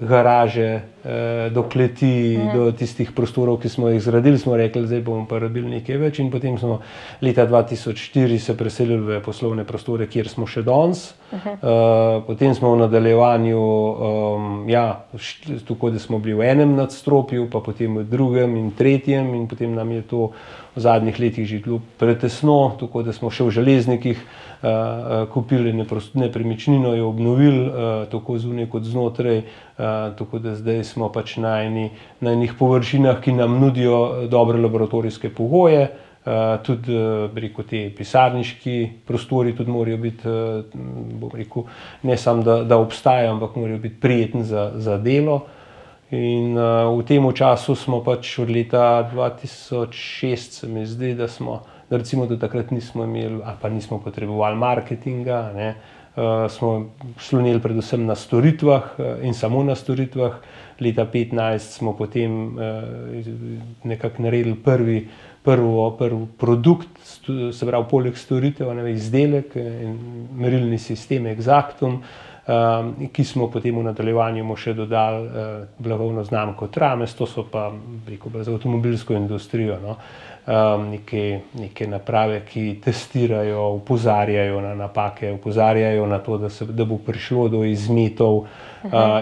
garaže, 0.00 0.82
eh, 1.04 1.50
do 1.50 1.62
kleti, 1.62 2.38
mm. 2.38 2.52
do 2.56 2.72
tistih 2.72 3.12
prostorov, 3.12 3.58
ki 3.60 3.68
smo 3.68 3.88
jih 3.88 4.00
zgradili, 4.00 4.38
smo 4.38 4.56
rekli, 4.56 4.86
da 4.88 5.00
bomo 5.04 5.26
pa 5.28 5.38
rabili 5.38 5.68
nekaj 5.76 5.98
več. 6.00 6.20
In 6.24 6.30
potem 6.32 6.56
smo 6.58 6.78
leta 7.20 7.44
2004 7.46 8.38
se 8.40 8.56
preselili 8.56 9.18
v 9.18 9.20
poslovne 9.24 9.66
prostore, 9.68 10.08
kjer 10.08 10.28
smo 10.32 10.46
še 10.46 10.62
danes. 10.64 11.12
Uh 11.30 11.38
-huh. 11.38 11.52
uh, 11.52 12.24
potem 12.26 12.54
smo 12.54 12.72
v 12.72 12.78
nadaljevanju, 12.78 13.60
um, 13.60 14.68
ja, 14.68 15.04
tako 15.68 15.90
da 15.90 15.98
smo 15.98 16.18
bili 16.18 16.34
v 16.34 16.50
enem 16.50 16.74
nadstropju, 16.76 17.50
pa 17.50 17.60
potem 17.60 17.98
v 17.98 18.04
drugem 18.04 18.56
in 18.56 18.70
tretjem, 18.70 19.34
in 19.34 19.46
potem 19.46 19.74
nam 19.74 19.92
je 19.92 20.02
to 20.02 20.32
v 20.76 20.80
zadnjih 20.80 21.20
letih 21.20 21.46
že 21.46 21.58
bilo 21.58 21.80
pretesno, 21.98 22.76
tako 22.80 23.02
da 23.02 23.12
smo 23.12 23.30
še 23.30 23.44
v 23.44 23.50
železnikih. 23.50 24.24
Eh, 24.60 25.26
kupili 25.32 25.72
nepremičnino, 26.14 26.92
jo 26.94 27.08
obnovili, 27.08 27.66
eh, 27.66 28.06
tako 28.10 28.38
zunaj 28.38 28.66
kot 28.66 28.82
znotraj. 28.82 29.42
Tako 30.18 30.38
da 30.38 30.52
zdaj 30.54 30.84
smo 30.84 31.08
pač 31.08 31.38
na, 31.40 31.62
eni, 31.64 31.90
na 32.20 32.34
enih 32.36 32.52
površinah, 32.58 33.22
ki 33.24 33.32
nam 33.32 33.56
nudijo 33.60 34.28
dobre 34.28 34.60
laboratorijske 34.60 35.30
pogoje. 35.32 35.88
Uh, 36.20 36.60
tudi 36.60 36.92
uh, 36.92 37.30
rekel, 37.32 37.64
te 37.64 37.78
pisarniški 37.96 38.90
prostori 39.08 39.54
tudi 39.56 39.72
morajo 39.72 39.96
biti, 39.96 40.28
uh, 40.28 41.30
rekel, 41.32 41.64
ne 42.02 42.16
samo 42.20 42.42
da, 42.44 42.58
da 42.64 42.76
obstajajo, 42.76 43.30
ampak 43.32 43.56
morajo 43.56 43.78
biti 43.78 43.96
prijetni 44.00 44.44
za, 44.44 44.66
za 44.74 44.98
delo. 44.98 45.46
In 46.10 46.56
uh, 46.58 46.90
v 46.98 47.06
tem 47.06 47.22
času 47.22 47.76
smo 47.78 48.00
pač 48.02 48.38
od 48.42 48.50
leta 48.50 49.06
2006, 49.14 50.58
se 50.58 50.66
mi 50.66 50.82
zdi, 50.86 51.14
da 51.14 51.28
smo 51.28 51.62
da 51.90 51.96
recimo 51.96 52.26
do 52.26 52.36
takrat 52.36 52.70
nismo 52.70 53.04
imeli, 53.04 53.40
pa 53.62 53.68
nismo 53.68 53.98
potrebovali 53.98 54.56
marketinga, 54.56 55.52
ne, 55.54 55.74
uh, 56.16 56.50
smo 56.50 56.90
slonili 57.18 57.60
predvsem 57.60 58.06
na 58.06 58.14
storitvah 58.14 58.82
uh, 58.98 59.24
in 59.26 59.34
samo 59.34 59.62
na 59.64 59.74
storitvah. 59.74 60.38
Leta 60.80 61.04
2015 61.04 61.58
smo 61.58 61.92
potem 61.92 62.56
uh, 62.56 62.62
nekako 63.84 64.22
naredili 64.22 64.54
prvi, 64.54 65.08
prvo, 65.42 65.90
prvi 65.98 66.26
produkt, 66.38 66.88
se 67.52 67.66
pravi, 67.66 67.84
poleg 67.90 68.16
storitev, 68.16 68.70
ne, 68.74 68.86
izdelek 68.92 69.56
in 69.56 69.98
merilni 70.38 70.78
sistem 70.78 71.26
Exactum. 71.26 72.00
Um, 72.00 72.29
ki 73.12 73.24
smo 73.24 73.50
potem 73.50 73.76
v 73.78 73.84
nadaljevanju 73.84 74.56
še 74.56 74.74
dodali 74.74 75.26
uh, 75.26 75.68
blagovno 75.78 76.24
znamko 76.24 76.66
Trames, 76.72 77.14
to 77.14 77.26
so 77.26 77.44
pa 77.44 77.70
rekel, 78.08 78.42
za 78.42 78.52
avtomobilsko 78.52 79.14
industrijo. 79.14 79.78
No. 79.82 79.96
Um, 80.50 80.88
neke, 80.90 81.42
neke 81.54 81.86
naprave, 81.86 82.40
ki 82.48 82.80
testirajo, 82.82 83.68
upozarjajo 83.76 84.60
na 84.60 84.74
napake, 84.74 85.32
upozarjajo 85.32 86.06
na 86.06 86.18
to, 86.18 86.38
da, 86.38 86.48
se, 86.50 86.64
da 86.66 86.84
bo 86.84 86.98
prišlo 86.98 87.48
do 87.48 87.64
izmetov 87.64 88.36
uh, 88.36 88.69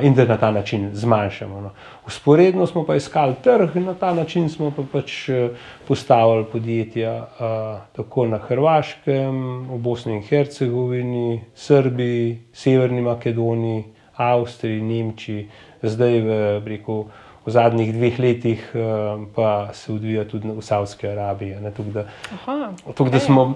in 0.03 0.15
da 0.15 0.25
na 0.25 0.37
ta 0.37 0.51
način 0.51 0.91
zmanjšamo. 0.93 1.61
No. 1.61 1.71
Usporedno 2.07 2.67
smo 2.67 2.87
pa 2.87 2.95
iskali 2.95 3.35
trg 3.43 3.77
in 3.77 3.85
na 3.85 3.95
ta 3.95 4.15
način 4.15 4.49
smo 4.49 4.71
pa 4.77 4.83
pač 4.93 5.29
eh, 5.29 5.49
postavili 5.89 6.45
podjetja 6.53 7.17
uh, 7.19 7.81
tako 7.97 8.27
na 8.27 8.39
Hrvaškem, 8.39 9.69
v 9.69 9.79
Bosni 9.79 10.17
in 10.17 10.23
Hercegovini, 10.23 11.45
Srbiji, 11.55 12.39
Severni 12.53 13.01
Makedoniji, 13.01 13.85
Avstriji, 14.17 14.83
Nemčiji, 14.83 15.49
zdaj 15.83 16.21
v 16.21 16.61
Briku 16.65 17.05
v 17.47 17.51
zadnjih 17.51 17.95
dveh 17.95 18.19
letih 18.21 18.65
uh, 18.75 19.27
pa 19.35 19.69
se 19.73 19.93
odvija 19.93 20.25
tudi 20.29 20.49
v 20.49 20.63
Saudski 20.63 21.09
Arabiji. 21.09 21.57
Tukaj, 21.77 23.13
da 23.13 23.21
smo 23.21 23.55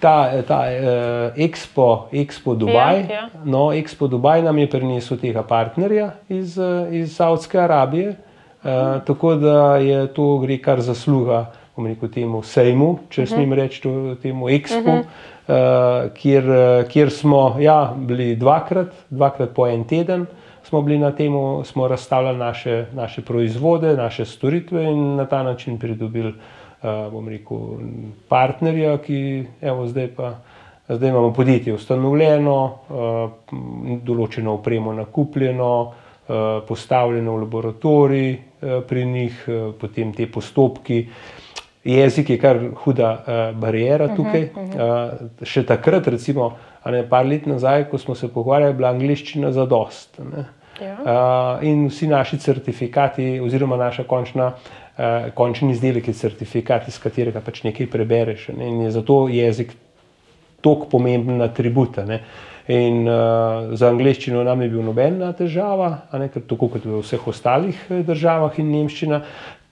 ta, 0.00 0.42
ta 0.46 0.60
uh, 0.60 1.32
Expo, 1.36 2.08
Expo 2.12 2.54
Dubaj, 2.54 3.00
ja, 3.00 3.14
ja. 3.14 3.28
no, 3.44 3.72
Expo 3.72 4.06
Dubaj 4.06 4.42
nam 4.42 4.58
je 4.58 4.70
prinesel 4.70 5.18
tega 5.18 5.42
partnerja 5.42 6.10
iz, 6.28 6.58
uh, 6.58 6.92
iz 6.94 7.16
Saudske 7.16 7.58
Arabije. 7.58 8.14
Uh, 8.62 9.00
tako 9.06 9.34
da 9.34 9.76
je 9.76 10.06
to 10.14 10.38
gre 10.38 10.58
kar 10.58 10.80
zasluga, 10.80 11.46
rekel, 11.80 12.08
temu 12.12 12.42
sejmu, 12.42 12.98
če 13.08 13.22
uh 13.22 13.28
-huh. 13.28 13.34
smem 13.34 13.52
reči, 13.52 13.82
temu 14.22 14.48
Expo, 14.48 14.98
uh 14.98 15.04
-huh. 15.48 16.04
uh, 16.04 16.12
kjer, 16.14 16.44
kjer 16.88 17.10
smo 17.10 17.56
ja, 17.60 17.94
bili 17.96 18.36
dvakrat, 18.36 18.92
dvakrat 19.10 19.50
po 19.54 19.66
en 19.66 19.84
teden. 19.84 20.26
Smo 20.62 20.82
bili 20.82 20.98
na 20.98 21.10
tem, 21.10 21.32
smo 21.64 21.88
razstavljali 21.88 22.38
naše, 22.38 22.86
naše 22.92 23.22
proizvode, 23.22 23.96
naše 23.96 24.24
storitve 24.24 24.84
in 24.84 25.16
na 25.16 25.26
ta 25.26 25.42
način 25.42 25.78
pridobili, 25.78 26.28
uh, 26.28 26.34
bom 26.82 27.28
rekel, 27.28 27.58
partnerja, 28.28 28.98
ki 29.04 29.18
evo, 29.60 29.86
zdaj 29.86 30.08
pa. 30.16 30.34
Zdaj 30.90 31.08
imamo 31.08 31.28
podjetje 31.30 31.70
ustanovljeno, 31.70 32.54
uh, 32.90 33.52
določeno 34.02 34.56
opremo 34.58 34.90
nakupljeno, 34.92 35.68
uh, 35.86 36.38
postavljeno 36.66 37.36
v 37.36 37.42
laboratorij 37.44 38.32
uh, 38.32 38.72
pri 38.88 39.04
njih, 39.06 39.44
potem 39.78 40.10
te 40.12 40.26
postopki. 40.26 41.04
Jezik 41.86 42.30
je 42.34 42.38
kar 42.42 42.58
huda 42.82 43.10
barijera 43.54 44.06
mhm, 44.10 44.16
tukaj. 44.16 44.42
Uh 44.42 44.50
-huh, 44.50 44.74
uh 44.74 44.80
-huh. 44.80 45.46
Še 45.46 45.62
takrat, 45.66 46.08
recimo, 46.08 46.56
ne, 46.84 47.08
par 47.08 47.26
let 47.26 47.46
nazaj, 47.46 47.84
ko 47.90 47.98
smo 47.98 48.14
se 48.14 48.28
pogovarjali, 48.28 48.70
je 48.70 48.76
bila 48.76 48.88
angliščina 48.88 49.52
za 49.52 49.66
dost. 49.66 50.18
Ne. 50.18 50.44
Ja. 50.80 51.58
In 51.62 51.88
vsi 51.88 52.06
naši 52.08 52.38
certifikati, 52.38 53.40
oziroma 53.40 53.76
naša 53.76 54.04
končna, 54.04 54.52
uh, 54.96 55.30
končni 55.34 55.72
izdelek 55.74 56.08
je 56.08 56.14
certifikat, 56.14 56.88
iz 56.88 56.98
katerega 57.02 57.42
pač 57.44 57.62
nekaj 57.66 57.90
prebereš. 57.90 58.48
Ne? 58.56 58.68
In 58.68 58.84
je 58.86 58.94
zato 58.94 59.22
jezik 59.32 59.74
tako 60.60 60.88
pomemben 60.90 61.42
atribut. 61.42 62.00
Ne? 62.06 62.20
In 62.70 63.02
uh, 63.08 63.72
za 63.74 63.88
angliščino 63.90 64.44
nam 64.46 64.62
je 64.62 64.68
bil 64.70 64.84
nobena 64.86 65.32
težava, 65.34 65.90
ne, 66.12 66.28
tako 66.34 66.68
kot 66.76 66.84
v 66.86 67.00
vseh 67.00 67.24
ostalih 67.32 67.80
državah 68.06 68.58
in 68.62 68.70
nemščina. 68.76 69.24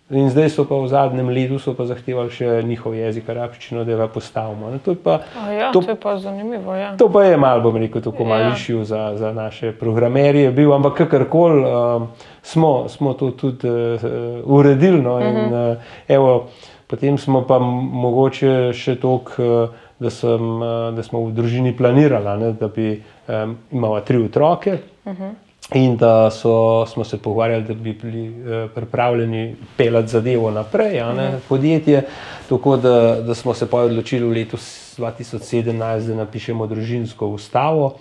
In 0.09 0.31
zdaj 0.33 0.49
so 0.49 0.65
pa 0.65 0.73
v 0.81 0.89
zadnjem 0.89 1.29
letu 1.29 1.61
zahtevali 1.61 2.33
še 2.33 2.63
njihov 2.65 2.95
jezik, 2.97 3.27
arabščino, 3.29 3.83
da 3.85 3.93
ga 3.93 4.07
postavimo. 4.09 4.71
To, 4.81 4.95
pa, 4.97 5.19
ja, 5.53 5.69
to, 5.69 5.83
to 5.85 5.93
je 5.93 5.97
pa 6.01 6.15
zanimivo. 6.17 6.73
Ja. 6.73 6.95
To 6.97 7.11
pa 7.13 7.27
je 7.29 7.37
malo, 7.37 7.61
bom 7.61 7.77
rekel, 7.77 8.01
tako 8.01 8.25
ja. 8.25 8.29
malo 8.33 8.55
šil 8.57 8.87
za, 8.89 9.13
za 9.21 9.35
naše 9.37 9.75
programerje, 9.77 10.49
bil, 10.57 10.73
ampak 10.73 11.03
kakorkoli 11.03 11.61
uh, 11.61 12.09
smo, 12.41 12.89
smo 12.89 13.13
to 13.21 13.35
tudi 13.37 13.69
uh, 13.69 14.07
uredili. 14.49 15.03
No, 15.05 15.19
in, 15.21 15.53
uh, 15.53 15.93
evo, 16.09 16.49
potem 16.89 17.21
smo 17.21 17.45
pa 17.45 17.61
mogoče 17.61 18.73
še 18.73 18.97
toliko. 18.97 19.37
Uh, 19.37 19.85
Da, 19.99 20.13
sem, 20.15 20.61
da 20.95 21.03
smo 21.03 21.25
v 21.25 21.33
družini 21.35 21.73
planirali, 21.75 22.53
da 22.55 22.69
bi 22.71 22.93
um, 22.95 23.57
imeli 23.75 24.05
tri 24.07 24.21
otroke, 24.23 24.77
uh 25.03 25.11
-huh 25.11 25.33
in 25.75 25.97
da 25.97 26.31
so, 26.31 26.87
smo 26.87 27.05
se 27.05 27.19
pogovarjali, 27.19 27.65
da 27.65 27.75
bi 27.75 27.93
bili 27.93 28.27
eh, 28.27 28.69
pripravljeni 28.75 29.57
pelati 29.77 30.09
zadevo 30.09 30.51
naprej, 30.51 31.01
ne, 31.17 31.29
mhm. 31.29 31.37
podjetje. 31.49 32.03
Tako 32.49 32.77
da, 32.77 33.21
da 33.23 33.35
smo 33.35 33.55
se 33.55 33.71
pa 33.71 33.79
odločili 33.79 34.27
v 34.27 34.33
letu 34.33 34.57
2017, 34.57 36.07
da 36.07 36.15
napišemo 36.15 36.67
družinsko 36.67 37.27
ustavo. 37.27 37.97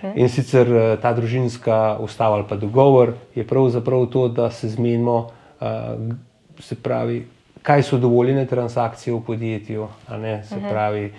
Mhm. 0.00 0.18
In 0.18 0.28
sicer 0.28 0.72
eh, 0.72 0.96
ta 1.02 1.12
družinska 1.12 1.96
ustava 2.00 2.36
ali 2.36 2.44
pa 2.48 2.56
dogovor 2.56 3.12
je 3.34 3.46
pravzaprav 3.46 4.06
to, 4.06 4.28
da 4.28 4.50
se 4.50 4.68
zmenimo, 4.68 5.30
uh, 5.60 5.66
se 6.58 6.74
pravi, 6.74 7.26
kaj 7.62 7.82
so 7.82 7.98
dovoljene 7.98 8.46
transakcije 8.46 9.14
v 9.14 9.20
podjetju, 9.26 9.88
se 10.48 10.56
mhm. 10.56 10.68
pravi, 10.70 11.12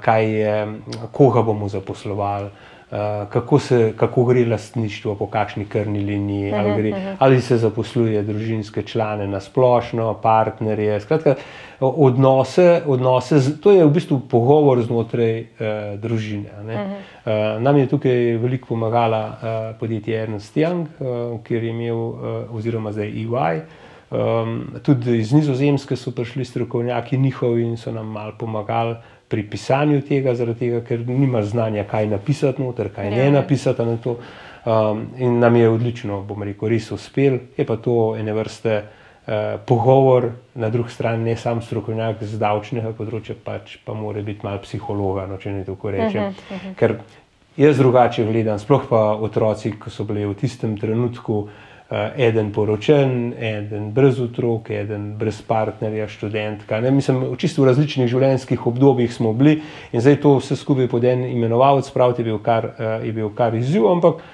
kaj 0.00 0.30
je, 0.40 0.80
koga 1.12 1.42
bomo 1.42 1.68
zaposlovali. 1.68 2.50
Eh, 2.92 3.26
kako, 3.30 3.58
se, 3.58 3.92
kako 3.96 4.24
gre 4.24 4.44
lastništvo, 4.46 5.14
po 5.14 5.26
kakšni 5.26 5.64
krni 5.64 6.00
liniji, 6.00 6.52
ali, 6.52 6.70
mhm, 6.70 6.80
gre, 6.80 6.90
mhm. 6.90 7.16
ali 7.18 7.40
se 7.40 7.56
zaposluje 7.56 8.22
družinske 8.22 8.82
člane 8.82 9.26
na 9.26 9.40
splošno, 9.40 10.14
partnerje. 10.22 11.00
Skratka, 11.00 11.34
odnose, 11.80 12.82
odnose, 12.86 13.40
to 13.60 13.72
je 13.72 13.84
v 13.84 13.90
bistvu 13.90 14.20
pogovor 14.30 14.82
znotraj 14.82 15.40
uh, 15.40 15.46
družine. 16.00 16.52
Uh, 16.60 17.32
nam 17.62 17.76
je 17.76 17.88
tukaj 17.88 18.36
veliko 18.36 18.68
pomagala 18.68 19.22
uh, 19.26 19.80
podjetje 19.80 20.20
Ernst 20.22 20.56
Young, 20.56 20.86
uh, 21.00 21.40
kjer 21.44 21.64
je 21.64 21.70
imel, 21.70 21.96
uh, 21.96 22.54
oziroma 22.54 22.92
zdaj 22.92 23.08
EY. 23.08 23.64
Um, 24.14 24.66
tudi 24.82 25.18
iz 25.18 25.32
Nizozemske 25.32 25.96
so 25.96 26.10
prišli 26.10 26.44
strokovnjaki 26.44 27.18
njihovi 27.18 27.64
in 27.64 27.76
so 27.76 27.92
nam 27.92 28.12
malo 28.12 28.32
pomagali 28.38 28.94
pri 29.28 29.42
pisanju 29.50 30.00
tega, 30.08 30.34
tega 30.58 30.80
ker 30.84 31.04
nima 31.08 31.42
znanja, 31.42 31.84
kaj 31.90 32.06
napisati, 32.06 32.62
noter, 32.62 32.90
kaj 32.94 33.10
ne, 33.10 33.16
ne 33.16 33.24
ja. 33.24 33.30
napisati 33.40 33.86
na 33.86 33.96
to. 33.96 34.18
Um, 34.64 35.06
in 35.18 35.38
nam 35.38 35.56
je 35.56 35.68
odlično, 35.68 36.22
bom 36.24 36.42
rekel, 36.42 36.68
res 36.72 36.90
uspel. 36.92 37.38
Je 37.56 37.66
pa 37.68 37.76
to 37.76 38.14
ene 38.16 38.32
vrste 38.32 38.78
uh, 38.80 39.34
pogovor, 39.66 40.30
na 40.54 40.70
drugi 40.72 40.94
strani 40.94 41.24
ne 41.24 41.36
sam 41.36 41.60
strokovnjak 41.62 42.22
z 42.24 42.40
davčnega 42.40 42.94
področja, 42.96 43.36
pač 43.44 43.76
pa 43.84 43.96
mora 43.96 44.22
biti 44.24 44.46
malo 44.46 44.62
psihologa, 44.64 45.26
no, 45.28 45.36
če 45.36 45.52
ne 45.52 45.64
tako 45.64 45.92
rečem. 45.92 46.22
Uh 46.22 46.32
-huh, 46.32 46.56
uh 46.56 46.62
-huh. 46.62 46.74
Ker 46.74 46.96
jaz 47.56 47.78
drugače 47.78 48.24
gledam, 48.24 48.58
sploh 48.58 48.88
pa 48.88 49.12
otroci, 49.12 49.74
ki 49.84 49.90
so 49.90 50.04
bili 50.04 50.26
v 50.26 50.34
tistem 50.34 50.78
trenutku. 50.78 51.38
Uh, 51.38 51.50
eden 51.90 52.52
poročen, 52.52 53.34
eden 53.38 53.90
brez 53.92 54.20
otrok, 54.20 54.70
eden 54.70 55.12
brez 55.18 55.42
partnerja, 55.42 56.08
študentka. 56.08 56.80
Ne? 56.80 56.90
Mislim, 56.90 57.20
v 57.32 57.36
čisto 57.38 57.64
različnih 57.64 58.08
življenjskih 58.10 58.66
obdobjih 58.66 59.12
smo 59.12 59.34
bili 59.36 59.58
in 59.92 60.00
zdaj 60.00 60.16
to 60.22 60.38
vse 60.38 60.56
skupaj 60.56 60.88
pod 60.88 61.04
en 61.04 61.26
imenovalec, 61.28 61.90
pravi, 61.94 62.16
je 62.18 62.24
bil 62.30 62.40
kar, 62.42 62.72
uh, 63.04 63.36
kar 63.36 63.54
izziv, 63.54 63.86
ampak 63.90 64.24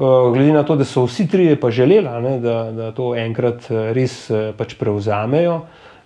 glede 0.00 0.54
na 0.54 0.62
to, 0.64 0.78
da 0.80 0.84
so 0.88 1.04
vsi 1.04 1.26
trije 1.28 1.58
pa 1.60 1.68
želeli, 1.70 2.08
ne, 2.24 2.38
da, 2.40 2.56
da 2.72 2.92
to 2.96 3.10
enkrat 3.18 3.66
res 3.92 4.30
pač 4.56 4.78
prevzamejo 4.80 5.60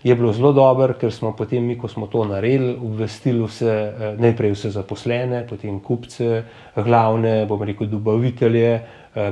je 0.05 0.15
bilo 0.15 0.33
zelo 0.33 0.53
dobro, 0.53 0.93
ker 1.01 1.13
smo 1.13 1.33
potem, 1.33 1.65
mi, 1.65 1.79
ko 1.81 1.89
smo 1.89 2.07
to 2.13 2.27
naredili, 2.29 2.75
obvestili 2.77 3.41
vse, 3.41 3.73
eh, 3.73 4.17
najprej 4.21 4.53
vse 4.53 4.71
zaposlene, 4.71 5.47
potem 5.49 5.81
kupce, 5.81 6.43
glavne, 6.77 7.47
bom 7.49 7.63
rekel, 7.63 7.89
dobavitelje, 7.89 8.75
eh, 8.75 8.83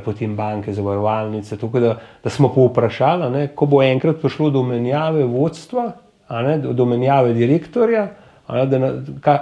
potem 0.05 0.37
banke, 0.37 0.73
zavarovalnice. 0.73 1.57
Tako 1.57 1.81
da, 1.81 1.93
da 2.25 2.31
smo 2.31 2.53
povprašali, 2.55 3.31
ne, 3.31 3.47
ko 3.55 3.67
bo 3.67 3.83
enkrat 3.83 4.21
prišlo 4.23 4.51
do 4.51 4.63
menjave 4.63 5.25
vodstva, 5.25 5.93
ne, 6.31 6.59
do 6.59 6.85
menjave 6.87 7.35
direktorja, 7.35 8.09
a, 8.47 8.65
da, 8.65 8.93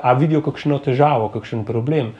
a 0.03 0.12
vidijo 0.12 0.42
kakšno 0.44 0.79
težavo, 0.85 1.29
kakšen 1.35 1.64
problem. 1.68 2.14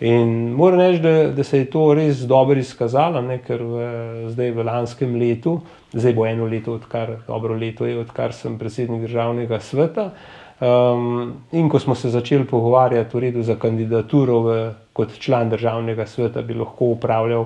In 0.00 0.52
moram 0.52 0.80
reči, 0.80 1.00
da, 1.00 1.12
da 1.32 1.44
se 1.44 1.58
je 1.58 1.70
to 1.72 1.94
res 1.96 2.18
dobro 2.28 2.60
izkazalo, 2.60 3.22
ne, 3.24 3.38
ker 3.44 3.62
v, 3.64 3.86
zdaj 4.28 4.50
v 4.52 4.66
lanskem 4.68 5.14
letu, 5.16 5.60
zdaj 5.94 6.12
bo 6.16 6.26
eno 6.28 6.48
leto, 6.48 6.74
odkar, 6.76 7.14
dobro 7.28 7.56
leto 7.56 7.88
je, 7.88 7.96
odkar 8.02 8.34
sem 8.36 8.58
predsednik 8.60 9.06
državnega 9.06 9.60
sveta. 9.60 10.10
Um, 10.56 11.32
in 11.52 11.68
ko 11.68 11.78
smo 11.78 11.94
se 11.94 12.08
začeli 12.08 12.46
pogovarjati 12.48 13.16
v 13.16 13.20
redu 13.20 13.42
za 13.42 13.58
kandidaturo 13.60 14.40
v, 14.40 14.54
kot 14.92 15.18
član 15.20 15.50
državnega 15.52 16.06
sveta, 16.06 16.42
bi 16.42 16.54
lahko 16.56 16.94
upravljal, 16.96 17.44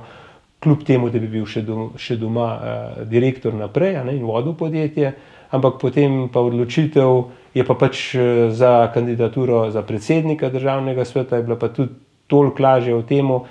kljub 0.62 0.84
temu, 0.86 1.10
da 1.10 1.18
bi 1.18 1.26
bil 1.26 1.46
še, 1.48 1.64
do, 1.66 1.88
še 1.98 2.14
doma 2.20 2.46
uh, 2.54 3.00
direktor 3.10 3.56
naprej 3.56 3.96
ne, 4.04 4.14
in 4.14 4.22
vodil 4.28 4.54
podjetje, 4.54 5.10
ampak 5.50 5.80
potem 5.82 6.28
pa 6.30 6.44
odločitev 6.44 7.24
je 7.56 7.64
pa 7.66 7.74
pač 7.74 8.12
uh, 8.14 8.46
za 8.54 8.92
kandidaturo 8.94 9.64
za 9.74 9.82
predsednika 9.82 10.52
državnega 10.54 11.04
sveta, 11.04 11.40
je 11.40 11.48
bila 11.48 11.58
pa 11.58 11.72
tudi 11.74 11.96
toliko 12.30 12.62
lažje 12.62 12.94
v 12.94 13.02
tem, 13.10 13.34
uh, 13.34 13.42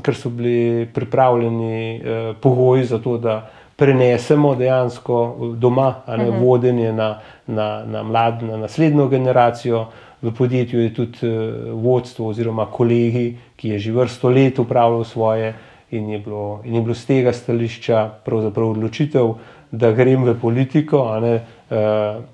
ker 0.00 0.16
so 0.16 0.32
bili 0.32 0.88
pripravljeni 0.94 1.76
uh, 2.00 2.32
pogoji 2.40 2.88
za 2.88 3.02
to, 3.04 3.18
da 3.20 3.42
prenesemo 3.78 4.54
dejansko 4.58 5.36
doma 5.54 5.94
ne, 6.08 6.14
uh 6.14 6.20
mhm. 6.20 6.36
-huh. 6.36 6.44
vodenje 6.44 6.92
na, 6.92 7.18
na, 7.46 7.84
na 7.86 8.02
mlad, 8.02 8.42
na 8.42 8.56
naslednjo 8.56 9.08
generacijo. 9.08 9.86
V 10.22 10.32
podjetju 10.34 10.80
je 10.80 10.94
tudi 10.94 11.18
uh, 11.22 11.82
vodstvo 11.84 12.26
oziroma 12.28 12.66
kolegi, 12.66 13.36
ki 13.56 13.68
je 13.68 13.78
že 13.78 13.92
vrsto 13.92 14.28
let 14.28 14.58
upravljal 14.58 15.04
svoje 15.04 15.54
in 15.90 16.10
je 16.10 16.18
bilo, 16.18 16.60
in 16.64 16.74
je 16.74 16.82
bilo 16.82 16.94
z 16.94 17.06
tega 17.06 17.32
stališča 17.32 18.10
odločitev, 18.56 19.34
da 19.70 19.92
grem 19.92 20.24
v 20.24 20.34
politiko, 20.40 21.20
ne, 21.20 21.40
uh, 21.70 22.24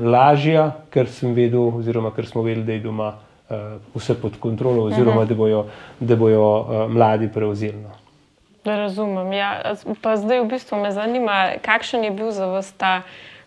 lažja, 0.00 0.72
ker 0.90 1.06
sem 1.06 1.34
vedel, 1.34 1.76
oziroma 1.78 2.10
ker 2.10 2.26
smo 2.26 2.42
vedeli, 2.42 2.66
da 2.66 2.72
je 2.72 2.80
doma 2.80 3.08
uh, 3.08 3.56
vse 3.94 4.14
pod 4.20 4.36
kontrolo, 4.40 4.84
oziroma 4.84 5.24
da 5.24 5.34
bojo, 5.34 5.64
da 6.00 6.16
bojo 6.16 6.60
uh, 6.60 6.92
mladi 6.92 7.28
prevzeli. 7.28 7.95
Razumem. 8.66 9.32
Ja, 9.32 9.76
pa 10.02 10.16
zdaj 10.16 10.42
v 10.42 10.50
bistvu 10.50 10.80
me 10.82 10.92
zanima, 10.92 11.56
kakšen 11.62 12.04
je 12.04 12.10
bil 12.10 12.30
za 12.34 12.46
vas 12.50 12.72
ta 12.72 13.02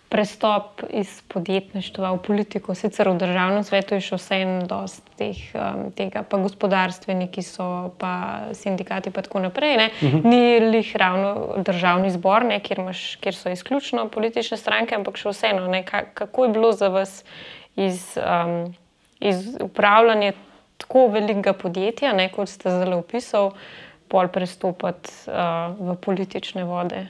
prestop 0.10 0.82
iz 0.90 1.22
podjetništva 1.28 2.12
v 2.16 2.22
politiko. 2.26 2.74
Sicer 2.76 3.12
v 3.12 3.20
državnem 3.22 3.64
svetu 3.64 3.94
je 3.94 4.02
še 4.08 4.18
vseeno 4.18 4.66
dosti 4.66 5.14
teh, 5.20 5.42
um, 5.54 5.92
tega, 5.94 6.24
pa 6.26 6.40
gospodarstveniki 6.42 7.44
so, 7.46 7.92
pa 8.02 8.50
sindikati, 8.58 9.14
pa 9.14 9.22
tako 9.22 9.44
naprej. 9.46 9.76
Uh 9.76 10.04
mhm. 10.08 10.18
-huh. 10.18 10.26
Ni 10.26 10.78
jih 10.78 10.96
ravno 10.96 11.62
državni 11.62 12.10
zbor, 12.10 12.46
ne, 12.46 12.60
kjer, 12.60 12.80
imaš, 12.80 13.16
kjer 13.22 13.36
so 13.36 13.50
izključno 13.50 14.10
politične 14.10 14.58
stranke, 14.58 14.96
ampak 14.96 15.18
še 15.18 15.30
vseeno, 15.30 15.68
ne, 15.68 15.84
kako 16.14 16.44
je 16.44 16.50
bilo 16.50 16.72
za 16.72 16.88
vas 16.88 17.24
iz. 17.76 18.18
Um, 18.18 18.74
iz 19.20 19.58
upravljanja 19.62 20.34
tako 20.78 21.08
velikega 21.08 21.54
podjetja, 21.54 22.14
ne, 22.14 22.30
kot 22.32 22.50
ste 22.50 22.72
zelo 22.72 22.98
opisali, 22.98 23.52
pol 24.10 24.28
prestopiti 24.34 25.30
uh, 25.30 25.72
v 25.78 25.96
politične 26.02 26.64
vode. 26.66 27.08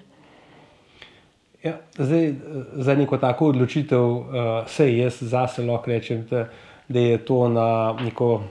Ja, 1.64 1.76
zdaj, 1.98 2.34
za 2.80 2.96
neko 2.96 3.18
tako 3.18 3.50
odločitev, 3.54 4.04
uh, 4.04 4.24
se 4.68 4.88
jaz 4.98 5.20
zase 5.22 5.64
lahko 5.64 5.92
rečem, 5.92 6.26
da, 6.30 6.46
da 6.88 7.00
je 7.00 7.18
to 7.26 7.48
na 7.50 7.96
neko 8.00 8.42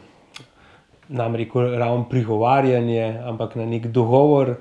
ravno 1.08 2.04
prigovarjanje, 2.10 3.20
ampak 3.24 3.56
na 3.56 3.66
nek 3.66 3.86
dogovor 3.86 4.48
uh, 4.50 4.56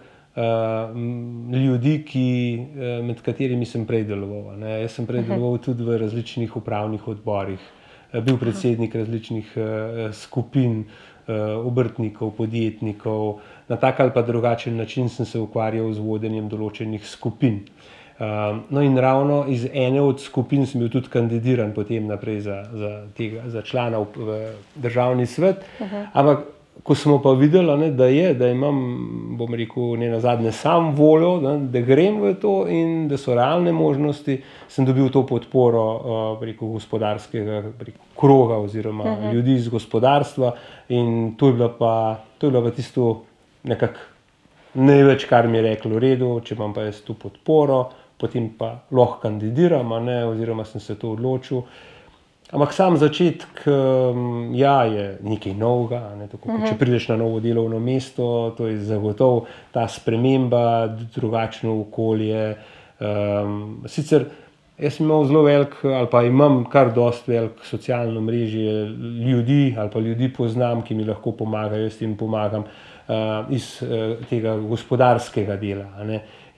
ljudi, 1.51 2.03
ki, 2.07 2.29
uh, 2.59 3.05
med 3.05 3.21
katerimi 3.21 3.65
sem 3.65 3.85
prej 3.85 4.05
deloval. 4.07 4.55
Ne. 4.59 4.81
Jaz 4.81 4.95
sem 4.99 5.07
prej 5.07 5.21
mhm. 5.25 5.33
deloval 5.33 5.59
tudi 5.63 5.83
v 5.83 5.97
različnih 6.05 6.55
upravnih 6.55 7.07
odborih. 7.07 7.59
Eh, 8.11 8.21
bil 8.21 8.37
predsednik 8.39 8.95
različnih 8.95 9.53
uh, 9.57 10.13
skupin, 10.15 10.85
uh, 11.27 11.65
obrtnikov, 11.67 12.31
podjetnikov. 12.37 13.39
Na 13.67 13.75
tak 13.75 13.99
ali 13.99 14.11
pa 14.13 14.21
drugačen 14.21 14.77
način 14.77 15.09
sem 15.09 15.25
se 15.25 15.39
ukvarjal 15.39 15.91
z 15.93 15.99
vodenjem 15.99 16.49
določenih 16.49 17.05
skupin. 17.05 17.65
Uh, 18.17 18.25
no, 18.69 18.81
in 18.81 18.97
ravno 18.97 19.43
iz 19.47 19.67
ene 19.73 20.01
od 20.01 20.21
skupin 20.21 20.65
sem 20.65 20.81
bil 20.81 20.89
tudi 20.89 21.11
kandidiran 21.13 21.73
potem 21.75 22.07
naprej 22.07 22.39
za, 22.47 22.63
za, 22.73 22.91
tega, 23.13 23.43
za 23.45 23.61
člana 23.61 23.99
v, 23.99 24.07
v 24.17 24.37
državni 24.75 25.25
svet. 25.25 25.61
Uh 25.79 25.85
-huh. 25.85 26.07
Ampak 26.13 26.47
ko 26.83 26.95
smo 26.95 27.21
pa 27.21 27.31
videli, 27.33 27.77
ne, 27.77 27.91
da 27.91 28.05
je, 28.05 28.33
da 28.33 28.47
imam, 28.47 28.77
bom 29.37 29.53
rekel, 29.53 29.97
ne 29.97 30.09
na 30.09 30.19
zadnje, 30.19 30.51
sam 30.51 30.95
voljo, 30.95 31.37
ne, 31.41 31.57
da 31.71 31.81
grem 31.81 32.21
v 32.21 32.33
to 32.41 32.67
in 32.69 33.07
da 33.07 33.17
so 33.17 33.35
realne 33.35 33.71
možnosti, 33.71 34.41
sem 34.69 34.85
dobil 34.85 35.09
to 35.09 35.25
podporo 35.25 35.85
uh, 35.95 36.43
rekel, 36.43 36.67
gospodarskega 36.67 37.61
rekel, 37.79 38.01
kroga 38.15 38.57
oziroma 38.57 39.03
uh. 39.03 39.09
-huh. 39.09 39.33
ljudi 39.33 39.53
iz 39.53 39.69
gospodarstva. 39.69 40.51
In 40.89 41.35
to 41.37 41.47
je 41.47 41.53
bilo 41.53 41.73
pa, 41.79 42.19
to 42.37 42.47
je 42.47 42.51
bilo 42.51 42.63
pa 42.63 42.71
tisto 42.71 43.26
nekako 43.67 43.99
največ, 44.77 45.25
kar 45.25 45.47
mi 45.47 45.57
je 45.57 45.63
reklo, 45.71 45.95
v 45.97 46.03
redu, 46.03 46.31
če 46.45 46.55
imam 46.55 46.73
pa 46.75 46.87
jaz 46.87 47.01
tu 47.05 47.17
podporo, 47.17 47.87
potem 48.21 48.49
pa 48.57 48.77
lahko 48.93 49.21
kandidiram, 49.25 49.93
ne, 50.05 50.23
oziroma 50.27 50.65
sem 50.65 50.81
se 50.83 50.97
to 50.99 51.13
odločil. 51.17 51.63
Ampak 52.47 52.71
sam 52.71 52.95
začetek 52.95 53.65
um, 53.67 54.53
ja, 54.55 54.85
je 54.87 55.17
nekaj 55.19 55.53
novega. 55.53 56.15
Ne, 56.15 56.29
tako, 56.31 56.47
-huh. 56.47 56.63
Če 56.63 56.71
mhm. 56.71 56.79
prideš 56.79 57.07
na 57.09 57.17
novo 57.17 57.39
delovno 57.39 57.79
mesto, 57.79 58.53
to 58.57 58.67
je 58.67 58.79
zagotovo 58.79 59.45
ta 59.71 59.87
sprememba, 59.87 60.87
drugačno 61.15 61.81
okolje. 61.81 62.55
Um, 62.99 63.83
sicer 63.85 64.25
jaz 64.77 64.99
imam 64.99 65.27
zelo 65.27 65.41
velik, 65.43 65.75
ali 65.83 66.07
pa 66.11 66.23
imam 66.23 66.65
kar 66.69 66.93
dost 66.93 67.27
velik 67.27 67.51
socialno 67.63 68.21
mrežje 68.21 68.85
ljudi, 69.27 69.75
ali 69.77 69.89
pa 69.89 69.99
ljudi 69.99 70.33
poznam, 70.33 70.81
ki 70.81 70.95
mi 70.95 71.03
lahko 71.03 71.31
pomagajo, 71.31 71.83
jaz 71.83 72.01
jim 72.01 72.17
pomagam 72.17 72.61
uh, 72.61 72.67
iz 73.49 73.69
uh, 73.81 74.17
tega 74.29 74.57
gospodarskega 74.59 75.55
dela. 75.55 75.87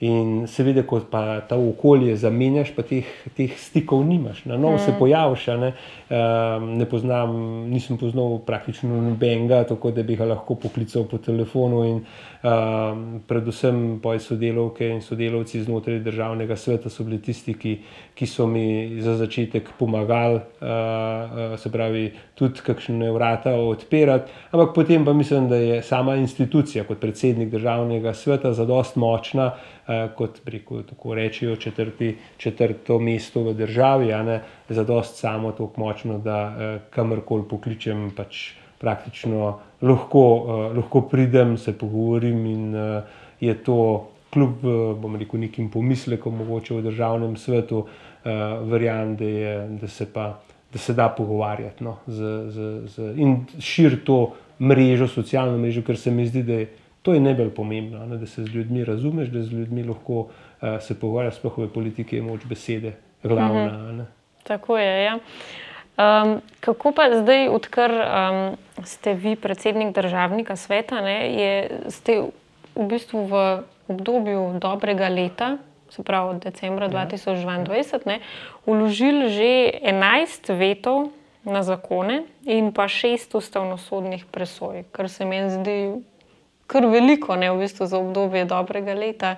In 0.00 0.46
seveda, 0.48 0.82
ko 0.88 1.02
pa 1.10 1.42
ta 1.44 1.58
okolje 1.60 2.14
zamenjaš, 2.16 2.70
pa 2.72 2.82
teh, 2.88 3.08
teh 3.36 3.52
stikov 3.60 4.00
nimaš, 4.08 4.46
na 4.48 4.56
novo 4.56 4.78
mm. 4.78 4.84
se 4.86 4.94
pojaviš. 4.98 5.46
Ne? 5.60 5.74
Um, 6.10 6.64
ne 6.74 6.88
poznam, 6.90 7.36
nisem 7.70 7.94
poznal 7.96 8.40
praktično 8.42 8.96
nobenega, 9.02 9.60
tako 9.68 9.92
da 9.94 10.02
bi 10.02 10.16
ga 10.18 10.26
lahko 10.26 10.56
poklical 10.58 11.04
po 11.06 11.20
telefonu. 11.22 11.84
In, 11.86 12.00
um, 12.42 13.04
predvsem 13.28 14.00
poje 14.02 14.18
sodelovke 14.24 14.88
in 14.90 15.04
sodelavci 15.06 15.62
znotraj 15.62 16.00
državnega 16.02 16.56
sveta 16.58 16.90
so 16.90 17.06
bili 17.06 17.20
tisti, 17.22 17.54
ki, 17.54 17.76
ki 18.18 18.26
so 18.26 18.48
mi 18.50 18.98
za 18.98 19.14
začetek 19.22 19.70
pomagali, 19.78 20.40
uh, 20.42 20.66
uh, 20.66 21.54
se 21.62 21.70
pravi, 21.70 22.08
tudi 22.34 22.66
kakšne 22.66 23.12
vrata 23.14 23.54
odpirati. 23.54 24.34
Ampak 24.50 24.74
potem 24.74 25.06
pa 25.06 25.14
mislim, 25.14 25.46
da 25.48 25.62
je 25.62 25.82
sama 25.82 26.16
institucija 26.18 26.88
kot 26.90 26.98
predsednik 26.98 27.54
državnega 27.54 28.14
sveta 28.18 28.50
zadost 28.52 28.98
močna. 28.98 29.52
Eh, 29.90 30.08
kot 30.16 30.40
preko, 30.44 30.82
tako 30.82 31.14
rečijo, 31.14 31.56
četrti, 31.56 32.16
četrto 32.36 32.98
mesto 32.98 33.42
v 33.42 33.54
državi, 33.54 34.06
ne 34.06 34.40
za 34.74 34.84
dost 34.84 35.18
samo 35.18 35.52
tako 35.52 35.70
močno, 35.76 36.18
da 36.18 36.38
eh, 36.58 36.78
kamorkoli 36.90 37.44
pokličem, 37.48 38.10
pač 38.16 38.52
praktično 38.78 39.58
lahko, 39.82 40.24
eh, 40.24 40.76
lahko 40.76 41.02
pridem, 41.10 41.56
se 41.58 41.78
pogovorim 41.78 42.46
in 42.46 42.74
je 43.40 43.54
to 43.64 44.08
kljub, 44.30 44.62
bom 45.00 45.16
rekel, 45.16 45.40
nekim 45.40 45.70
pomislekom 45.70 46.36
mogoče 46.36 46.74
v 46.74 46.82
državnem 46.82 47.36
svetu, 47.36 47.86
verjamem, 48.70 49.16
da, 49.16 49.66
da 49.80 49.88
se 49.88 50.06
pa. 50.12 50.36
Da 50.70 50.78
se 50.78 50.94
da 50.94 51.08
pogovarjati 51.10 51.82
no, 51.82 51.96
z, 52.06 52.28
z, 52.54 52.66
z, 52.86 53.06
in 53.18 53.32
širiti 53.58 54.04
to 54.06 54.36
mrežo, 54.62 55.08
socialno 55.10 55.58
mrežo, 55.58 55.82
ker 55.82 55.98
se 55.98 56.12
mi 56.14 56.28
zdi, 56.28 56.44
da 56.46 56.60
je 56.60 56.68
To 57.02 57.14
je 57.14 57.20
najbolj 57.20 57.50
pomembno, 57.56 58.06
ne, 58.06 58.16
da 58.16 58.26
se 58.26 58.44
z 58.44 58.54
ljudmi 58.54 58.84
razumeš, 58.84 59.28
da 59.28 59.42
z 59.42 59.52
ljudmi 59.52 59.82
lahko 59.84 60.18
uh, 60.20 60.28
se 60.80 60.94
pogovarjaš, 61.00 61.38
sploh 61.40 61.58
v 61.58 61.68
politiki 61.72 62.16
je 62.16 62.22
moč 62.22 62.44
besede 62.48 62.92
glavna. 63.22 63.64
Uh 63.66 63.92
mhm. 63.92 64.00
-huh. 64.00 64.19
Tako 64.50 64.78
je. 64.78 65.04
Ja. 65.04 65.14
Um, 66.00 66.40
kako 66.60 66.90
pa 66.92 67.06
zdaj, 67.22 67.48
odkar 67.54 67.92
um, 67.94 68.38
ste 68.82 69.14
vi 69.14 69.36
predsednik 69.36 69.94
državnega 69.94 70.56
sveta, 70.56 70.98
ne, 71.04 71.18
je, 71.30 71.52
ste 71.94 72.16
v 72.74 72.86
bistvu 72.90 73.26
v 73.30 73.42
obdobju 73.86 74.58
dobrega 74.58 75.06
leta, 75.12 75.58
se 75.90 76.02
pravi 76.02 76.34
od 76.34 76.42
decembra 76.42 76.90
ja. 76.90 77.06
2022, 77.06 78.06
ne, 78.10 78.18
uložili 78.66 79.30
že 79.30 79.50
11 79.86 80.50
vetov 80.58 81.12
na 81.46 81.62
zakone 81.62 82.24
in 82.42 82.72
pa 82.74 82.88
šest 82.90 83.34
ustavnosodnih 83.38 84.26
presoj, 84.34 84.82
kar 84.90 85.06
se 85.06 85.24
meni 85.24 85.50
zdi 85.50 85.78
kar 86.66 86.86
veliko, 86.86 87.36
ne 87.36 87.50
v 87.54 87.62
bistvu 87.62 87.86
za 87.86 87.98
obdobje 87.98 88.48
dobrega 88.50 88.94
leta. 88.94 89.36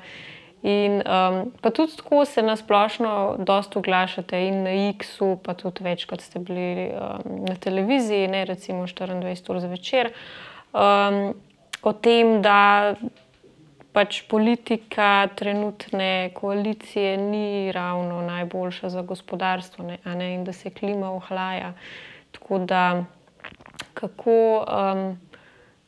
In 0.62 1.02
um, 1.02 1.52
pa 1.60 1.70
tudi 1.70 1.96
tako 1.96 2.24
se 2.24 2.42
na 2.42 2.54
splošno 2.56 3.36
dosta 3.38 3.78
oglašate 3.78 4.38
in 4.46 4.62
na 4.62 4.74
X-u, 4.92 5.34
pa 5.42 5.56
tudi 5.58 5.82
več, 5.82 6.04
kot 6.06 6.22
ste 6.22 6.38
bili 6.38 6.92
um, 6.94 7.40
na 7.48 7.56
televiziji, 7.58 8.28
ne 8.30 8.44
recimo 8.46 8.86
24 8.86 9.50
ur 9.50 9.58
zvečer, 9.64 10.12
um, 10.70 11.34
o 11.82 11.92
tem, 11.98 12.36
da 12.46 12.94
pač 13.92 14.22
politika 14.30 15.26
trenutne 15.34 16.30
koalicije 16.38 17.16
ni 17.18 17.72
ravno 17.74 18.22
najboljša 18.22 18.88
za 18.88 19.02
gospodarstvo 19.02 19.84
ne, 19.84 19.98
ne, 20.14 20.30
in 20.36 20.46
da 20.46 20.54
se 20.54 20.70
klima 20.70 21.10
ohlaja. 21.10 21.74
Tako 22.30 22.62
da 22.70 23.04
kako. 23.98 24.38
Um, 24.62 25.31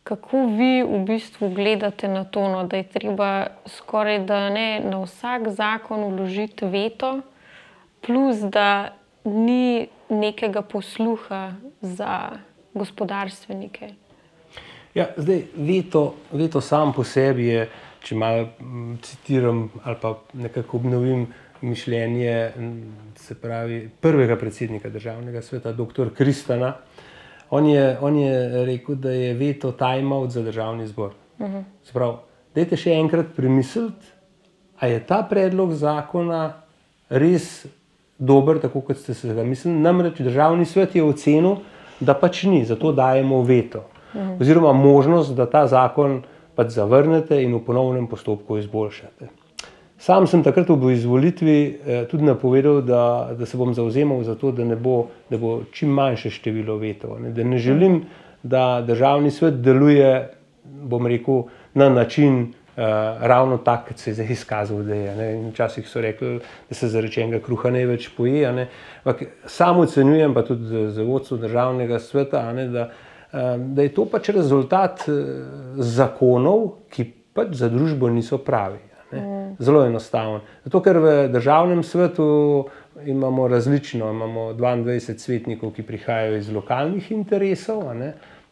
Kako 0.04 0.46
vi 0.46 0.82
v 0.84 0.98
bistvu 1.06 1.48
gledate 1.54 2.08
na 2.08 2.24
to, 2.24 2.48
no, 2.48 2.64
da 2.68 2.76
je 2.76 2.88
treba 2.92 3.46
skoraj 3.66 4.18
da 4.28 4.50
ne 4.50 4.80
na 4.84 5.00
vsak 5.00 5.48
zakon 5.48 6.04
uložiti 6.04 6.66
veto, 6.68 7.20
plus 8.04 8.36
da 8.36 8.92
ni 9.24 9.88
nekega 10.08 10.62
posluha 10.62 11.54
za 11.80 12.30
gospodarstvenike? 12.74 13.88
Ja, 14.94 15.08
zdaj, 15.16 15.42
veto, 15.56 16.14
veto 16.32 16.60
sam 16.60 16.92
po 16.92 17.04
sebi 17.04 17.46
je, 17.46 17.64
če 18.04 18.14
malo 18.14 18.48
citiram 19.02 19.70
ali 19.84 19.96
pa 20.02 20.18
nekako 20.32 20.76
obnovim 20.76 21.26
mišljenje 21.60 22.52
se 23.16 23.34
pravi 23.40 23.88
prvega 24.00 24.36
predsednika 24.36 24.88
državnega 24.88 25.42
sveta, 25.42 25.72
dr. 25.72 26.12
Kristana. 26.14 26.74
On 27.54 27.66
je, 27.66 27.82
on 28.02 28.16
je 28.18 28.64
rekel, 28.66 28.96
da 28.98 29.10
je 29.14 29.34
veto 29.38 29.70
time-out 29.72 30.30
za 30.34 30.42
državni 30.42 30.86
zbor. 30.86 31.12
Uh 31.38 31.46
-huh. 31.46 31.62
Sprav, 31.82 32.16
dajte 32.54 32.76
še 32.76 32.92
enkrat 32.92 33.26
premisliti, 33.36 34.06
ali 34.78 34.92
je 34.92 35.06
ta 35.06 35.22
predlog 35.30 35.72
zakona 35.72 36.52
res 37.08 37.66
dober, 38.18 38.58
tako 38.58 38.80
kot 38.80 38.96
ste 38.96 39.14
se 39.14 39.34
ga 39.34 39.44
mislili. 39.44 39.78
Namreč 39.78 40.18
državni 40.18 40.64
svet 40.64 40.96
je 40.96 41.04
ocenil, 41.04 41.56
da 42.00 42.14
pač 42.14 42.42
ni, 42.42 42.64
zato 42.64 42.92
dajemo 42.92 43.42
veto. 43.42 43.78
Uh 43.78 44.20
-huh. 44.20 44.40
Oziroma 44.40 44.72
možnost, 44.72 45.34
da 45.34 45.46
ta 45.50 45.66
zakon 45.66 46.22
pač 46.54 46.68
zavrnete 46.68 47.42
in 47.42 47.54
v 47.54 47.64
ponovnem 47.64 48.06
postopku 48.06 48.58
izboljšate. 48.58 49.28
Sam 50.04 50.26
sem 50.28 50.42
takrat 50.44 50.68
v 50.68 50.90
izvolitvi 50.92 51.56
eh, 51.56 52.02
tudi 52.10 52.26
napovedal, 52.28 52.82
da, 52.84 53.32
da 53.38 53.46
se 53.48 53.56
bom 53.56 53.72
zauzemal 53.72 54.20
za 54.22 54.34
to, 54.36 54.50
da, 54.52 54.66
bo, 54.76 55.06
da 55.30 55.38
bo 55.40 55.62
čim 55.72 55.94
manjše 55.96 56.30
število 56.30 56.76
vetov. 56.76 57.22
Ne, 57.22 57.32
da 57.32 57.44
ne 57.44 57.58
želim, 57.58 58.02
da 58.42 58.84
državni 58.84 59.30
svet 59.32 59.62
deluje, 59.64 60.28
bom 60.64 61.08
rekel, 61.08 61.46
na 61.74 61.88
način 61.88 62.36
uh, 62.42 62.84
ravno 63.20 63.56
tak, 63.64 63.88
kot 63.88 63.98
se 63.98 64.10
je 64.10 64.20
zdaj 64.20 64.32
izkazal, 64.36 64.84
da 64.84 64.94
je. 64.94 65.16
Ne. 65.16 65.32
Včasih 65.48 65.88
so 65.88 66.04
rekli, 66.04 66.36
da 66.68 66.76
se 66.76 66.88
za 66.92 67.00
rečenega 67.00 67.40
kruha 67.40 67.72
ne 67.72 67.86
več 67.88 68.10
poje. 68.12 68.52
Ne. 68.52 68.68
Sam 69.48 69.80
ocenjujem, 69.86 70.34
pa 70.36 70.44
tudi 70.44 70.88
za 70.92 71.02
vodstvo 71.02 71.40
državnega 71.40 71.98
sveta, 71.98 72.50
ne, 72.52 72.68
da, 72.68 72.90
uh, 73.32 73.54
da 73.56 73.88
je 73.88 73.96
to 73.96 74.04
pač 74.04 74.34
rezultat 74.36 75.08
uh, 75.08 75.22
zakonov, 75.80 76.74
ki 76.92 77.08
pač 77.32 77.56
za 77.64 77.72
družbo 77.72 78.12
niso 78.12 78.44
pravi. 78.44 78.92
Zelo 79.58 79.84
enostaven. 79.86 80.40
Zato, 80.64 80.80
ker 80.82 80.98
v 80.98 81.12
državnem 81.32 81.82
svetu 81.82 82.66
imamo 83.06 83.48
različno, 83.48 84.10
imamo 84.10 84.52
22 84.52 85.18
svetnikov, 85.18 85.74
ki 85.74 85.82
prihajajo 85.82 86.38
iz 86.38 86.50
lokalnih 86.50 87.10
interesov, 87.12 87.84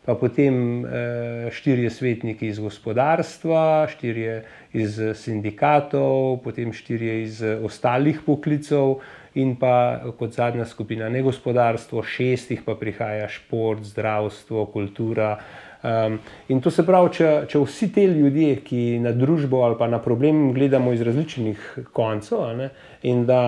pa 0.05 0.15
potem 0.19 0.85
eh, 0.85 1.49
štirje 1.55 1.91
svetniki 1.91 2.49
iz 2.51 2.59
gospodarstva, 2.59 3.87
štirje 3.91 4.43
iz 4.75 4.99
sindikatov, 5.15 6.43
potem 6.45 6.73
štirje 6.73 7.23
iz 7.23 7.43
ostalih 7.43 8.23
poklicov. 8.27 9.01
In 9.33 9.55
pa 9.57 10.03
kot 10.19 10.35
zadnja 10.37 10.67
skupina, 10.69 11.07
ne 11.09 11.23
gospodarstvo, 11.25 12.03
šestih 12.05 12.67
pa 12.67 12.75
prihaja 12.77 13.31
šport, 13.33 13.81
zdravstvo, 13.89 14.67
kultura, 14.75 15.39
Um, 15.83 16.19
in 16.49 16.61
to 16.63 16.71
se 16.71 16.85
pravi, 16.87 17.11
če, 17.17 17.31
če 17.51 17.59
vsi 17.59 17.89
ti 17.95 18.05
ljudje, 18.07 18.61
ki 18.63 18.83
na 19.03 19.11
družbo 19.17 19.65
ali 19.67 19.79
pa 19.79 19.89
na 19.91 19.99
problem 20.03 20.53
gledamo 20.55 20.93
iz 20.95 21.03
različnih 21.03 21.65
koncev, 21.93 22.63
in 23.03 23.25
da, 23.27 23.43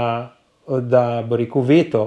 da 0.66 1.04
bo 1.28 1.38
rekel 1.38 1.62
veto, 1.62 2.02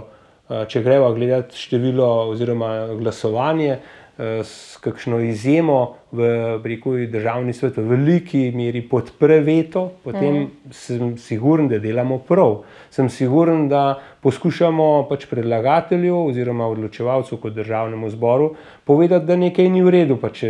uh, 0.49 0.65
če 0.67 0.83
greva 0.83 1.13
gledati 1.15 1.55
število 1.55 2.09
oziroma 2.33 2.73
glasovanje, 2.99 3.77
uh, 3.77 4.06
s 4.19 4.77
kakšno 4.81 5.19
izjemo 5.19 5.95
v 6.11 6.27
rekel, 6.63 7.05
državni 7.11 7.53
svet 7.53 7.75
v 7.77 7.83
veliki 7.91 8.39
meri 8.55 8.81
podpre 8.81 9.39
veto, 9.45 9.91
potem 10.03 10.39
mm. 10.39 10.71
sem 10.73 11.11
siguren, 11.21 11.67
da 11.69 11.77
delamo 11.79 12.17
prav. 12.25 12.63
Sem 12.89 13.09
siguren, 13.13 13.67
da 13.69 13.99
poskušamo 14.23 15.05
pač 15.09 15.27
predlagatelju 15.29 16.15
oziroma 16.31 16.65
odločevalcu 16.67 17.37
kot 17.37 17.53
državnemu 17.53 18.09
zboru 18.09 18.55
povedati, 18.83 19.25
da 19.25 19.37
nekaj 19.37 19.69
ni 19.69 19.83
v 19.85 19.93
redu. 19.93 20.17
Pa 20.17 20.33
če 20.33 20.49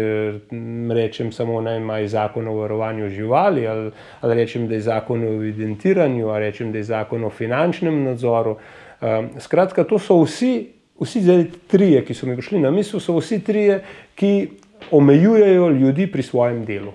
rečem 0.96 1.34
samo, 1.36 1.60
da 1.62 1.76
ima 1.76 2.00
zakon 2.08 2.48
o 2.48 2.56
varovanju 2.62 3.10
živali, 3.10 3.68
ali, 3.68 3.92
ali 4.22 4.40
rečem, 4.40 4.70
da 4.72 4.80
je 4.80 4.88
zakon 4.88 5.28
o 5.28 5.34
evidentiranju, 5.42 6.30
ali 6.30 6.46
rečem, 6.46 6.72
da 6.72 6.80
je 6.80 6.88
zakon 6.94 7.28
o 7.28 7.30
finančnem 7.30 8.04
nadzoru. 8.04 8.56
Um, 9.02 9.30
skratka, 9.44 9.84
to 9.84 10.00
so 10.00 10.22
vsi, 10.24 10.77
vsi 11.00 11.24
trije, 11.68 12.04
ki 12.06 12.14
so 12.14 12.28
mi 12.28 12.36
prišli 12.36 12.60
na 12.60 12.72
misel, 12.72 13.00
so 13.00 13.18
vsi 13.18 13.40
trije, 13.40 13.82
ki 14.16 14.50
omejujejo 14.92 15.70
ljudi 15.70 16.08
pri 16.12 16.24
svojem 16.24 16.66
delu. 16.66 16.94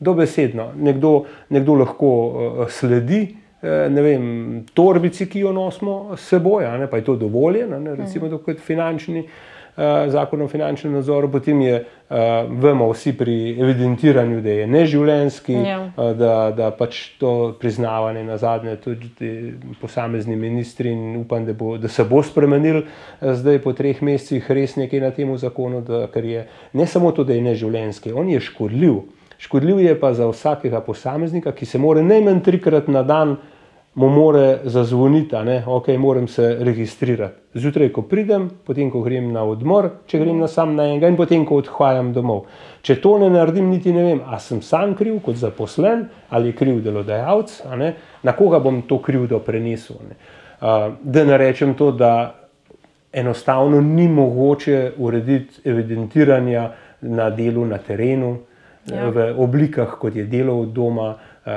Dobesedno, 0.00 0.72
nekdo, 0.76 1.24
nekdo 1.48 1.74
lahko 1.74 2.10
uh, 2.26 2.68
sledi. 2.68 3.22
Eh, 3.64 3.88
ne 3.88 4.02
vem, 4.02 4.24
torbici, 4.74 5.24
ki 5.26 5.40
jo 5.40 5.52
nosimo 5.52 6.16
s 6.16 6.28
seboj, 6.28 6.66
ne, 6.78 6.86
pa 6.90 6.98
je 7.00 7.04
to 7.04 7.14
dovoljeno, 7.16 7.78
recimo, 7.96 8.28
kot 8.44 8.58
finančni 8.60 9.22
uh, 9.22 9.30
zakon 10.08 10.42
o 10.42 10.48
finančnem 10.48 10.92
nadzoru, 10.92 11.28
potem 11.30 11.60
je, 11.60 11.84
uh, 11.84 12.16
vemo 12.62 12.86
vsi 12.92 13.12
pri 13.18 13.56
evidentiranju, 13.60 14.40
da 14.40 14.50
je 14.50 14.66
neživljenski, 14.66 15.52
ja. 15.52 15.78
uh, 15.96 16.12
da, 16.16 16.52
da 16.56 16.70
pač 16.70 17.16
to 17.18 17.56
priznavanje 17.60 18.24
na 18.24 18.36
zadnje 18.36 18.76
tudi 18.76 19.54
posamezni 19.80 20.36
ministri 20.36 20.92
in 20.92 21.16
upam, 21.16 21.46
da, 21.46 21.52
bo, 21.52 21.76
da 21.78 21.88
se 21.88 22.04
bo 22.04 22.22
spremenil 22.22 22.84
zdaj 23.20 23.58
po 23.62 23.72
treh 23.72 24.02
mesecih 24.02 24.50
res 24.50 24.76
nekaj 24.76 25.00
na 25.00 25.10
tem 25.10 25.34
zakonu, 25.38 25.82
da, 25.82 26.06
ker 26.12 26.24
je 26.24 26.46
ne 26.72 26.86
samo 26.86 27.10
to, 27.12 27.24
da 27.24 27.34
je 27.34 27.42
neživljenski, 27.42 28.12
on 28.12 28.30
je 28.30 28.40
škodljiv. 28.40 29.02
Škodljiv 29.38 29.80
je 29.80 29.98
pa 30.00 30.12
za 30.14 30.28
vsakega 30.30 30.80
posameznika, 30.80 31.52
ki 31.52 31.66
se 31.66 31.78
mora 31.78 32.02
najmanj 32.02 32.40
trikrat 32.46 32.86
na 32.88 33.02
dan 33.02 33.34
uh, 33.34 33.53
mu 33.94 34.08
more 34.08 34.60
zazvoniti, 34.64 35.30
da 35.30 35.42
okay, 35.66 35.98
moram 35.98 36.28
se 36.28 36.56
registrirati. 36.60 37.34
Zjutraj, 37.54 37.88
ko 37.92 38.02
pridem, 38.02 38.50
potem, 38.66 38.90
ko 38.90 39.00
grem 39.00 39.32
na 39.32 39.44
odmor, 39.46 39.90
če 40.10 40.18
grem 40.18 40.40
na 40.42 40.48
sam 40.50 40.74
na 40.74 40.88
enega 40.90 41.08
in 41.08 41.16
potem, 41.16 41.44
ko 41.46 41.60
odhajam 41.62 42.12
domov. 42.12 42.48
Če 42.82 42.96
to 43.02 43.16
ne 43.22 43.28
naredim, 43.30 43.68
niti 43.70 43.92
ne 43.94 44.02
vem, 44.02 44.22
ali 44.26 44.42
sem 44.42 44.62
sam 44.62 44.96
kriv 44.98 45.20
kot 45.22 45.38
zaposlen 45.38 46.08
ali 46.34 46.52
kriv 46.52 46.80
delodajalec, 46.82 47.60
na 48.22 48.32
koga 48.34 48.58
bom 48.58 48.82
to 48.88 48.98
krivdo 48.98 49.38
prenesel. 49.38 50.00
Ne. 50.08 50.18
Da 51.02 51.24
ne 51.24 51.38
rečem 51.38 51.76
to, 51.78 51.92
da 51.92 52.34
enostavno 53.14 53.80
ni 53.80 54.08
mogoče 54.08 54.92
urediti 54.98 55.62
evidentiranja 55.70 56.72
na 57.00 57.30
delu 57.30 57.66
na 57.66 57.78
terenu, 57.78 58.38
ja. 58.90 59.06
v 59.08 59.30
oblikah, 59.38 59.94
kot 60.00 60.16
je 60.16 60.26
delo 60.26 60.58
od 60.60 60.74
doma. 60.74 61.14
Eh, 61.46 61.50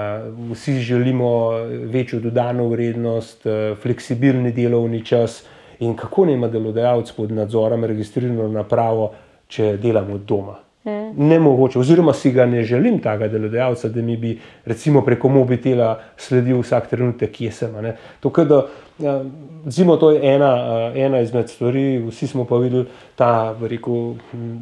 vsi 0.52 0.73
želimo 0.73 1.52
večjo 1.67 2.19
dodano 2.19 2.67
vrednost, 2.67 3.45
eh, 3.45 3.76
fleksibilni 3.82 4.52
delovni 4.52 5.06
čas 5.06 5.45
in 5.80 5.95
kako 5.95 6.26
ne 6.26 6.34
ima 6.34 6.47
delodajalec 6.47 7.12
pod 7.12 7.32
nadzorom 7.32 7.84
registrirano 7.84 8.47
napravo, 8.47 9.12
če 9.47 9.78
delamo 9.78 10.13
od 10.13 10.21
doma. 10.21 10.56
Hmm. 10.84 11.28
Ne 11.28 11.39
mogoče, 11.39 11.80
oziroma 11.80 12.13
si 12.13 12.32
ga 12.32 12.45
ne 12.45 12.63
želim, 12.63 13.00
tega 13.00 13.28
delodajalca, 13.28 13.89
da 13.89 14.02
mi 14.02 14.17
bi 14.17 14.39
recimo 14.65 15.02
preko 15.06 15.30
mobitela 15.30 16.00
sledil 16.17 16.60
vsak 16.60 16.89
trenutek, 16.89 17.32
kje 17.32 17.52
sem. 17.52 17.76
To, 18.19 18.32
da, 18.43 18.62
ja, 19.00 19.23
zimo, 19.65 19.95
to 19.97 20.12
je 20.12 20.36
ena, 20.36 20.54
eh, 20.93 21.02
ena 21.06 21.19
izmed 21.19 21.50
stvari, 21.50 22.04
vsi 22.10 22.27
smo 22.27 22.46
pa 22.46 22.58
videli 22.58 22.85
ta, 23.15 23.56
rekel, 23.62 24.15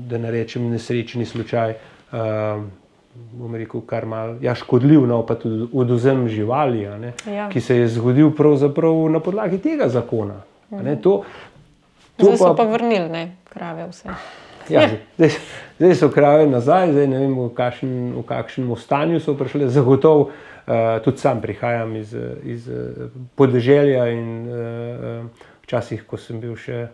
da 0.10 0.18
ne 0.18 0.32
rečem, 0.32 0.70
nesrečni 0.70 1.26
slučaj. 1.26 1.74
Uh, 2.14 2.85
bom 3.16 3.56
rekel, 3.56 3.82
kar 3.88 4.06
malo 4.06 4.38
ja, 4.42 4.56
škodljiv, 4.56 5.08
no, 5.08 5.22
pa 5.26 5.36
tudi 5.36 5.68
oduzem 5.74 6.28
živali, 6.30 6.82
ja. 6.82 7.50
ki 7.50 7.62
se 7.62 7.78
je 7.78 7.88
zgodil 7.98 8.32
pravzaprav 8.36 9.10
na 9.12 9.20
podlagi 9.20 9.60
tega 9.62 9.90
zakona. 9.90 10.42
Mhm. 10.72 10.96
To, 11.04 11.24
to 12.18 12.26
zdaj 12.26 12.38
so 12.38 12.50
pa, 12.56 12.64
pa 12.64 12.72
vrnili, 12.72 13.10
ne, 13.10 13.24
krave 13.50 13.88
vse. 13.92 14.10
Ja, 14.70 14.88
zdaj, 15.18 15.30
zdaj 15.78 15.96
so 15.96 16.10
krave 16.10 16.48
nazaj, 16.48 16.92
zdaj 16.92 17.08
ne 17.08 17.20
vem, 17.22 17.36
v, 17.38 17.50
kakšen, 17.54 17.96
v 18.18 18.24
kakšnem 18.26 18.76
stanju 18.82 19.20
so 19.22 19.36
prišle. 19.38 19.70
Zagotovo 19.70 20.30
uh, 20.30 21.02
tudi 21.06 21.22
sam 21.22 21.42
prihajam 21.42 21.96
iz, 21.96 22.16
iz 22.44 22.70
podeželja 23.36 24.08
in 24.10 24.48
uh, 24.48 25.46
včasih, 25.68 26.08
ko 26.10 26.18
sem 26.18 26.42
bil 26.42 26.58
še 26.58 26.88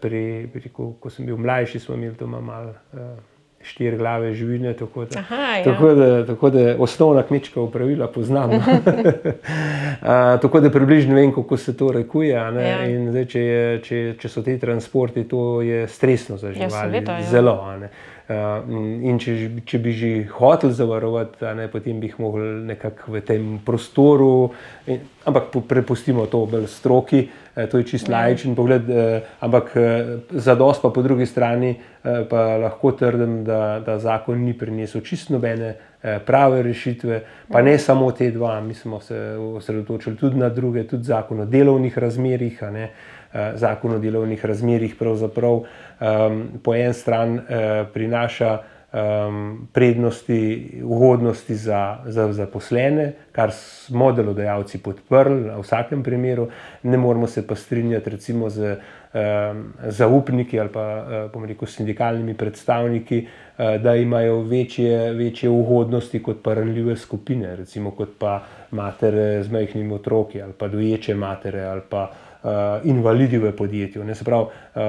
pri, 0.00 0.48
pri 0.52 0.72
ko, 0.72 0.94
ko 1.00 1.10
sem 1.10 1.26
bil 1.28 1.36
mlajši, 1.40 1.80
smo 1.80 1.98
imeli 1.98 2.16
doma 2.16 2.40
malo. 2.40 2.74
Uh, 2.92 3.31
štiri 3.62 3.96
glave 3.96 4.34
živine. 4.34 4.74
Tako 4.74 5.04
da, 5.04 5.18
Aha, 5.18 5.56
ja. 5.56 5.64
tako, 5.64 5.94
da, 5.94 6.26
tako 6.26 6.50
da 6.50 6.76
osnovna 6.78 7.22
kmečka 7.22 7.60
upravila 7.60 8.06
poznam. 8.06 8.50
uh, 8.56 8.62
tako 10.42 10.60
da 10.60 10.70
približno 10.70 11.14
vem, 11.14 11.34
kako 11.34 11.56
se 11.56 11.76
to 11.76 11.92
rekuje. 11.92 12.28
Ja. 12.28 12.52
Zdaj, 13.10 13.26
če, 13.26 13.40
je, 13.40 13.80
če, 13.82 14.00
če 14.18 14.28
so 14.28 14.42
ti 14.42 14.58
transporti, 14.58 15.24
to 15.28 15.62
je 15.62 15.88
stresno 15.88 16.36
za 16.36 16.48
ja, 16.48 16.52
živali. 16.52 16.72
Ja, 16.72 16.80
seveda, 16.82 17.18
ja. 17.18 17.28
Zelo. 17.30 17.58
Uh, 18.32 18.70
in 19.02 19.18
če, 19.20 19.34
če 19.66 19.78
bi 19.82 19.92
že 19.92 20.10
hotel 20.32 20.70
zavarovati, 20.70 21.44
ne, 21.58 21.66
potem 21.68 22.00
bi 22.00 22.08
jih 22.08 22.20
mogli 22.22 22.46
nekako 22.70 23.12
v 23.12 23.20
tem 23.26 23.48
prostoru, 23.66 24.52
in, 24.86 25.02
ampak 25.28 25.50
prepustimo 25.68 26.26
to 26.30 26.46
bolj 26.46 26.68
stroki, 26.70 27.26
uh, 27.26 27.41
to 27.70 27.78
je 27.78 27.84
čist 27.84 28.08
ja. 28.08 28.16
lajičen 28.16 28.54
pogled. 28.54 28.88
Uh, 28.88 29.22
ampak 29.40 29.72
uh, 29.76 29.82
za 30.30 30.54
dost 30.54 30.82
pa 30.82 30.90
po 30.90 31.02
drugi 31.02 31.26
strani 31.26 31.76
pa 32.02 32.56
lahko 32.58 32.90
trdim, 32.98 33.44
da, 33.44 33.78
da 33.86 33.94
zakon 33.98 34.40
ni 34.42 34.56
prinesel 34.58 35.04
čist 35.06 35.28
nobene 35.30 35.76
prave 36.26 36.62
rešitve, 36.66 37.20
pa 37.46 37.62
ne 37.62 37.76
samo 37.78 38.08
te 38.12 38.30
dva, 38.34 38.56
mi 38.60 38.74
smo 38.74 38.98
se 39.00 39.18
osredotočili 39.38 40.16
tudi 40.16 40.36
na 40.36 40.48
druge, 40.48 40.82
tudi 40.82 41.04
zakon 41.04 41.40
o 41.40 41.44
delovnih 41.46 41.98
razmerih. 41.98 42.58
Eh, 43.32 43.52
zakon 43.54 43.94
o 43.94 43.98
delovnih 43.98 44.44
razmerjih 44.44 44.92
pravzaprav 44.98 45.52
um, 45.52 46.42
po 46.64 46.74
eni 46.74 46.92
strani 46.94 47.38
uh, 47.38 47.44
prinaša 47.92 48.58
um, 48.92 49.68
prednosti, 49.72 50.70
ugodnosti 50.84 51.54
za, 51.54 51.98
za 52.06 52.32
zaposlene, 52.32 53.12
kar 53.32 53.50
smo 53.52 54.12
delodajalci 54.12 54.78
podprli 54.78 55.50
v 55.50 55.60
vsakem 55.62 56.02
primeru, 56.02 56.48
ne 56.82 56.98
moramo 56.98 57.26
se 57.26 57.46
pa 57.46 57.54
strinjati 57.54 58.10
recimo 58.10 58.50
z 58.50 58.76
um, 58.76 59.72
zaupniki 59.88 60.60
ali 60.60 60.68
pa 60.72 61.28
uh, 61.32 61.44
rekel, 61.46 61.68
sindikalnimi 61.68 62.34
predstavniki, 62.34 63.26
uh, 63.26 63.82
da 63.82 63.94
imajo 63.96 64.42
večje, 64.42 65.12
večje 65.12 65.50
ugodnosti 65.50 66.22
kot 66.22 66.42
pa 66.42 66.54
ranljive 66.54 66.96
skupine, 66.96 67.56
recimo 67.56 67.90
kot 67.90 68.18
pa 68.18 68.42
matere 68.70 69.42
z 69.42 69.52
majhnimi 69.52 69.94
otroki 69.94 70.42
ali 70.42 70.52
pa 70.52 70.68
doječe 70.68 71.14
matere 71.14 71.64
ali 71.64 71.82
pa 71.90 72.02
uh, 72.02 72.31
invalidi 72.84 73.38
v 73.38 73.52
podjetju. 73.56 74.04
Ne, 74.04 74.14
pravi, 74.24 74.44
uh, 74.44 74.80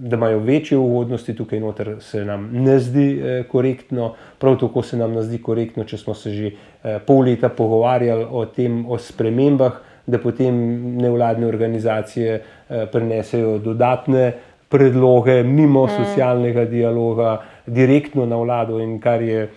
da 0.00 0.16
imajo 0.16 0.38
večje 0.38 0.78
ugodnosti 0.78 1.34
tukaj 1.36 1.60
noter, 1.60 1.96
se 2.00 2.24
nam 2.24 2.48
ne 2.52 2.78
zdi 2.78 3.06
uh, 3.20 3.46
korektno, 3.46 4.14
prav 4.38 4.58
tako 4.60 4.82
se 4.82 4.96
nam 4.96 5.12
ne 5.12 5.22
zdi 5.22 5.42
korektno, 5.42 5.84
če 5.84 5.98
smo 5.98 6.14
se 6.14 6.30
že 6.30 6.52
uh, 6.52 6.96
pol 7.06 7.24
leta 7.28 7.48
pogovarjali 7.48 8.26
o 8.30 8.46
tem, 8.46 8.84
o 8.88 8.98
spremembah, 8.98 9.80
da 10.06 10.18
potem 10.18 10.56
nevladne 10.96 11.46
organizacije 11.46 12.40
uh, 12.40 12.88
prenesejo 12.92 13.58
dodatne 13.58 14.32
predloge 14.70 15.42
mimo 15.42 15.84
mm. 15.84 15.90
socialnega 15.98 16.64
dialoga, 16.64 17.40
direktno 17.66 18.26
na 18.26 18.36
vlado 18.36 18.78
in 18.80 19.00
kar 19.00 19.22
je 19.22 19.48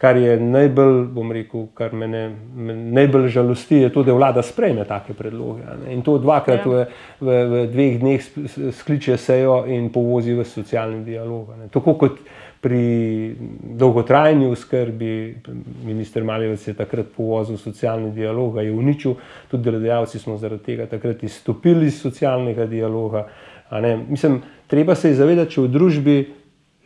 kar 0.00 0.16
je 0.16 0.36
najbolj, 0.40 1.02
bom 1.12 1.32
rekel, 1.32 1.66
kar 1.76 1.92
me, 1.92 2.06
ne, 2.08 2.22
me 2.56 2.74
najbolj 2.74 3.26
žalosti, 3.34 3.82
je 3.82 3.90
to, 3.92 4.02
da 4.02 4.14
vlada 4.16 4.40
sprejme 4.42 4.86
take 4.88 5.12
predloge. 5.12 5.60
Ne? 5.82 5.92
In 5.92 6.00
to 6.02 6.14
dvakrat 6.18 6.64
ja. 6.64 6.70
v, 6.70 6.84
v, 7.20 7.34
v 7.50 7.64
dveh 7.68 7.98
dneh 8.00 8.28
skliče 8.78 9.18
sejo 9.20 9.66
in 9.68 9.90
povozi 9.92 10.32
v 10.38 10.46
socialni 10.48 11.02
dialog. 11.04 11.52
Ne? 11.58 11.68
Tako 11.72 11.98
kot 12.00 12.22
pri 12.64 12.80
dolgotrajni 13.80 14.48
oskrbi, 14.48 15.12
minister 15.84 16.24
Maljevec 16.24 16.64
je 16.68 16.74
takrat 16.80 17.12
povozil 17.16 17.60
socialni 17.60 18.14
dialog, 18.16 18.56
je 18.56 18.72
uničil, 18.72 19.14
tudi 19.52 19.68
delodajalci 19.68 20.20
smo 20.20 20.38
zaradi 20.40 20.64
tega 20.64 20.88
takrat 20.88 21.22
izstopili 21.28 21.92
iz 21.92 22.00
socialnega 22.00 22.64
dialoga. 22.68 23.26
Mislim, 24.08 24.40
treba 24.66 24.94
se 24.94 25.12
je 25.12 25.20
zavedati, 25.20 25.56
če 25.56 25.68
v 25.68 25.72
družbi 25.76 26.18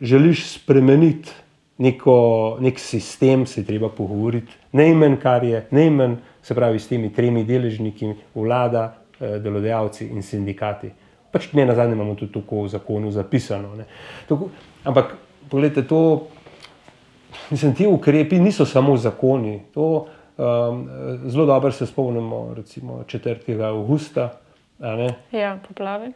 želiš 0.03 0.45
spremeniti 0.59 1.44
neko, 1.77 2.57
nek 2.59 2.79
sistem, 2.79 3.45
se 3.45 3.61
je 3.61 3.65
treba 3.65 3.89
pogovoriti, 3.89 4.53
najmanj 4.71 5.17
kar 5.21 5.43
je, 5.43 5.65
najmanj 5.71 6.15
se 6.41 6.55
pravi 6.55 6.79
s 6.79 6.87
temi 6.87 7.13
tremi 7.13 7.43
deležniki, 7.43 8.13
vlada, 8.35 8.95
eh, 9.19 9.39
delodajalci 9.39 10.07
in 10.07 10.23
sindikati. 10.23 10.91
Pač 11.31 11.51
ne 11.53 11.65
na 11.65 11.75
zadnje 11.75 11.95
imamo 11.95 12.15
tudi 12.15 12.31
tako 12.33 12.63
v 12.63 12.67
zakonu 12.67 13.11
zapisano. 13.11 13.75
Tako, 14.27 14.49
ampak, 14.83 15.15
pogledajte, 15.49 15.87
to, 15.87 16.27
mislim, 17.49 17.75
ti 17.75 17.87
ukrepi 17.87 18.39
niso 18.39 18.65
samo 18.65 18.97
zakoni. 18.97 19.61
To, 19.73 20.07
um, 20.37 20.87
zelo 21.25 21.45
dobro 21.45 21.71
se 21.71 21.85
spomnimo, 21.85 22.53
recimo 22.55 23.03
4. 23.03 23.61
avgusta. 23.63 24.39
Ja, 25.31 25.59
poplave. 25.67 26.11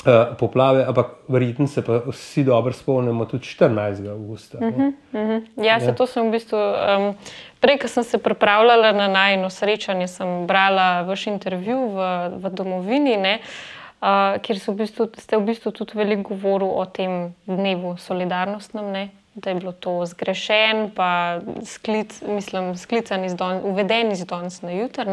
Uh, 0.00 0.36
poplave, 0.36 0.84
ampak 0.88 1.06
verjetno 1.28 1.66
se 1.68 1.82
pa 1.84 1.98
vsi 2.06 2.44
dobro 2.44 2.72
spomnimo 2.72 3.24
tudi 3.24 3.44
14. 3.44 4.08
augusta. 4.10 4.58
Uh 4.58 4.64
-huh, 4.64 4.92
uh 5.12 5.20
-huh. 5.20 5.64
Ja, 5.64 5.80
se 5.80 5.86
ja. 5.86 5.94
to 5.94 6.06
sem 6.06 6.28
v 6.28 6.30
bistvu. 6.30 6.56
Um, 6.58 7.14
prej, 7.60 7.78
ko 7.78 7.88
sem 7.88 8.04
se 8.04 8.18
pripravljala 8.18 8.92
na 8.92 9.08
najno 9.08 9.50
srečanje, 9.50 10.08
sem 10.08 10.46
brala 10.46 11.02
vaš 11.02 11.26
intervju 11.26 11.88
v, 11.88 12.28
v 12.28 12.50
domovini, 12.50 13.16
ne, 13.16 13.40
uh, 14.00 14.40
kjer 14.42 14.58
v 14.66 14.74
bistvu, 14.74 15.08
ste 15.18 15.36
v 15.36 15.40
bistvu 15.40 15.70
tudi 15.70 15.92
veliko 15.94 16.22
govorili 16.22 16.70
o 16.74 16.84
tem 16.84 17.34
dnevu 17.46 17.96
solidarnostnem. 17.96 18.92
Ne. 18.92 19.08
Da 19.34 19.50
je 19.50 19.56
bilo 19.56 19.72
to 19.72 20.06
zgrešen, 20.06 20.90
pa 20.96 21.40
sklic, 21.64 22.22
mislim, 22.28 22.76
sklican 22.76 23.24
iz 23.24 23.34
danes, 23.34 23.62
uveden 23.64 24.12
iz 24.12 24.26
danes 24.26 24.62
na 24.62 24.70
jutr. 24.70 25.06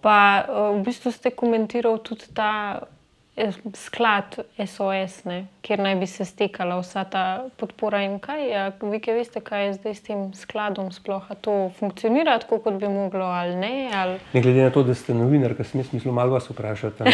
Pa 0.00 0.44
v 0.74 0.82
bistvu 0.84 1.10
ste 1.12 1.30
komentirali 1.30 1.98
tudi 2.02 2.24
ta 2.34 2.80
sklad 3.74 4.38
SOS, 4.66 5.24
ne, 5.24 5.38
kjer 5.62 5.80
naj 5.82 5.94
bi 6.00 6.06
se 6.06 6.24
stekala 6.24 6.78
vsa 6.80 7.04
ta 7.08 7.24
podpora 7.56 8.02
in 8.06 8.18
kaj. 8.22 8.44
Ja, 8.48 8.64
vi, 8.82 9.00
ki 9.02 9.14
veste, 9.16 9.40
kaj 9.44 9.66
je 9.66 9.72
zdaj 9.78 9.94
s 9.94 10.04
tem 10.06 10.22
skladom, 10.36 10.90
sploh 10.94 11.26
to 11.44 11.56
funkcionira 11.78 12.38
tako, 12.42 12.60
kot 12.64 12.78
bi 12.80 12.90
moglo 12.90 13.24
ali 13.24 13.56
ne. 13.56 13.72
Ali... 13.94 14.18
ne 14.32 14.42
glede 14.42 14.68
na 14.68 14.74
to, 14.74 14.82
da 14.86 14.94
ste 14.98 15.16
novinar, 15.16 15.56
kaj 15.58 15.70
sem 15.70 15.82
jaz 15.82 15.92
mislil, 15.94 16.14
malo 16.16 16.36
vas 16.36 16.50
vprašati. 16.50 17.08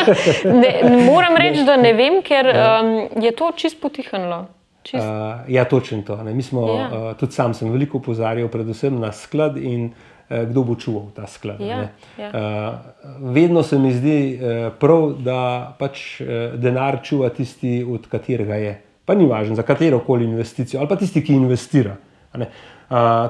ne, 0.62 0.72
moram 1.06 1.36
reči, 1.40 1.66
da 1.68 1.76
ne 1.80 1.94
vem, 1.98 2.20
ker 2.26 2.52
um, 2.52 2.94
je 3.22 3.34
to 3.36 3.52
čist 3.56 3.80
potihnilo. 3.82 4.44
Čist... 4.82 4.98
Uh, 4.98 5.46
ja, 5.52 5.64
točno 5.64 6.02
to. 6.02 6.16
Mi 6.26 6.42
smo, 6.42 6.66
ja. 6.74 6.86
uh, 6.86 7.10
tudi 7.16 7.32
sam 7.32 7.54
sem 7.54 7.70
veliko 7.70 8.00
opozarjal, 8.02 8.50
predvsem 8.50 8.98
na 9.00 9.12
sklad 9.14 9.56
in 9.56 9.92
Eh, 9.92 10.11
kdo 10.28 10.62
bo 10.62 10.74
čuval 10.74 11.10
ta 11.14 11.26
sklad. 11.26 11.60
Ja, 11.60 11.88
ja. 12.18 12.30
Uh, 12.30 13.34
vedno 13.34 13.62
se 13.62 13.78
mi 13.78 13.92
zdi 13.92 14.38
uh, 14.38 14.72
prav, 14.78 15.12
da 15.20 15.74
pač 15.78 16.20
uh, 16.20 16.26
denar 16.60 17.00
čuva 17.02 17.28
tisti, 17.28 17.82
od 17.88 18.08
katerega 18.08 18.54
je. 18.54 18.80
Pa 19.04 19.14
ni 19.14 19.26
važno, 19.26 19.54
za 19.58 19.62
katero 19.62 19.98
koli 20.06 20.24
investicijo, 20.24 20.80
ali 20.80 20.88
pa 20.88 20.96
tisti, 20.96 21.24
ki 21.24 21.34
investira. 21.34 21.96
Uh, 22.32 22.48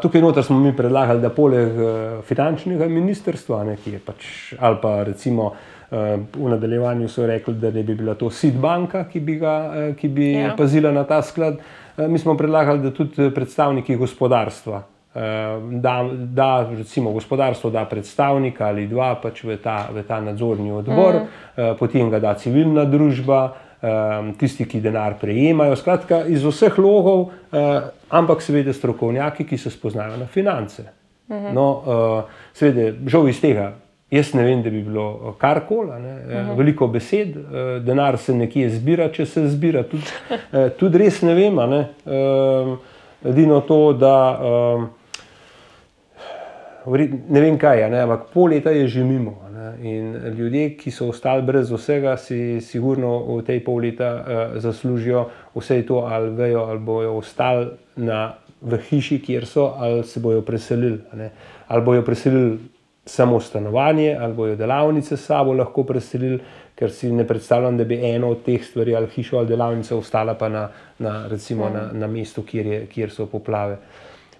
tukaj 0.02 0.22
noter 0.22 0.44
smo 0.44 0.60
mi 0.60 0.76
predlagali, 0.76 1.20
da 1.22 1.30
poleg 1.30 1.76
uh, 1.78 1.90
finančnega 2.26 2.86
ministrstva, 2.90 3.64
ne, 3.64 3.76
ki 3.82 3.96
je 3.96 4.00
pač, 4.02 4.26
ali 4.58 4.78
pa 4.82 4.94
recimo 5.06 5.52
uh, 5.52 5.98
v 6.36 6.54
nadaljevanju 6.54 7.08
so 7.08 7.26
rekli, 7.26 7.54
da 7.62 7.70
ne 7.70 7.82
bi 7.82 7.94
bila 7.98 8.14
to 8.14 8.30
SID 8.30 8.60
banka, 8.62 9.04
ki 9.10 9.20
bi, 9.20 9.38
ga, 9.42 9.56
uh, 9.66 9.90
ki 9.98 10.10
bi 10.12 10.32
ja. 10.34 10.54
pazila 10.58 10.92
na 10.94 11.06
ta 11.08 11.22
sklad. 11.22 11.58
Uh, 11.96 12.06
mi 12.06 12.18
smo 12.18 12.36
predlagali, 12.38 12.82
da 12.82 12.94
tudi 12.94 13.30
predstavniki 13.34 13.96
gospodarstva 13.96 14.82
Eh, 14.82 14.91
da, 15.70 16.10
da 16.12 16.68
recimo 16.78 17.10
gospodarstvo 17.12 17.70
da 17.70 17.84
predstavnika 17.84 18.66
ali 18.66 18.86
dva 18.86 19.14
pač 19.22 19.44
v, 19.44 19.58
ta, 19.60 19.88
v 19.92 20.02
ta 20.08 20.20
nadzorni 20.20 20.72
odbor, 20.72 21.14
mm. 21.14 21.74
potem 21.78 22.10
ga 22.10 22.18
da 22.18 22.32
civilna 22.34 22.84
družba, 22.88 23.42
eh, 23.82 24.32
tisti, 24.40 24.64
ki 24.64 24.80
denar 24.80 25.18
prejemajo. 25.20 25.76
Skratka, 25.76 26.22
iz 26.24 26.44
vseh 26.44 26.78
logov, 26.78 27.28
ampak 28.08 28.40
seveda 28.42 28.72
strokovnjaki, 28.72 29.44
ki 29.44 29.58
se 29.58 29.70
spoznajo 29.70 30.16
na 30.16 30.26
finance. 30.26 30.82
Mm 31.28 31.36
-hmm. 31.36 31.52
No, 31.52 32.24
seveda, 32.54 32.92
žal 33.06 33.28
iz 33.28 33.40
tega. 33.40 33.72
Jaz 34.10 34.34
ne 34.34 34.44
vem, 34.44 34.62
da 34.62 34.70
bi 34.70 34.82
bilo 34.82 35.34
karkoli, 35.38 35.90
uh 35.90 35.96
mhm. 35.98 36.08
-huh. 36.32 36.56
veliko 36.56 36.86
besed, 36.86 37.36
denar 37.84 38.18
se 38.18 38.34
nekje 38.34 38.70
zbira, 38.70 39.08
če 39.08 39.26
se 39.26 39.48
zbira. 39.48 39.82
Tudi, 39.82 40.04
tudi 40.78 40.98
res 40.98 41.22
ne 41.22 41.34
vem. 41.34 41.54
Ne? 41.54 41.86
Edino 43.24 43.60
to, 43.60 43.92
da 43.92 44.38
ne 46.86 47.40
vem 47.40 47.58
kaj, 47.58 47.86
ne, 47.90 48.02
ampak 48.02 48.28
pol 48.32 48.50
leta 48.50 48.70
je 48.70 48.88
že 48.88 49.04
mimo. 49.04 49.36
Ne, 49.52 49.68
in 49.86 50.34
ljudje, 50.36 50.76
ki 50.76 50.90
so 50.90 51.08
ostali 51.12 51.42
brez 51.42 51.70
vsega, 51.70 52.16
si 52.16 52.60
sigurno 52.60 53.18
v 53.36 53.42
tej 53.46 53.62
pol 53.64 53.82
leta 53.84 54.10
uh, 54.16 54.58
zaslužijo 54.58 55.28
vse 55.54 55.82
to, 55.86 56.02
ali 56.06 56.30
vejo, 56.34 56.66
ali 56.66 56.78
bojo 56.78 57.16
ostali 57.18 57.70
na, 57.96 58.34
v 58.62 58.78
hiši, 58.78 59.20
kjer 59.22 59.46
so, 59.46 59.74
ali 59.78 60.04
se 60.04 60.20
bojo 60.20 60.42
preselili. 60.42 60.98
Ne, 61.14 61.30
ali 61.68 61.82
bojo 61.82 62.02
preselili 62.02 62.58
samo 63.04 63.40
stanovanje, 63.40 64.16
ali 64.20 64.34
bojo 64.34 64.56
delavnice 64.56 65.16
s 65.16 65.26
sabo 65.26 65.52
lahko 65.52 65.84
preselili, 65.84 66.38
ker 66.74 66.90
si 66.90 67.10
ne 67.12 67.26
predstavljam, 67.26 67.76
da 67.76 67.84
bi 67.84 67.98
eno 68.06 68.30
od 68.30 68.42
teh 68.46 68.62
stvari, 68.64 68.94
ali 68.96 69.10
hišo 69.10 69.38
ali 69.38 69.48
delavnico, 69.48 69.98
ostala 69.98 70.34
pa 70.34 70.48
na, 70.48 70.68
na, 70.98 71.26
recimo, 71.28 71.68
mm. 71.68 71.72
na, 71.72 71.90
na 71.92 72.06
mestu, 72.06 72.42
kjer, 72.42 72.66
je, 72.66 72.86
kjer 72.86 73.10
so 73.10 73.26
poplave. 73.26 73.78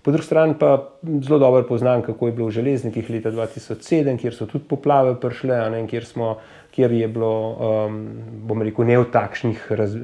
Po 0.02 0.10
drugi 0.10 0.26
strani 0.26 0.54
pa 0.58 0.88
zelo 1.22 1.38
dobro 1.38 1.62
poznam, 1.62 2.02
kako 2.02 2.26
je 2.26 2.32
bilo 2.32 2.46
v 2.46 2.50
železnikih 2.50 3.10
leta 3.10 3.30
2007, 3.30 4.18
kjer 4.18 4.34
so 4.34 4.46
tudi 4.50 4.64
poplave 4.68 5.14
prišle, 5.20 5.70
ne, 5.70 5.84
kjer, 5.86 6.04
smo, 6.04 6.38
kjer 6.74 6.92
je 6.92 7.08
bilo, 7.08 7.30
um, 7.52 8.00
bom 8.48 8.62
rekel, 8.66 8.88
ne 8.88 8.96
v 8.98 9.04
takšnih 9.14 9.68
raz, 9.78 9.94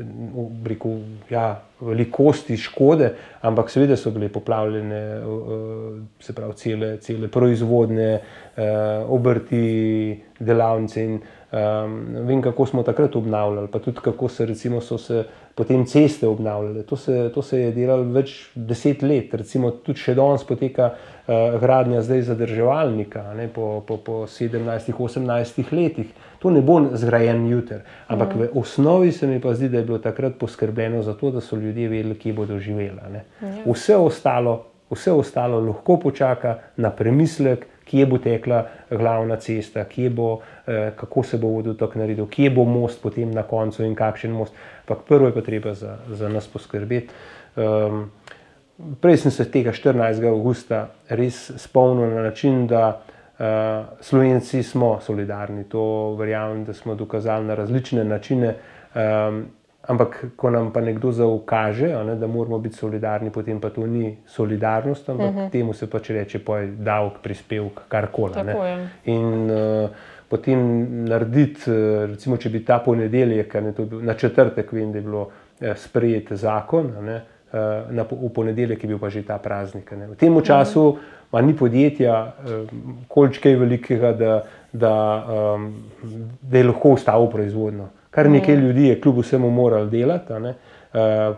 rekel, 0.71 1.01
ja, 1.31 1.49
velikosti 1.81 2.57
škode, 2.59 3.11
ampak 3.43 3.71
seveda 3.75 3.97
so 3.99 4.13
bile 4.15 4.29
poplavljene, 4.31 5.03
uh, 5.19 5.99
se 6.23 6.35
pravi, 6.35 6.55
cele, 6.63 6.93
cele 7.03 7.31
proizvodne, 7.31 8.13
uh, 8.55 9.11
obrti, 9.19 10.15
delavnice. 10.39 11.05
In, 11.09 11.19
um, 11.51 11.99
vem, 12.29 12.43
kako 12.43 12.67
smo 12.71 12.87
takrat 12.87 13.19
obnavljali, 13.19 13.67
pa 13.73 13.83
tudi 13.83 13.99
kako 14.05 14.29
se, 14.31 14.47
recimo, 14.47 14.81
so 14.81 14.99
se 14.99 15.25
potem 15.59 15.85
ceste 15.87 16.27
obnavljale. 16.27 16.83
To 16.87 16.97
se, 16.97 17.31
to 17.35 17.43
se 17.43 17.59
je 17.59 17.73
delalo 17.75 18.05
več 18.15 18.35
deset 18.55 19.03
let, 19.03 19.35
recimo 19.35 19.73
tudi 19.83 19.99
še 19.99 20.15
danes 20.15 20.45
poteka 20.47 20.93
uh, 20.93 21.57
gradnja 21.59 22.05
zdaj 22.07 22.23
zadrževalnika 22.31 23.25
ne, 23.35 23.49
po, 23.51 23.81
po, 23.87 23.99
po 23.99 24.21
17-18 24.31 25.75
letih. 25.75 26.15
To 26.39 26.53
ne 26.55 26.63
bo 26.63 26.79
zgrajen 26.95 27.43
jutri, 27.51 27.81
ampak 28.07 28.37
mm. 28.37 28.45
v 28.45 28.63
osnovi 28.63 29.11
se 29.13 29.27
mi 29.27 29.41
pa 29.43 29.57
zdi, 29.59 29.73
da 29.73 29.83
je 29.83 29.89
bilo 29.89 29.99
takrat 29.99 30.39
poskrbljeno 30.39 31.03
za 31.03 31.17
to, 31.19 31.33
da 31.35 31.43
so 31.43 31.59
ljudje 31.59 31.89
vedeli, 31.91 32.15
kje 32.15 32.37
bodo 32.39 32.61
živeli. 32.63 33.19
Ja. 33.19 33.51
Vse 33.67 33.99
ostalo, 33.99 34.61
vse 34.95 35.11
ostalo 35.13 35.59
lahko 35.67 35.99
počaka 36.07 36.55
na 36.79 36.95
premislek, 36.95 37.67
kje 37.89 38.07
bo 38.07 38.19
tekla 38.23 38.63
glavna 38.91 39.37
cesta, 39.37 39.85
bo, 40.11 40.41
eh, 40.67 40.93
kako 40.97 41.23
se 41.23 41.39
bo 41.39 41.49
vodotok 41.49 41.95
naredil, 41.95 42.27
kje 42.27 42.51
bo 42.51 42.65
most 42.65 43.03
potem 43.03 43.31
na 43.31 43.43
koncu 43.43 43.83
in 43.85 43.95
kakšen 43.95 44.33
most. 44.33 44.55
Ampak 44.89 45.05
prvo 45.05 45.27
je 45.27 45.35
pa 45.35 45.41
treba 45.41 45.75
za, 45.75 45.99
za 46.09 46.29
nas 46.29 46.47
poskrbeti. 46.49 47.09
Um, 47.57 48.11
prej 49.01 49.17
sem 49.17 49.31
se 49.31 49.45
tega 49.51 49.73
14. 49.73 50.25
augusta 50.29 50.89
res 51.09 51.51
spomnil 51.61 52.09
na 52.15 52.23
način, 52.23 52.67
da 52.67 52.87
uh, 52.97 53.45
Slovenci 54.01 54.63
smo 54.63 54.97
solidarni. 55.05 55.65
To 55.69 56.15
verjamem, 56.17 56.65
da 56.65 56.73
smo 56.73 56.95
dokazali 56.95 57.45
na 57.45 57.55
različne 57.55 58.05
načine. 58.05 58.57
Um, 58.95 59.47
Ampak, 59.89 60.35
ko 60.37 60.51
nam 60.53 60.67
pa 60.69 60.83
nekdo 60.85 61.09
zaukaže, 61.17 61.89
ne, 62.05 62.17
da 62.21 62.27
moramo 62.29 62.59
biti 62.61 62.77
solidarni, 62.77 63.31
potem 63.33 63.61
pa 63.61 63.71
to 63.73 63.87
ni 63.87 64.19
solidarnost, 64.27 65.09
ampak 65.09 65.27
uh 65.27 65.33
mhm. 65.33 65.41
-huh. 65.41 65.51
temu 65.51 65.73
se 65.73 65.91
pač 65.91 66.11
reče, 66.11 66.39
da 66.39 66.59
je 66.59 66.67
davek, 66.67 67.13
prispevek, 67.23 67.81
karkoli. 67.89 68.35
In 69.05 69.51
uh, 69.51 69.91
potem 70.29 70.61
narediti, 71.09 71.71
uh, 71.71 72.05
recimo, 72.11 72.37
če 72.37 72.51
bi 72.51 72.63
ta 72.65 72.79
ponedeljek, 72.85 73.55
ne, 73.65 73.73
bil, 73.79 74.01
na 74.05 74.15
četrtek, 74.15 74.73
vem, 74.73 74.93
da 74.93 74.99
je 74.99 75.05
bilo 75.05 75.27
uh, 75.29 75.75
sprejet 75.77 76.33
zakon, 76.33 76.93
ne, 77.05 77.21
uh, 77.53 77.93
na, 77.95 78.07
v 78.11 78.33
ponedeljek 78.35 78.85
je 78.85 78.89
bil 78.89 79.01
pa 79.01 79.11
že 79.11 79.25
ta 79.27 79.39
praznik. 79.39 79.91
Ne. 79.93 80.13
V 80.13 80.17
tem 80.17 80.33
mhm. 80.33 80.45
času 80.45 80.97
-huh. 81.31 81.45
ni 81.47 81.57
podjetja, 81.57 82.35
količkaj 83.09 83.57
velikega, 83.57 84.13
da, 84.13 84.43
da, 84.73 84.95
um, 85.55 85.75
da 86.43 86.59
je 86.59 86.65
lahko 86.65 86.91
ustavil 86.91 87.31
proizvodnjo. 87.31 87.89
Kar 88.11 88.31
nekaj 88.31 88.57
mm. 88.57 88.61
ljudi 88.61 88.87
je 88.89 89.01
kljub 89.01 89.19
vsemu 89.19 89.51
moralo 89.51 89.87
delati. 89.87 90.33
Uh, 90.33 90.55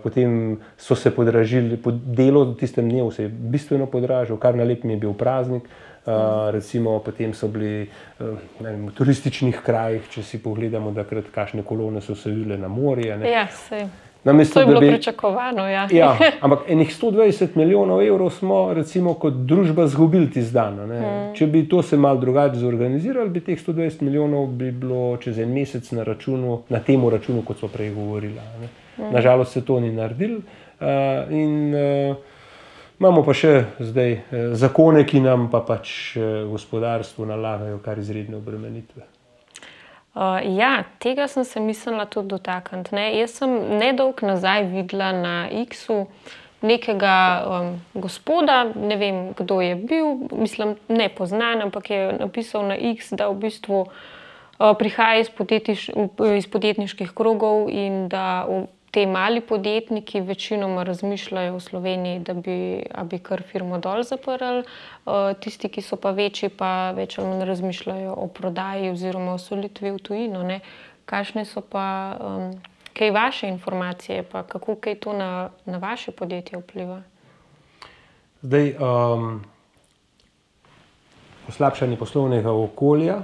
potem 0.02 0.58
so 0.78 0.94
se 0.94 1.10
podražili, 1.10 1.76
po 1.76 1.90
delo 1.90 2.44
v 2.44 2.56
tistem 2.56 2.88
dnevu 2.88 3.10
se 3.10 3.22
je 3.22 3.28
bistveno 3.28 3.86
podražil, 3.86 4.36
kar 4.36 4.54
na 4.54 4.64
lepem 4.64 4.90
je 4.90 4.96
bil 4.96 5.12
praznik. 5.14 5.68
Uh, 6.00 6.48
recimo, 6.50 6.98
potem 7.04 7.34
so 7.36 7.48
bili 7.52 7.84
uh, 7.84 8.38
vem, 8.60 8.86
v 8.88 8.92
turističnih 8.96 9.58
krajih, 9.60 10.06
če 10.08 10.22
si 10.24 10.38
pogledamo, 10.40 10.94
da 10.96 11.04
kakšne 11.04 11.60
kolone 11.62 12.00
so 12.00 12.16
se 12.16 12.32
vile 12.32 12.56
na 12.56 12.68
morje. 12.72 13.18
Ja, 13.28 13.44
Namesto, 14.24 14.54
to 14.54 14.60
je 14.60 14.66
bilo 14.66 14.80
bi, 14.80 14.88
pričakovano. 14.88 15.68
Ja. 15.68 15.88
ja, 15.92 16.18
ampak 16.44 16.58
enih 16.68 17.02
120 17.02 17.56
milijonov 17.56 18.02
evrov 18.02 18.30
smo, 18.30 18.74
recimo, 18.74 19.14
kot 19.14 19.34
družba 19.34 19.84
izgubili 19.84 20.30
ti 20.30 20.42
zdaj. 20.42 20.72
Hmm. 20.76 21.34
Če 21.34 21.46
bi 21.46 21.64
to 21.68 21.82
se 21.82 21.96
malo 21.96 22.20
drugače 22.20 22.60
zorganizirali, 22.60 23.30
bi 23.30 23.40
teh 23.40 23.58
120 23.66 24.02
milijonov 24.02 24.46
bi 24.46 24.70
bilo 24.72 25.16
čez 25.16 25.38
en 25.38 25.52
mesec 25.52 25.88
na, 25.96 26.04
računu, 26.04 26.62
na 26.68 26.80
tem 26.84 27.08
računu, 27.08 27.42
kot 27.42 27.58
smo 27.58 27.68
prej 27.68 27.94
govorili. 27.94 28.36
Hmm. 28.96 29.12
Nažalost 29.12 29.52
se 29.52 29.64
to 29.64 29.80
ni 29.80 29.92
naredil. 29.92 30.36
Uh, 30.80 31.32
in 31.32 31.74
uh, 31.74 32.16
imamo 33.00 33.24
pa 33.24 33.32
še 33.36 33.54
zdaj 33.80 34.12
uh, 34.12 34.52
zakone, 34.56 35.04
ki 35.04 35.20
nam 35.24 35.48
pa 35.52 35.60
pač 35.64 36.16
uh, 36.16 36.44
gospodarstvo 36.48 37.28
nalagajo 37.28 37.80
kar 37.84 38.00
izredne 38.00 38.36
obremenitve. 38.36 39.04
Uh, 40.10 40.56
ja, 40.56 40.84
tega 40.98 41.28
sem 41.30 41.44
se 41.44 41.60
mislila 41.60 42.06
tudi 42.10 42.28
dotakniti. 42.28 42.94
Ne? 42.94 43.06
Jaz 43.18 43.38
sem 43.38 43.52
nedolgo 43.78 44.26
nazaj 44.26 44.64
videla 44.72 45.12
na 45.14 45.34
X-u 45.62 46.06
nekega 46.60 47.14
um, 47.46 47.68
gospoda, 47.94 48.64
ne 48.74 48.96
vem 48.96 49.20
kdo 49.38 49.60
je 49.60 49.74
bil, 49.74 50.26
mislim, 50.32 50.74
ne 50.88 51.08
poznan, 51.08 51.62
ampak 51.62 51.90
je 51.90 52.00
napisal 52.18 52.66
na 52.68 52.76
X, 52.76 53.14
da 53.16 53.30
v 53.30 53.38
bistvu 53.46 53.86
uh, 53.86 54.74
prihaja 54.78 55.22
iz, 55.22 55.30
podjetniš, 55.30 55.88
iz 56.36 56.50
podjetniških 56.50 57.14
krogov 57.16 57.70
in 57.70 58.08
da 58.12 58.44
v 58.48 58.66
ti 58.90 59.06
mali 59.06 59.40
podjetniki 59.40 60.20
večinoma 60.20 60.82
razmišljajo 60.82 61.54
v 61.54 61.60
Sloveniji, 61.60 62.18
da 62.18 62.34
bi, 62.34 62.82
bi 63.04 63.18
kar 63.18 63.42
firmo 63.42 63.78
dol 63.78 64.02
zaprli, 64.02 64.64
uh, 64.64 65.30
tisti, 65.40 65.68
ki 65.68 65.82
so 65.82 65.96
pa 65.96 66.10
večji, 66.10 66.48
pa 66.48 66.90
več 66.96 67.18
ali 67.18 67.28
manj 67.28 67.46
razmišljajo 67.46 68.14
o 68.18 68.26
prodaji 68.26 68.90
oziroma 68.90 69.34
o 69.34 69.38
solitvi 69.38 69.94
v 69.94 70.02
tujino. 70.02 70.42
Ne? 70.42 70.60
Kakšne 71.06 71.44
so 71.46 71.62
pa 71.62 71.86
um, 72.18 72.50
kaj 72.98 73.10
vaše 73.10 73.48
informacije, 73.48 74.22
pa 74.22 74.42
kako 74.42 74.74
kaj 74.76 74.94
to 74.94 75.12
na, 75.12 75.50
na 75.64 75.78
vaše 75.78 76.10
podjetje 76.12 76.58
vpliva? 76.58 77.02
Zdaj, 78.42 78.74
um, 78.80 79.42
poslabšanje 81.46 81.96
poslovnega 81.96 82.52
okolja 82.52 83.20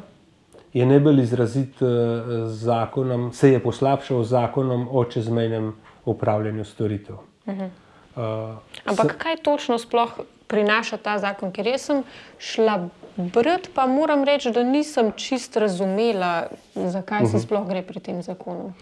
je 0.77 0.87
najbolj 0.87 1.23
izrazit 1.23 1.79
z 1.81 1.85
eh, 1.85 2.49
zakonom, 2.49 3.33
se 3.33 3.51
je 3.53 3.61
poslabšal 3.63 4.25
z 4.25 4.29
zakonom 4.29 4.89
o 4.93 5.05
čezmejnem 5.05 5.73
upravljanju 6.05 6.65
storitev. 6.65 7.17
Uh 7.47 7.55
-huh. 7.55 7.69
uh, 8.17 8.57
Ampak 8.85 9.13
s... 9.13 9.17
kaj 9.19 9.37
točno 9.37 9.79
sploh 9.79 10.21
prinaša 10.47 10.97
ta 10.97 11.19
zakon? 11.19 11.53
Ker 11.53 11.67
jaz 11.67 11.81
sem 11.81 12.03
šla 12.39 12.89
brati, 13.17 13.71
pa 13.75 13.87
moram 13.87 14.25
reči, 14.25 14.53
da 14.53 14.63
nisem 14.63 15.13
čist 15.17 15.57
razumela, 15.57 16.47
zakaj 16.75 17.23
uh 17.23 17.29
-huh. 17.29 17.31
se 17.31 17.37
mhm. 17.37 17.47
sploh 17.47 17.69
gre 17.69 17.83
pri 17.83 18.01
tem 18.01 18.23
zakonu. 18.23 18.73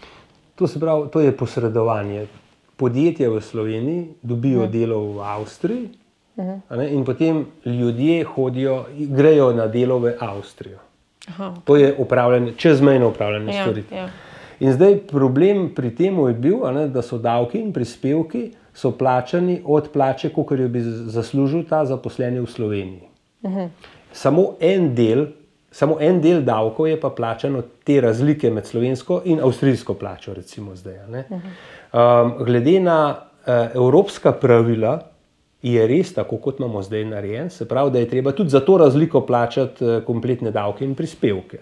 To, 0.55 0.67
pravi, 0.79 1.09
to 1.11 1.19
je 1.19 1.37
posredovanje. 1.37 2.27
Podjetja 2.75 3.29
v 3.29 3.41
Sloveniji 3.41 4.07
dobijo 4.21 4.59
uh 4.59 4.65
mhm. 4.65 4.73
-huh. 4.73 4.79
delo 4.79 4.99
v 4.99 5.21
Avstriji, 5.21 5.89
uh 6.35 6.45
mhm. 6.45 6.61
-huh. 6.69 6.93
in 6.93 7.05
potem 7.05 7.45
ljudje 7.65 8.23
hodijo, 8.23 8.85
grejo 8.97 9.53
na 9.53 9.67
delo 9.67 9.99
v 9.99 10.13
Avstrijo. 10.19 10.84
Aha. 11.27 11.53
To 11.65 11.75
je 11.75 11.95
upravljanje, 11.97 12.53
čezmejno 12.57 13.09
upravljanje 13.09 13.55
ja, 13.55 13.63
storitev. 13.63 13.97
Ja. 13.97 14.09
In 14.59 14.73
zdaj 14.73 14.97
problem 15.07 15.69
pri 15.75 15.95
tem 15.95 16.19
je 16.27 16.33
bil, 16.33 16.61
ne, 16.73 16.87
da 16.87 17.01
so 17.01 17.17
davki 17.17 17.59
in 17.59 17.73
prispevki 17.73 18.51
plačani 18.97 19.61
od 19.65 19.89
plače, 19.93 20.29
kot 20.29 20.59
jo 20.59 20.67
bi 20.67 20.81
zaslužil 20.81 21.63
ta 21.69 21.85
zaposleni 21.85 22.39
v 22.39 22.45
Sloveniji. 22.45 23.07
Uh 23.41 23.51
mhm. 23.51 23.59
-huh. 23.59 23.69
samo, 24.11 24.55
en 24.59 24.95
del, 24.95 25.25
samo 25.71 25.97
en 25.99 26.21
del 26.21 26.41
davkov 26.41 26.87
je 26.87 26.99
pa 26.99 27.09
plačan 27.09 27.55
od 27.55 27.65
te 27.83 28.01
razlike 28.01 28.51
med 28.51 28.65
slovensko 28.65 29.21
in 29.25 29.39
avstrijsko 29.39 29.93
plačo. 29.93 30.33
Recimo, 30.33 30.75
zdaj, 30.75 30.95
uh 30.95 31.15
-huh. 31.15 32.23
um, 32.23 32.45
glede 32.45 32.79
na 32.79 33.15
uh, 33.47 33.53
evropska 33.75 34.31
pravila, 34.31 34.99
je 35.73 35.87
res 35.87 36.13
tako, 36.13 36.37
kot 36.37 36.59
imamo 36.59 36.81
zdaj 36.85 37.05
narejen, 37.09 37.49
se 37.49 37.65
pravi, 37.67 37.91
da 37.91 37.99
je 37.99 38.09
treba 38.09 38.31
tudi 38.31 38.49
za 38.49 38.59
to 38.59 38.77
razliko 38.77 39.21
plačati 39.25 39.85
eh, 39.85 40.01
kompletne 40.05 40.51
davke 40.51 40.85
in 40.85 40.95
prispevke. 40.95 41.59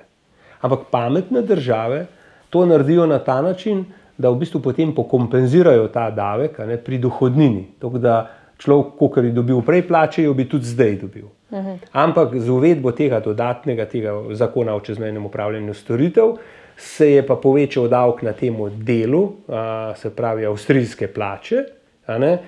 Ampak 0.62 0.88
pametne 0.92 1.42
države 1.42 2.06
to 2.50 2.66
naredijo 2.66 3.06
na 3.06 3.20
ta 3.20 3.42
način, 3.42 3.86
da 4.18 4.30
v 4.30 4.38
bistvu 4.44 4.62
potem 4.62 4.94
pokompenzirajo 4.96 5.88
ta 5.88 6.10
davek 6.12 6.60
ne, 6.68 6.78
pri 6.78 6.98
dohodnini. 7.02 7.66
Tako 7.80 7.98
da 7.98 8.18
človek, 8.58 9.00
ki 9.16 9.26
je 9.28 9.32
dobil 9.32 9.62
prej 9.66 9.88
plače, 9.88 10.24
jo 10.24 10.34
bi 10.34 10.46
tudi 10.50 10.70
zdaj 10.70 10.96
dobil. 11.02 11.26
Uhum. 11.54 11.80
Ampak 11.92 12.36
z 12.38 12.50
uvedbo 12.50 12.92
tega 12.92 13.20
dodatnega 13.20 13.86
tega 13.86 14.14
zakona 14.34 14.76
o 14.76 14.82
čezmejnem 14.82 15.26
upravljanju 15.26 15.74
storitev 15.74 16.36
se 16.78 17.12
je 17.12 17.26
pa 17.26 17.36
povečal 17.36 17.88
davek 17.88 18.24
na 18.26 18.34
tem 18.34 18.58
delu, 18.82 19.24
a, 19.48 19.94
se 19.96 20.10
pravi 20.10 20.46
avstrijske 20.46 21.08
plače, 21.08 21.64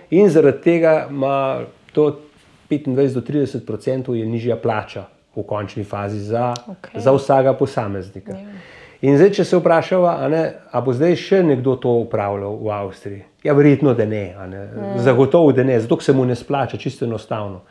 In 0.10 0.30
zaradi 0.30 0.62
tega 0.62 1.08
ima 1.10 1.66
to 1.94 2.20
25 2.70 3.14
do 3.14 3.22
30 3.22 3.74
odstotkov 3.74 4.16
nižja 4.16 4.56
plača 4.56 5.06
v 5.36 5.44
končni 5.44 5.84
fazi 5.84 6.20
za, 6.20 6.54
okay. 6.68 7.00
za 7.00 7.12
vsakega 7.12 7.54
posameznika. 7.54 8.32
Yeah. 8.32 8.76
In 9.06 9.18
zdaj, 9.20 9.32
če 9.38 9.44
se 9.46 9.58
vprašava, 9.60 10.16
ali 10.24 10.42
bo 10.86 10.94
zdaj 10.96 11.18
še 11.20 11.42
nekdo 11.46 11.76
to 11.82 11.92
upravljal 12.06 12.56
v 12.64 12.72
Avstriji? 12.74 13.24
Ja, 13.44 13.54
verjetno, 13.54 13.94
da 13.94 14.08
ne. 14.10 14.24
ne? 14.50 14.62
Mm. 14.66 15.02
Zagotovo, 15.04 15.52
da 15.54 15.66
ne, 15.68 15.78
zato 15.84 16.00
se 16.02 16.16
mu 16.16 16.26
ne 16.26 16.36
splača, 16.36 16.80
čisto 16.82 17.06
enostavno. 17.06 17.62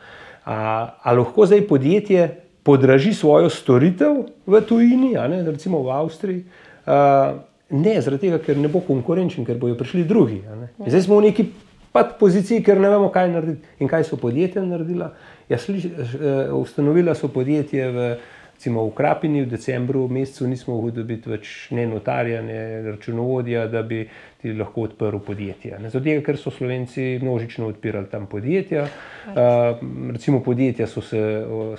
Ali 0.45 1.19
lahko 1.19 1.47
zdaj 1.49 1.65
podjetje 1.67 2.29
podraži 2.63 3.13
svojo 3.13 3.49
storitev 3.49 4.21
v 4.45 4.61
tujini, 4.61 5.15
recimo 5.45 5.81
v 5.83 5.91
Avstriji? 5.97 6.45
A, 6.85 7.33
ne, 7.73 7.97
zaradi 8.01 8.29
tega, 8.29 8.39
ker 8.45 8.61
ne 8.61 8.69
bo 8.71 8.83
konkurenčen, 8.85 9.45
ker 9.45 9.57
bojo 9.59 9.75
prišli 9.79 10.05
drugi. 10.05 10.43
Zdaj 10.85 11.07
smo 11.07 11.19
v 11.19 11.31
neki 11.31 11.49
pa 11.95 12.03
poziciji, 12.19 12.63
ker 12.63 12.79
ne 12.83 12.91
vemo, 12.91 13.07
kaj 13.13 13.29
narediti. 13.31 13.69
In 13.79 13.91
kaj 13.91 14.03
so 14.09 14.19
podjetja 14.19 14.65
naredila? 14.67 15.13
Ja, 15.49 15.59
sliš, 15.61 15.85
uh, 15.87 16.51
ustanovila 16.59 17.15
so 17.15 17.29
podjetje 17.31 17.85
v, 17.91 18.07
recimo, 18.55 18.83
v 18.89 18.91
Krapini 18.97 19.45
v 19.45 19.51
decembru, 19.53 20.03
v 20.09 20.17
mesecu 20.19 20.49
nismo 20.51 20.75
mogli 20.75 20.91
dobiti 20.97 21.31
več 21.31 21.53
ne 21.71 21.85
notarja, 21.87 22.41
ne 22.43 22.59
računovodja, 22.89 23.67
da 23.71 23.83
bi 23.87 24.01
ti 24.41 24.51
lahko 24.53 24.89
odprl 24.89 25.21
podjetje. 25.23 25.79
Zato, 25.93 26.17
ker 26.25 26.39
so 26.41 26.51
Slovenci 26.51 27.13
množično 27.23 27.69
odpirali 27.71 28.11
tam 28.11 28.27
podjetja. 28.27 28.89
Uh, 29.31 29.79
recimo 30.11 30.43
podjetja 30.43 30.89
so, 30.91 31.01
se, 31.01 31.21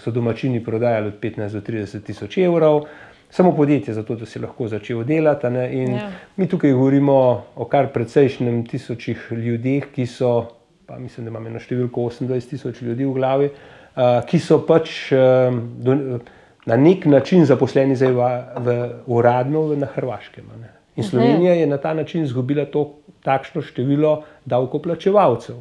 so 0.00 0.14
domačini 0.16 0.64
prodajali 0.64 1.12
od 1.12 1.20
15 1.20 1.60
do 1.60 1.66
30 1.68 2.08
tisoč 2.08 2.40
evrov. 2.48 2.86
Samo 3.36 3.56
podjetje, 3.56 3.94
zato 3.94 4.14
da 4.14 4.26
si 4.26 4.38
lahko 4.38 4.68
začel 4.68 5.02
delati. 5.04 5.46
Ja. 5.46 6.10
Mi 6.36 6.46
tukaj 6.48 6.72
govorimo 6.72 7.42
o 7.56 7.64
kar 7.68 7.90
precejšnjem 7.92 8.62
tisočih 8.66 9.26
ljudeh, 9.30 9.90
ki 9.92 10.06
so, 10.06 10.46
pa 10.86 10.96
mislim, 10.98 11.26
da 11.26 11.34
imamo 11.34 11.52
na 11.52 11.60
številko 11.60 12.06
28 12.06 12.48
tisoč 12.54 12.80
ljudi 12.80 13.04
v 13.04 13.12
glavi, 13.12 13.50
uh, 13.50 14.24
ki 14.24 14.40
so 14.40 14.62
pač 14.64 15.12
uh, 15.12 15.52
do, 15.52 15.98
na 16.64 16.80
nek 16.80 17.04
način 17.12 17.44
zaposleni 17.44 18.00
zdaj 18.00 18.16
v, 18.16 18.32
v 18.64 18.80
uradno 19.18 19.68
na 19.76 19.92
Hrvaškem. 19.92 20.48
In 20.56 20.64
mhm. 20.64 21.08
Slovenija 21.10 21.60
je 21.60 21.66
na 21.68 21.76
ta 21.76 21.92
način 21.92 22.24
izgubila 22.24 22.64
to 22.64 22.88
takšno 23.20 23.60
število 23.60 24.22
davkoplačevalcev. 24.48 25.60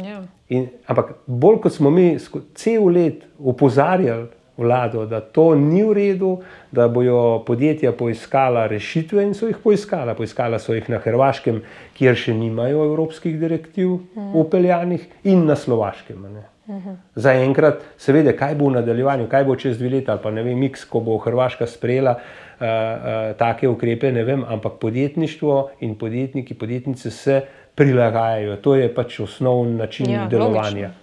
Ja. 0.00 0.22
In, 0.48 0.70
ampak 0.88 1.18
bolj 1.26 1.60
kot 1.66 1.76
smo 1.76 1.92
mi 1.92 2.14
cel 2.56 2.88
let 2.88 3.28
opozarjali 3.36 4.30
vlado, 4.56 5.06
da 5.06 5.20
to 5.20 5.54
ni 5.54 5.82
v 5.82 5.92
redu, 5.92 6.32
da 6.72 6.88
bojo 6.88 7.42
podjetja 7.46 7.92
poiskala 7.92 8.66
rešitve 8.66 9.24
in 9.24 9.34
so 9.34 9.48
jih 9.48 9.56
poiskala. 9.64 10.14
Poiskala 10.14 10.58
so 10.58 10.74
jih 10.74 10.88
na 10.92 11.00
Hrvaškem, 11.00 11.62
kjer 11.96 12.16
še 12.16 12.34
nimajo 12.36 12.84
evropskih 12.90 13.38
direktiv 13.40 13.96
mhm. 13.96 14.32
upeljanih, 14.44 15.06
in 15.24 15.46
na 15.46 15.56
Slovaškem. 15.56 16.26
Mhm. 16.68 16.98
Za 17.14 17.34
enkrat, 17.42 17.82
seveda, 17.98 18.36
kaj 18.36 18.54
bo 18.60 18.68
v 18.68 18.78
nadaljevanju, 18.78 19.26
kaj 19.28 19.44
bo 19.48 19.56
čez 19.56 19.80
dve 19.80 19.96
leti, 19.96 20.10
ali 20.10 20.20
pa 20.22 20.30
ne 20.30 20.44
vem, 20.46 20.58
miks, 20.58 20.84
ko 20.84 21.00
bo 21.00 21.18
Hrvaška 21.18 21.66
sprejela 21.66 22.14
uh, 22.14 22.62
uh, 22.62 23.36
take 23.40 23.68
ukrepe, 23.68 24.12
ne 24.12 24.24
vem, 24.24 24.44
ampak 24.48 24.78
podjetništvo 24.80 25.58
in 25.80 25.96
podjetniki, 25.98 26.54
podjetnice 26.54 27.10
se 27.10 27.42
prilagajajo. 27.74 28.56
To 28.62 28.76
je 28.76 28.94
pač 28.94 29.20
osnovni 29.20 29.74
način 29.80 30.10
ja, 30.10 30.26
delovanja. 30.30 30.92
Logično 30.92 31.01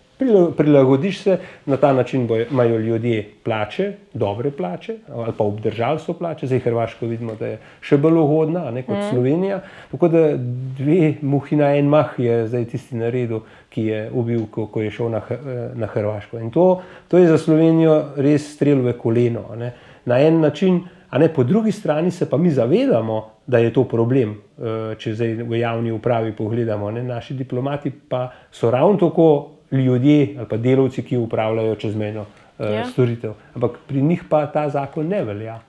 prilagodiš 0.58 1.22
se, 1.22 1.38
na 1.66 1.78
ta 1.78 1.94
način 1.94 2.28
imajo 2.52 2.78
ljudje 2.78 3.30
plače, 3.44 3.94
dobre 4.14 4.52
plače, 4.52 4.96
ali 5.14 5.34
pa 5.38 5.44
obdržali 5.44 6.00
so 6.00 6.14
plače, 6.14 6.48
zdaj 6.48 6.60
Hrvaško 6.60 7.06
vidimo, 7.06 7.36
da 7.40 7.48
je 7.48 7.60
še 7.82 7.98
bolj 7.98 8.18
ugodna 8.20 8.72
ne, 8.72 8.84
kot 8.84 8.98
mm. 8.98 9.10
Slovenija. 9.10 9.62
Tako 9.92 10.08
da 10.08 10.24
dve 10.78 11.14
muhi 11.22 11.56
na 11.56 11.72
en 11.76 11.88
mah 11.88 12.14
je 12.18 12.48
zdaj 12.48 12.66
tisti 12.66 13.00
naredil, 13.00 13.42
ki 13.70 13.86
je 13.86 14.06
ubil, 14.12 14.46
ko, 14.52 14.68
ko 14.68 14.82
je 14.82 14.92
šel 14.92 15.12
na, 15.14 15.22
na 15.76 15.88
Hrvaško. 15.88 16.40
In 16.40 16.52
to, 16.52 16.82
to 17.08 17.18
je 17.18 17.28
za 17.28 17.38
Slovenijo 17.38 18.02
res 18.18 18.54
strel 18.56 18.84
v 18.84 18.98
koleno. 19.00 19.46
Ne. 19.56 19.74
Na 20.06 20.20
en 20.20 20.42
način, 20.42 20.82
a 21.10 21.18
ne 21.18 21.30
po 21.34 21.44
drugi 21.44 21.72
strani 21.72 22.12
se 22.12 22.30
pa 22.30 22.38
mi 22.38 22.52
zavedamo, 22.52 23.22
da 23.48 23.58
je 23.58 23.72
to 23.74 23.84
problem, 23.84 24.36
eh, 24.58 24.96
če 24.98 25.14
zdaj 25.16 25.34
v 25.44 25.60
javni 25.60 25.92
upravi 25.92 26.36
pogledamo. 26.38 26.92
Ne. 26.92 27.04
Naši 27.04 27.34
diplomati 27.34 27.92
pa 27.92 28.28
so 28.52 28.72
ravno 28.72 28.98
tako 28.98 29.59
ljudje 29.72 30.36
ali 30.38 30.48
pa 30.50 30.58
delavci, 30.58 31.04
ki 31.04 31.18
upravljajo 31.18 31.76
čezmejno 31.76 32.22
uh, 32.22 32.66
ja. 32.66 32.86
storitev. 32.86 33.34
Ampak 33.56 33.72
pri 33.88 34.02
njih 34.02 34.24
pa 34.30 34.46
ta 34.46 34.70
zakon 34.70 35.08
ne 35.08 35.24
velja. 35.24 35.60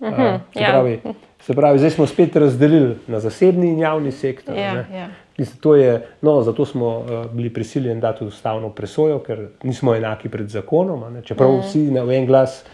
Uh, 0.00 0.16
se, 0.54 0.60
ja. 0.60 0.68
pravi, 0.70 1.00
se 1.40 1.54
pravi, 1.54 1.78
zdaj 1.78 1.90
smo 1.90 2.06
spet 2.06 2.36
razdelili 2.36 2.96
na 3.06 3.20
zasebni 3.20 3.68
in 3.68 3.78
javni 3.78 4.12
sektor. 4.12 4.56
Ja, 4.56 4.84
ja. 4.94 5.08
Je, 5.76 6.06
no, 6.22 6.42
zato 6.42 6.64
smo 6.64 6.98
uh, 6.98 7.32
bili 7.32 7.52
prisiljeni 7.52 8.00
dati 8.00 8.24
ustavno 8.24 8.70
presojo, 8.70 9.18
ker 9.18 9.46
nismo 9.62 9.94
enaki 9.94 10.28
pred 10.28 10.48
zakonom. 10.48 11.22
Čeprav 11.22 11.52
mm. 11.52 11.60
vsi 11.60 11.90
na 11.90 12.14
en 12.14 12.26
glas 12.26 12.64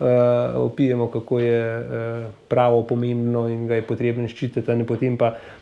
uh, 0.00 0.06
opijemo, 0.54 1.06
kako 1.06 1.38
je 1.38 1.78
uh, 1.78 1.84
pravo 2.48 2.82
pomembno 2.82 3.48
in 3.48 3.66
ga 3.66 3.74
je 3.74 3.82
potrebno 3.82 4.28
ščititi, 4.28 4.72
in 4.72 4.86
potem 4.86 5.18
pa 5.18 5.34
Eh, 5.34 5.59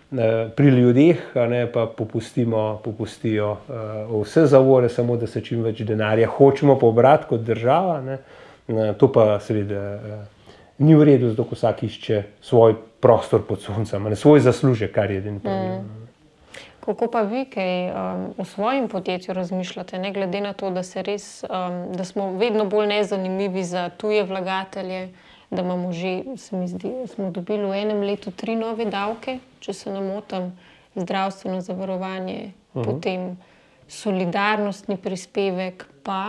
pri 0.56 0.68
ljudeh, 0.68 1.16
ne, 1.34 1.66
pa 1.72 1.86
popustimo, 1.86 2.80
popustijo 2.84 3.50
uh, 3.50 4.22
vse 4.22 4.46
zavore, 4.46 4.88
samo 4.88 5.16
da 5.16 5.26
se 5.26 5.42
čim 5.44 5.62
več 5.62 5.82
denarja 5.84 6.28
hočemo 6.32 6.78
pobrati 6.78 7.28
kot 7.28 7.44
država. 7.44 8.00
Ne. 8.00 8.18
To 8.96 9.12
pa 9.12 9.38
seveda 9.40 9.82
uh, 9.96 10.24
ni 10.78 10.96
v 10.96 11.04
redu, 11.04 11.28
zato 11.34 11.44
vsak 11.52 11.82
išče 11.82 12.22
svoj 12.40 12.76
prostor 13.00 13.44
pod 13.46 13.61
soncem, 13.62 14.09
ne 14.09 14.16
svoj 14.16 14.40
zaslužek, 14.40 14.94
kar 14.94 15.11
je 15.11 15.18
edini 15.18 15.40
problem. 15.40 15.84
Mm. 15.84 15.98
Kako 16.88 17.11
pa 17.12 17.20
vi, 17.28 17.44
kaj 17.44 17.90
um, 17.90 18.22
v 18.38 18.44
svojem 18.48 18.88
podjetju 18.88 19.34
razmišljate, 19.34 19.98
ne 19.98 20.12
glede 20.12 20.40
na 20.40 20.54
to, 20.56 20.70
da, 20.72 20.80
res, 21.04 21.44
um, 21.44 21.92
da 21.92 22.04
smo 22.04 22.30
vedno 22.40 22.64
bolj 22.64 22.86
nezanimivi 22.86 23.64
za 23.64 23.90
tuje 23.90 24.24
vlagatelje? 24.24 25.09
Da 25.51 25.62
imamo 25.62 25.92
že, 25.92 26.22
se 26.36 26.57
mi 26.57 26.68
zdi, 26.68 26.90
da 27.01 27.07
smo 27.07 27.30
dobili 27.30 27.64
v 27.64 27.82
enem 27.82 28.03
letu 28.03 28.30
tri 28.30 28.57
nove 28.57 28.84
davke, 28.84 29.38
če 29.61 29.72
se 29.72 29.92
ne 29.92 30.01
motim, 30.01 30.53
zdravstveno 30.94 31.61
zavarovanje, 31.61 32.53
uh 32.74 32.80
mhm. 32.80 32.90
-huh. 32.90 32.94
potem 32.94 33.38
solidarnostni 33.88 34.96
prispevek, 34.96 35.86
pa 36.03 36.24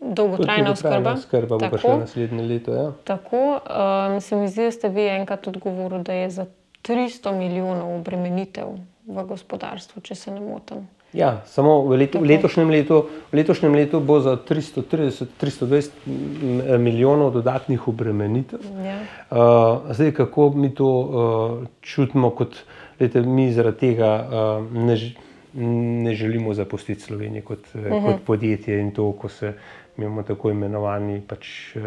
dolgotrajna 0.00 0.72
oskrba. 0.72 1.16
Skrba 1.16 1.58
bo 1.58 1.78
še 1.78 1.96
naslednje 1.98 2.42
leto. 2.42 2.74
Ja. 2.74 2.86
Tako 3.04 3.42
um, 3.58 4.20
se 4.20 4.36
mi 4.36 4.48
zdi, 4.48 4.64
da 4.64 4.70
ste 4.70 4.88
vi 4.88 5.06
enkrat 5.08 5.48
odgovorili, 5.48 6.02
da 6.04 6.12
je 6.12 6.30
za 6.30 6.46
300 6.82 7.32
milijonov 7.36 7.98
obremenitev 7.98 8.72
v 9.06 9.26
gospodarstvu, 9.26 10.02
če 10.02 10.14
se 10.14 10.30
ne 10.30 10.40
motim. 10.40 10.86
Ja, 11.12 11.42
samo 11.46 11.82
v, 11.90 11.96
letu, 11.98 12.20
v, 12.22 12.28
letošnjem 12.30 12.70
letu, 12.70 13.00
v 13.32 13.36
letošnjem 13.42 13.74
letu 13.74 13.98
bo 14.00 14.20
za 14.22 14.36
330-320 14.38 16.06
milijonov 16.78 17.32
dodatnih 17.34 17.88
obremenitev. 17.88 18.62
Ja. 18.84 18.98
Uh, 19.30 19.90
zdaj, 19.90 20.12
kako 20.14 20.50
mi 20.54 20.70
to 20.74 20.86
uh, 20.86 21.66
čutimo, 21.82 22.30
kot 22.30 22.62
lete, 23.00 23.22
mi 23.26 23.50
zaradi 23.52 23.90
tega 23.90 24.10
uh, 24.22 24.62
ne, 24.70 24.96
ne 26.06 26.14
želimo 26.14 26.54
zapustiti 26.54 27.00
Slovenije 27.00 27.42
kot, 27.42 27.66
uh 27.74 27.80
-huh. 27.80 28.06
kot 28.06 28.22
podjetje 28.26 28.80
in 28.80 28.90
to, 28.94 29.12
ko 29.12 29.28
se 29.28 29.52
imamo 29.98 30.22
tako 30.22 30.50
imenovani 30.50 31.22
pač, 31.26 31.76
uh, 31.76 31.82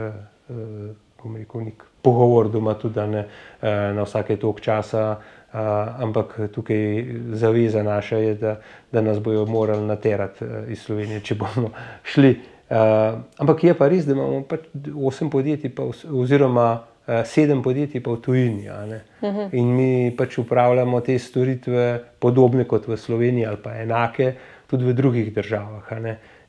uh, 0.49 1.35
rekel, 1.37 1.61
pogovor 2.01 2.49
doma, 2.49 2.73
tudi 2.73 2.99
ne, 2.99 3.19
uh, 3.19 3.67
na 3.95 4.03
vsake 4.03 4.35
tok 4.35 4.61
časa 4.61 5.15
ampak 5.53 6.39
tukaj 6.53 7.05
zaveza 7.31 7.83
naša 7.83 8.17
je, 8.17 8.35
da, 8.35 8.55
da 8.91 9.01
nas 9.01 9.19
bodo 9.19 9.45
morali 9.45 9.85
naterati 9.85 10.45
uh, 10.45 10.49
iz 10.67 10.81
Slovenije, 10.81 11.19
če 11.19 11.35
bomo 11.35 11.69
šli. 12.13 12.39
Uh, 12.69 13.19
ampak 13.37 13.63
je 13.63 13.73
pa 13.77 13.87
res, 13.87 14.05
da 14.05 14.15
imamo 14.15 14.41
pač 14.49 14.65
osem 14.97 15.29
podjetij, 15.29 15.75
pa, 15.75 15.85
oziroma 16.09 16.67
uh, 16.73 17.21
sedem 17.25 17.61
podjetij 17.61 18.01
pa 18.01 18.15
v 18.15 18.21
tujini. 18.21 18.69
Uh 18.69 18.83
mhm. 18.85 19.39
-huh. 19.39 19.49
In 19.51 19.75
mi 19.75 20.15
pač 20.17 20.37
upravljamo 20.37 21.01
te 21.01 21.19
storitve 21.19 22.01
podobne 22.19 22.63
kot 22.63 22.87
v 22.87 22.97
Sloveniji 22.97 23.45
ali 23.45 23.57
pa 23.63 23.75
enake 23.75 24.33
tudi 24.67 24.85
v 24.85 24.93
drugih 24.93 25.33
državah. 25.33 25.91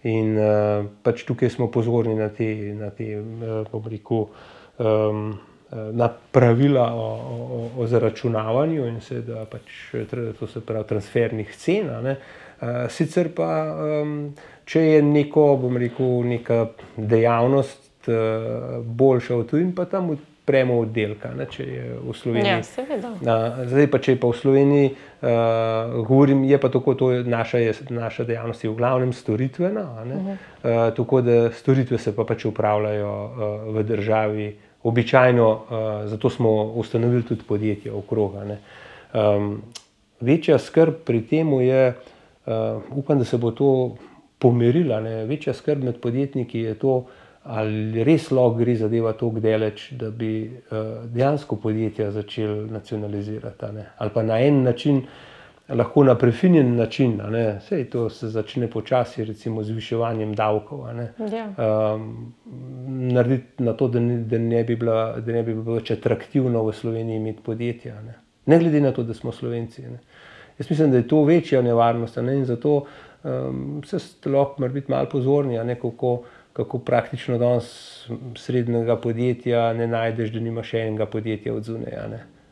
In 0.03 0.39
uh, 0.39 0.87
pač 1.03 1.25
tukaj 1.25 1.51
smo 1.51 1.71
pozorni 1.71 2.15
na 2.15 2.29
te, 2.29 2.75
na 2.75 2.91
te 2.91 3.21
uh, 3.21 3.67
obliku. 3.73 4.29
Um, 4.79 5.39
na 5.71 6.09
pravila 6.33 6.95
o, 6.95 7.07
o, 7.07 7.71
o 7.83 7.87
zaračunavanju 7.87 8.87
in 8.87 9.01
seveda 9.01 9.45
pač, 9.51 9.73
to 10.39 10.47
se 10.47 10.61
pravi 10.61 10.89
transfernih 10.89 11.57
cen. 11.57 11.91
Ne. 12.05 12.17
Sicer 12.89 13.33
pa, 13.35 13.49
če 14.65 14.85
je 14.85 15.01
neko, 15.03 15.49
bom 15.61 15.77
rekel, 15.81 16.23
neka 16.29 16.61
dejavnost 16.97 18.09
boljša 18.85 19.37
od 19.37 19.51
tujin, 19.51 19.75
pa 19.75 19.85
tam 19.91 20.15
odpremo 20.45 20.77
oddelka, 20.79 21.31
ne, 21.33 21.47
če 21.49 21.65
je 21.65 21.85
v 22.05 22.13
Sloveniji. 22.13 22.51
Ja, 22.53 22.63
seveda. 22.63 23.13
Zdaj 23.65 23.87
pa, 23.89 24.01
če 24.05 24.13
je 24.13 24.19
pa 24.21 24.29
v 24.29 24.37
Sloveniji, 24.37 24.91
uh, 24.93 25.95
govorim, 26.05 26.43
je 26.45 26.59
pa 26.61 26.69
tako, 26.69 26.95
to 27.01 27.11
je 27.15 27.23
naša, 27.25 27.63
je, 27.63 27.73
naša 27.89 28.27
dejavnost 28.29 28.65
je 28.65 28.71
v 28.71 28.77
glavnem 28.77 29.13
storitvena, 29.17 29.87
uh 29.89 30.05
-huh. 30.05 30.37
uh, 30.37 30.95
tako 30.97 31.21
da 31.25 31.51
storitve 31.51 31.99
se 31.99 32.17
pa 32.17 32.25
pač 32.25 32.45
upravljajo 32.45 33.15
uh, 33.25 33.75
v 33.75 33.83
državi, 33.83 34.57
običajno, 34.85 35.51
uh, 35.51 36.09
zato 36.09 36.31
smo 36.31 36.53
ustanovili 36.65 37.23
tudi 37.23 37.43
podjetje 37.49 37.93
okrog. 37.93 38.35
Um, 39.15 39.63
večja 40.21 40.59
skrb 40.59 40.95
pri 41.05 41.23
tem 41.27 41.53
je, 41.61 41.95
uh, 42.47 42.53
upam, 42.97 43.19
da 43.19 43.25
se 43.25 43.39
bo 43.39 43.51
to 43.51 43.97
pomirila, 44.39 45.01
ne? 45.01 45.25
večja 45.25 45.55
skrb 45.55 45.85
med 45.85 46.01
podjetniki 46.01 46.61
je 46.61 46.75
to, 46.79 47.05
ali 47.45 48.05
res 48.05 48.31
lahko 48.31 48.59
gre 48.59 48.77
zadeva 48.77 49.13
tako 49.13 49.41
daleč, 49.41 49.91
da 50.01 50.11
bi 50.11 50.47
uh, 50.49 51.05
dejansko 51.13 51.57
podjetja 51.57 52.11
začeli 52.11 52.71
nacionalizirati. 52.71 53.67
Ali 53.99 54.11
pa 54.15 54.23
na 54.23 54.41
en 54.41 54.63
način 54.63 55.03
lahko 55.69 56.05
na 56.05 56.15
prefinjen 56.15 56.77
način, 56.77 57.21
vse 57.59 57.85
to 57.85 58.09
se 58.11 58.29
začne 58.29 58.69
počasi, 58.71 59.25
recimo 59.25 59.63
z 59.63 59.71
viševanjem 59.71 60.35
davkov. 60.35 60.87
Ne? 60.95 61.13
Ja. 61.33 61.49
Um, 61.95 62.35
narediti 63.13 63.63
na 63.63 63.73
to, 63.73 63.89
da 63.89 64.01
ne, 64.01 64.19
da 64.19 64.39
ne 64.39 64.65
bi 64.65 64.77
bilo 64.77 65.75
več 65.75 65.91
atraktivno 65.91 66.65
v 66.65 66.73
Sloveniji 66.73 67.17
imeti 67.17 67.43
podjetja. 67.43 68.03
Ne? 68.03 68.15
ne 68.47 68.59
glede 68.59 68.81
na 68.81 68.93
to, 68.93 69.03
da 69.03 69.15
smo 69.15 69.33
Slovenci. 69.33 69.83
Ne? 69.83 69.99
Jaz 70.59 70.71
mislim, 70.71 70.91
da 70.91 70.97
je 70.97 71.09
to 71.09 71.25
večja 71.25 71.63
nevarnost 71.63 72.17
ne? 72.17 72.37
in 72.37 72.45
zato 72.45 72.85
um, 73.25 73.83
se 73.87 73.99
lahko 74.27 74.61
mora 74.61 74.73
biti 74.73 74.91
malo 74.91 75.09
pozorni, 75.09 75.59
ne 75.59 75.81
kako. 75.81 76.23
Kako 76.55 76.79
praktično 76.79 77.35
danes 77.39 77.65
srednjega 78.39 78.95
podjetja 78.97 79.73
ne 79.73 79.89
najdeš, 79.91 80.31
da 80.31 80.41
nima 80.41 80.63
še 80.63 80.85
enega 80.87 81.09
podjetja 81.11 81.55
od 81.55 81.67
zunaj. 81.67 81.97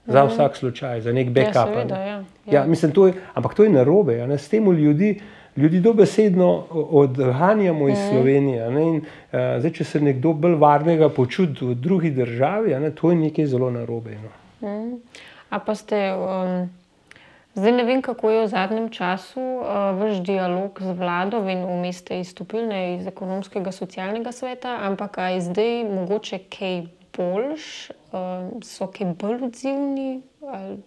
Za 0.07 0.24
mhm. 0.24 0.32
vsak 0.32 0.57
slučaj, 0.57 1.00
za 1.00 1.12
nek 1.12 1.26
ja, 1.26 1.32
backup. 1.32 1.55
Ja, 1.55 1.66
seveda, 1.66 1.98
ja, 1.98 2.07
ja. 2.07 2.24
Ja, 2.46 2.64
mislim, 2.66 2.92
to 2.92 3.07
je, 3.07 3.14
ampak 3.34 3.55
to 3.55 3.64
je 3.64 3.70
narobe. 3.70 4.18
S 4.38 4.48
tem 4.48 4.70
ljudi 4.72 5.20
ljudi 5.57 5.80
dobesedno 5.80 6.64
odganjamo 6.70 7.88
iz 7.88 7.98
mm. 7.98 8.09
Slovenije. 8.11 8.66
In, 8.66 8.96
uh, 8.96 9.38
zdaj, 9.59 9.72
če 9.72 9.84
se 9.84 10.00
nekdo 10.00 10.32
bolj 10.32 10.55
varnega 10.61 11.09
počuti 11.09 11.64
v 11.64 11.74
drugi 11.74 12.11
državi, 12.11 12.74
ne, 12.80 12.90
to 12.90 13.11
je 13.11 13.16
nekaj 13.16 13.46
zelo 13.46 13.70
narobe. 13.70 14.16
No. 14.22 14.30
Mm. 14.68 15.00
Pa 15.66 15.74
ste, 15.74 16.14
um, 16.16 16.70
zdaj 17.55 17.72
ne 17.72 17.84
vem, 17.84 18.00
kako 18.03 18.30
je 18.30 18.44
v 18.44 18.48
zadnjem 18.48 18.88
času 18.88 19.40
uh, 19.40 19.92
vaš 20.00 20.22
dialog 20.24 20.80
z 20.80 20.96
vlado, 20.96 21.42
vem, 21.44 21.66
vmes 21.68 22.00
ste 22.00 22.22
izstopili 22.24 22.96
iz 22.96 23.07
ekonomskega 23.07 23.72
socialnega 23.72 24.32
sveta, 24.32 24.78
ampak 24.88 25.20
je 25.34 25.44
zdaj 25.50 25.84
mogoče 25.84 26.40
kaj 26.48 26.86
boljš, 27.16 27.90
uh, 27.90 28.62
so 28.64 28.86
kaj 28.86 29.14
bolj 29.20 29.44
odzivni. 29.44 30.22
Ali... 30.48 30.78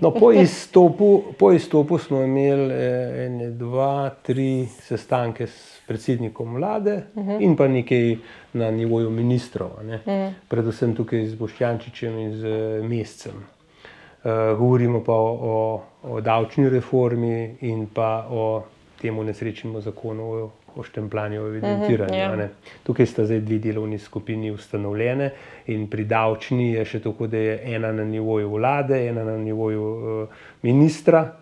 No, 0.00 0.10
po, 0.10 0.32
izstopu, 0.32 1.22
po 1.38 1.52
izstopu 1.52 1.98
smo 1.98 2.22
imeli 2.22 2.74
eh, 2.74 3.26
ene, 3.26 3.50
dva, 3.50 4.10
tri 4.22 4.66
sestanke 4.66 5.46
s 5.46 5.80
predsednikom 5.86 6.54
vlade 6.54 7.02
uh 7.14 7.22
mhm. 7.22 7.30
-huh. 7.30 7.42
in 7.42 7.56
pa 7.56 7.68
nekaj 7.68 8.16
na 8.52 8.70
nivoju 8.70 9.10
ministrov, 9.10 9.70
uh 9.76 9.84
mhm. 9.84 9.92
-huh. 10.06 10.32
predvsem 10.48 10.94
tukaj 10.94 11.26
z 11.26 11.34
Boščančičem 11.34 12.18
in 12.18 12.32
z 12.36 12.44
Mescem. 12.82 13.34
Uh, 13.34 14.58
govorimo 14.58 15.04
pa 15.04 15.12
o, 15.12 15.38
o, 15.42 15.82
o 16.02 16.20
davčni 16.20 16.68
reformi 16.68 17.56
in 17.60 17.86
pa 17.86 18.26
o 18.30 18.62
temu 19.00 19.22
nesrečnemu 19.24 19.80
zakonu 19.80 20.22
o 20.32 20.50
o 20.78 20.82
štempljanju, 20.82 21.42
o 21.42 21.48
evidentiranju. 21.48 22.14
Uh 22.14 22.20
-huh, 22.20 22.38
yeah. 22.38 22.48
Tukaj 22.82 23.06
sta 23.06 23.24
zdaj 23.24 23.40
dve 23.40 23.58
delovni 23.58 23.98
skupini 23.98 24.50
ustanovljene 24.50 25.30
in 25.66 25.86
pri 25.90 26.04
davčni 26.04 26.72
je 26.72 26.84
še 26.84 27.00
tako, 27.00 27.26
da 27.26 27.36
je 27.36 27.74
ena 27.74 27.92
na 27.92 28.04
nivoju 28.04 28.50
vlade, 28.50 29.08
ena 29.08 29.24
na 29.24 29.36
nivoju 29.36 29.82
uh, 29.82 30.28
ministra 30.62 31.32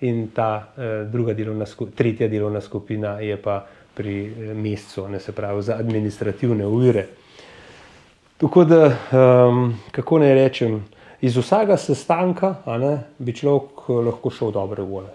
in 0.00 0.28
ta 0.34 0.72
uh, 0.76 1.12
druga 1.12 1.34
delovna, 1.34 1.64
tretja 1.94 2.28
delovna 2.28 2.60
skupina 2.60 3.20
je 3.20 3.36
pa 3.36 3.66
pri 3.94 4.30
uh, 4.30 4.56
mestu, 4.56 5.06
se 5.18 5.32
pravi 5.32 5.62
za 5.62 5.74
administrativne 5.74 6.66
uvire. 6.66 7.06
Tako 8.36 8.64
da, 8.64 8.86
um, 9.46 9.78
kako 9.90 10.18
naj 10.18 10.34
rečem, 10.34 10.84
iz 11.20 11.36
vsakega 11.36 11.76
sestanka 11.76 12.54
ne, 12.66 12.96
bi 13.18 13.34
človek 13.34 13.88
lahko 13.88 14.30
šel 14.30 14.50
dobre 14.50 14.82
volje. 14.82 15.12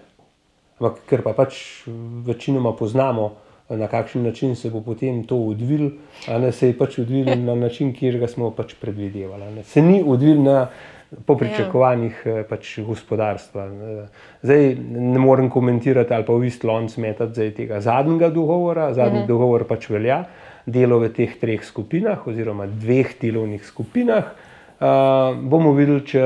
Ampak, 0.78 1.02
ker 1.10 1.22
pa 1.26 1.34
pač 1.34 1.84
večinoma 2.24 2.72
poznamo, 2.72 3.32
na 3.68 3.86
kakšen 3.86 4.22
način 4.22 4.56
se 4.56 4.70
bo 4.70 4.80
potem 4.80 5.24
to 5.24 5.36
odvil, 5.36 5.90
ali 6.28 6.52
se 6.52 6.70
je 6.70 6.78
pač 6.78 6.98
odvil 6.98 7.28
na 7.44 7.54
način, 7.54 7.92
ki 7.92 8.12
ga 8.18 8.28
smo 8.28 8.50
pač 8.50 8.74
predvidevali. 8.80 9.50
Ne. 9.54 9.64
Se 9.64 9.82
ni 9.82 10.02
odvil 10.06 10.42
na 10.42 10.68
po 11.26 11.36
pričakovanjih 11.36 12.22
ja. 12.26 12.42
pač 12.48 12.78
gospodarstva. 12.84 13.68
Zdaj 14.42 14.74
ne 14.90 15.18
morem 15.18 15.50
komentirati 15.50 16.14
ali 16.14 16.24
pa 16.24 16.36
v 16.36 16.50
isti 16.50 16.68
lonc 16.68 16.96
metati 17.00 17.50
tega 17.56 17.80
zadnjega 17.80 18.28
dogovora, 18.30 18.92
zadnji 18.94 19.20
mhm. 19.20 19.28
dogovor 19.28 19.64
pač 19.68 19.88
velja, 19.90 20.24
delo 20.66 21.00
v 21.00 21.12
teh 21.14 21.32
treh 21.40 21.64
skupinah 21.64 22.26
oziroma 22.28 22.68
dveh 22.68 23.16
delovnih 23.20 23.64
skupinah. 23.64 24.36
Uh, 24.78 25.34
bomo 25.50 25.72
videli, 25.74 26.04
če, 26.06 26.20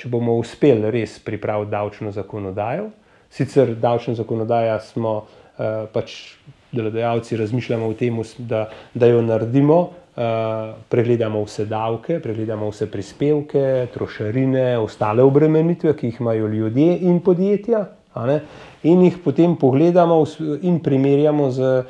če 0.00 0.08
bomo 0.08 0.38
uspeli 0.40 0.88
res 0.94 1.18
pripraviti 1.20 1.74
davčno 1.74 2.14
zakonodajo. 2.14 2.86
Sicer 3.30 3.74
davčno 3.76 4.14
zakonodajo 4.16 4.78
smo 4.86 5.12
uh, 5.20 5.84
pač 5.92 6.14
delodajalci 6.72 7.36
razmišljamo 7.36 7.86
o 7.86 7.94
tem, 7.94 8.22
da, 8.38 8.68
da 8.94 9.06
jo 9.06 9.22
naredimo, 9.22 9.80
uh, 9.80 10.74
pregledamo 10.88 11.42
vse 11.44 11.64
davke, 11.66 12.20
pregledamo 12.20 12.68
vse 12.70 12.90
prispevke, 12.90 13.86
trošarine, 13.94 14.78
ostale 14.78 15.22
obremenitve, 15.22 15.96
ki 15.96 16.06
jih 16.06 16.20
imajo 16.20 16.46
ljudje 16.46 16.98
in 16.98 17.20
podjetja, 17.20 17.86
in 18.82 19.02
jih 19.02 19.18
potem 19.24 19.56
pogledamo 19.56 20.24
in 20.62 20.80
primerjamo 20.82 21.50
z, 21.50 21.82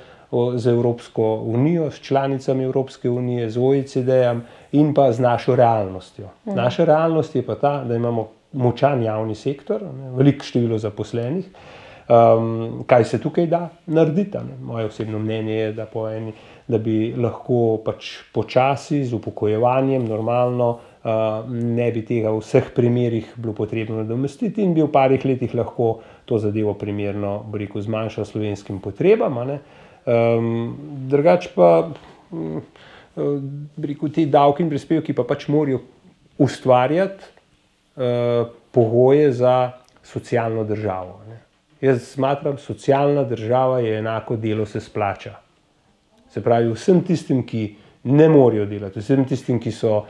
z 0.57 0.67
Evropsko 0.67 1.35
unijo, 1.45 1.91
s 1.91 2.01
članicami 2.01 2.65
Evropske 2.65 3.11
unije, 3.11 3.51
z 3.51 3.59
OECD-jem 3.59 4.43
in 4.73 4.95
pa 4.95 5.13
z 5.13 5.21
našo 5.21 5.57
realnostjo. 5.57 6.29
Mm. 6.45 6.55
Naša 6.55 6.85
realnost 6.85 7.37
je 7.37 7.43
pa 7.47 7.55
ta, 7.55 7.85
da 7.85 7.97
imamo 7.97 8.29
močan 8.53 9.03
javni 9.03 9.35
sektor, 9.35 9.83
veliko 10.17 10.45
število 10.45 10.79
zaposlenih. 10.79 11.47
Um, 12.11 12.85
kaj 12.87 13.05
se 13.05 13.19
tukaj 13.23 13.47
da 13.47 13.69
narediti? 13.87 14.39
Moje 14.61 14.87
osebno 14.87 15.19
mnenje 15.19 15.55
je, 15.55 15.73
da, 15.73 15.87
eni, 16.11 16.33
da 16.67 16.79
bi 16.79 17.15
lahko 17.15 17.79
pač 17.85 18.09
počasi 18.35 19.05
z 19.05 19.15
upokojevanjem, 19.15 20.09
normalno, 20.11 20.71
uh, 21.05 21.53
ne 21.55 21.87
bi 21.95 22.03
tega 22.09 22.33
v 22.35 22.41
vseh 22.43 22.73
primerih 22.75 23.29
bilo 23.37 23.55
potrebno 23.55 24.01
nadomestiti 24.01 24.63
in 24.63 24.75
bi 24.75 24.83
v 24.83 24.89
parih 24.91 25.23
letih 25.25 25.55
lahko 25.55 26.01
to 26.27 26.39
zadevo 26.43 26.75
primerno 26.75 27.45
rekel, 27.55 27.85
zmanjšal 27.87 28.27
slovenskim 28.27 28.81
potrebam. 28.83 29.39
Um, 29.39 30.51
drugač 31.13 31.47
pa 31.55 31.93
um, 32.33 32.59
rekel, 33.79 34.11
te 34.11 34.25
davke 34.27 34.67
in 34.67 34.73
prispevki 34.73 35.15
pa 35.15 35.23
pač 35.29 35.47
morajo 35.47 35.85
ustvarjati 36.43 37.23
uh, 38.03 38.51
pogoje 38.75 39.31
za 39.31 39.55
socialno 40.03 40.67
državo. 40.67 41.21
Ne? 41.29 41.39
Jaz 41.81 42.03
smatram, 42.03 42.59
socialna 42.59 43.25
država 43.25 43.81
je 43.81 43.99
enako 43.99 44.37
delo 44.37 44.67
se 44.67 44.81
splača. 44.81 45.35
Se 46.29 46.43
pravi, 46.43 46.73
vsem 46.73 47.01
tistim, 47.05 47.43
ki 47.47 47.75
ne 48.05 48.29
morejo 48.29 48.67
delati, 48.67 49.01
vsem 49.01 49.25
tistim, 49.25 49.61
ki 49.61 49.73
so 49.73 49.97
uh, 49.97 50.05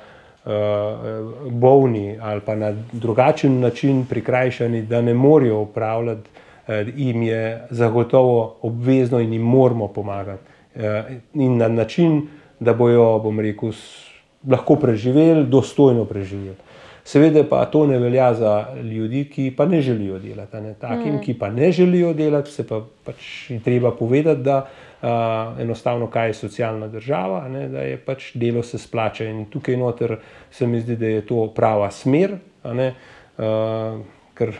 bolni 1.51 2.18
ali 2.21 2.41
pa 2.47 2.55
na 2.55 2.73
drugačen 2.93 3.61
način 3.61 4.05
prikrajšani, 4.11 4.83
da 4.83 5.01
ne 5.01 5.14
morejo 5.14 5.61
upravljati, 5.61 6.31
uh, 6.31 6.75
jim 6.97 7.23
je 7.23 7.66
zagotovo 7.71 8.57
obvezno 8.62 9.21
in 9.21 9.33
jim 9.33 9.43
moramo 9.43 9.89
pomagati. 9.89 10.43
Uh, 10.75 10.83
in 11.35 11.57
na 11.57 11.68
način, 11.68 12.27
da 12.61 12.75
bojo, 12.75 13.18
bom 13.18 13.41
rekel, 13.41 13.73
lahko 14.49 14.77
preživeli, 14.77 15.47
dostojno 15.47 16.05
preživeli. 16.05 16.57
Seveda 17.11 17.42
pa 17.42 17.64
to 17.66 17.86
ne 17.86 17.98
velja 17.98 18.28
za 18.34 18.66
ljudi, 18.82 19.24
ki 19.32 19.48
pa 19.56 19.64
ne 19.66 19.80
želijo 19.82 20.18
delati. 20.18 20.56
Ne? 20.56 20.74
Takim, 20.78 21.14
mm. 21.14 21.20
ki 21.20 21.34
pa 21.38 21.48
ne 21.50 21.72
želijo 21.72 22.12
delati, 22.14 22.50
se 22.50 22.66
pa 22.66 22.84
pač 23.04 23.50
treba 23.64 23.90
povedati, 23.90 24.42
da 24.46 24.58
uh, 24.62 25.08
enostavno 25.61 26.06
kaj 26.06 26.28
je 26.28 26.34
socialna 26.34 26.88
država, 26.88 27.48
ne? 27.48 27.68
da 27.68 27.82
je 27.82 27.96
pač 27.96 28.30
delo 28.34 28.62
se 28.62 28.78
splača. 28.78 29.26
In 29.26 29.44
tukaj 29.50 29.76
noter 29.76 30.16
se 30.50 30.66
mi 30.66 30.80
zdi, 30.80 30.96
da 30.96 31.06
je 31.06 31.26
to 31.26 31.48
prava 31.56 31.90
smer, 31.90 32.36
uh, 32.62 33.98
ker 34.34 34.54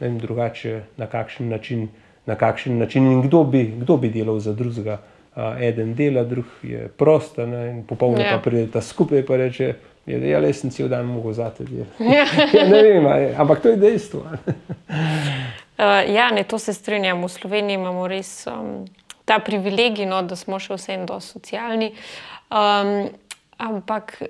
ne 0.00 0.08
vem 0.08 0.18
drugače, 0.18 0.82
na 1.00 1.06
kakšen 1.06 1.48
način, 1.48 1.88
na 2.26 2.36
kakšen 2.36 2.78
način 2.78 3.06
in 3.12 3.22
kdo 3.22 3.44
bi, 3.44 3.64
kdo 3.80 3.96
bi 3.96 4.12
delal 4.12 4.38
za 4.44 4.52
drugega. 4.52 5.00
Uh, 5.34 5.60
eden 5.60 5.94
dela, 5.94 6.22
drug 6.24 6.46
je 6.62 6.88
prost, 6.96 7.38
in 7.38 7.82
popolnoma 7.86 8.22
yeah. 8.22 8.32
Ja. 8.32 8.38
pa 8.38 8.50
pride 8.50 8.70
ta 8.70 8.80
skupaj 8.80 9.18
in 9.18 9.26
reče: 9.28 9.74
Je 10.06 10.18
da 10.20 10.26
jaz 10.26 10.60
sem 10.60 10.70
cel 10.70 10.88
dan 10.88 11.06
mogel 11.06 11.32
za 11.32 11.50
te 11.50 11.64
delati. 11.64 12.04
Ja. 12.04 12.26
ja, 12.60 12.68
ne 12.68 12.82
vem, 12.82 13.06
ampak 13.36 13.62
to 13.62 13.68
je 13.68 13.76
dejstvo. 13.76 14.20
uh, 15.78 16.14
ja, 16.14 16.30
ne, 16.30 16.44
to 16.44 16.58
se 16.58 16.72
strinjam. 16.72 17.24
V 17.24 17.28
Sloveniji 17.28 17.74
imamo 17.74 18.06
res 18.06 18.46
um, 18.46 18.84
ta 19.24 19.38
privilegij, 19.38 20.06
no, 20.06 20.22
da 20.22 20.36
smo 20.36 20.60
še 20.60 20.76
vsem 20.76 21.06
do 21.06 21.18
socialni. 21.20 21.94
Um, 22.52 23.08
ampak 23.58 24.20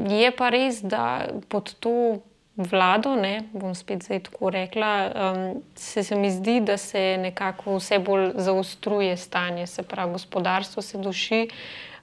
je 0.00 0.32
pa 0.36 0.50
res, 0.50 0.80
da 0.82 1.28
pod 1.48 1.74
to 1.78 2.22
vlado, 2.70 3.14
ne, 3.16 3.42
bom 3.52 3.74
spet 3.74 4.04
zdaj 4.04 4.20
tako 4.28 4.50
rekla, 4.50 4.90
um, 5.08 5.62
se, 5.74 6.02
se 6.02 6.16
mi 6.16 6.30
zdi, 6.30 6.60
da 6.60 6.76
se 6.76 7.16
nekako 7.20 7.76
vse 7.76 7.98
bolj 7.98 8.30
zaostruje 8.34 9.16
stanje, 9.16 9.66
se 9.66 9.82
pravi, 9.82 10.12
gospodarstvo 10.12 10.82
se 10.82 10.98
duši. 10.98 11.48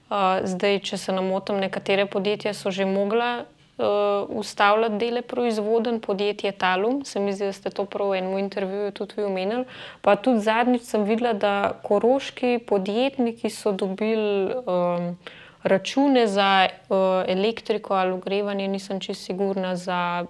Uh, 0.10 0.40
zdaj, 0.44 0.80
če 0.80 0.98
se 0.98 1.12
namotam, 1.12 1.60
nekatere 1.60 2.06
podjetja 2.06 2.54
so 2.56 2.72
že 2.72 2.86
mogla 2.86 3.44
uh, 3.78 4.30
ustavljati 4.30 4.98
dele 4.98 5.22
proizvoden, 5.22 6.00
podjetje 6.00 6.52
Talum. 6.52 7.06
Se 7.06 7.20
mi 7.20 7.34
zdi, 7.34 7.46
da 7.46 7.54
ste 7.54 7.70
to 7.70 7.86
prav 7.86 8.10
v 8.10 8.22
enem 8.22 8.38
intervjuju 8.38 8.92
tudi 8.92 9.14
vi 9.18 9.24
omenili. 9.24 9.66
Pa 10.02 10.16
tudi 10.16 10.40
zadnjič 10.40 10.88
sem 10.88 11.04
videla, 11.04 11.34
da 11.34 11.74
koroški 11.84 12.60
podjetniki 12.68 13.50
so 13.50 13.72
dobili 13.72 14.56
um, 14.56 15.18
račune 15.64 16.28
za 16.28 16.68
uh, 16.68 16.98
elektriko 17.28 17.94
ali 17.94 18.12
ogrevanje, 18.12 18.68
nisem 18.68 19.00
čisto 19.00 19.26
sigurna. 19.26 19.76
Za, 19.76 20.26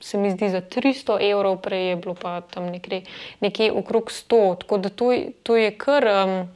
Se 0.00 0.18
mi 0.18 0.30
zdi, 0.30 0.50
za 0.52 0.60
300 0.60 1.16
evrov, 1.30 1.56
prej 1.64 1.88
je 1.88 1.96
bilo 1.96 2.14
pa 2.14 2.40
tam 2.40 2.68
nekje, 2.68 3.02
nekje 3.40 3.72
okrog 3.72 4.10
100. 4.12 4.58
Tako 4.60 4.78
da 4.78 4.88
to, 4.88 5.12
to 5.42 5.56
je 5.56 5.70
kar 5.78 6.04
um, 6.04 6.48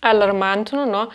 alarmantno. 0.00 0.86
No? 0.86 1.06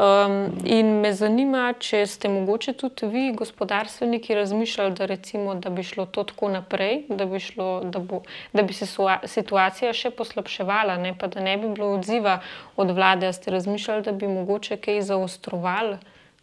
Um, 0.00 0.58
in 0.64 1.00
me 1.02 1.10
zanima, 1.12 1.74
če 1.76 2.04
ste 2.08 2.28
mogoče 2.32 2.72
tudi 2.78 3.08
vi, 3.10 3.24
gospodarstveniki, 3.36 4.36
razmišljali, 4.38 4.94
da, 4.96 5.08
recimo, 5.10 5.54
da 5.60 5.68
bi 5.70 5.82
šlo 5.84 6.06
to 6.06 6.24
tako 6.24 6.48
naprej, 6.48 7.02
da 7.08 7.26
bi, 7.28 7.40
šlo, 7.42 7.82
da 7.84 7.98
bo, 7.98 8.22
da 8.56 8.62
bi 8.62 8.72
se 8.72 8.86
situacija 8.86 9.92
še 9.92 10.14
poslabševala, 10.16 10.96
ne, 11.02 11.12
pa 11.18 11.28
da 11.28 11.44
ne 11.44 11.58
bi 11.60 11.68
bilo 11.74 11.90
odziva 11.98 12.38
od 12.80 12.94
vlade. 12.96 13.28
Ste 13.34 13.52
razmišljali, 13.52 14.06
da 14.08 14.16
bi 14.16 14.30
mogoče 14.30 14.78
kaj 14.80 15.02
zaostrovali 15.10 15.98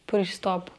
pristop? 0.06 0.70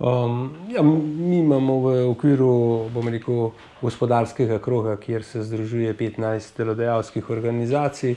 Um, 0.00 0.50
ja, 0.72 0.82
mi 0.82 1.38
imamo 1.38 1.74
v 1.80 2.08
okviru 2.08 2.88
rekel, 3.04 3.50
gospodarskega 3.82 4.56
kroga, 4.58 4.96
kjer 4.96 5.24
se 5.24 5.42
združuje 5.42 5.92
15 5.94 6.56
delodajalskih 6.56 7.30
organizacij, 7.30 8.14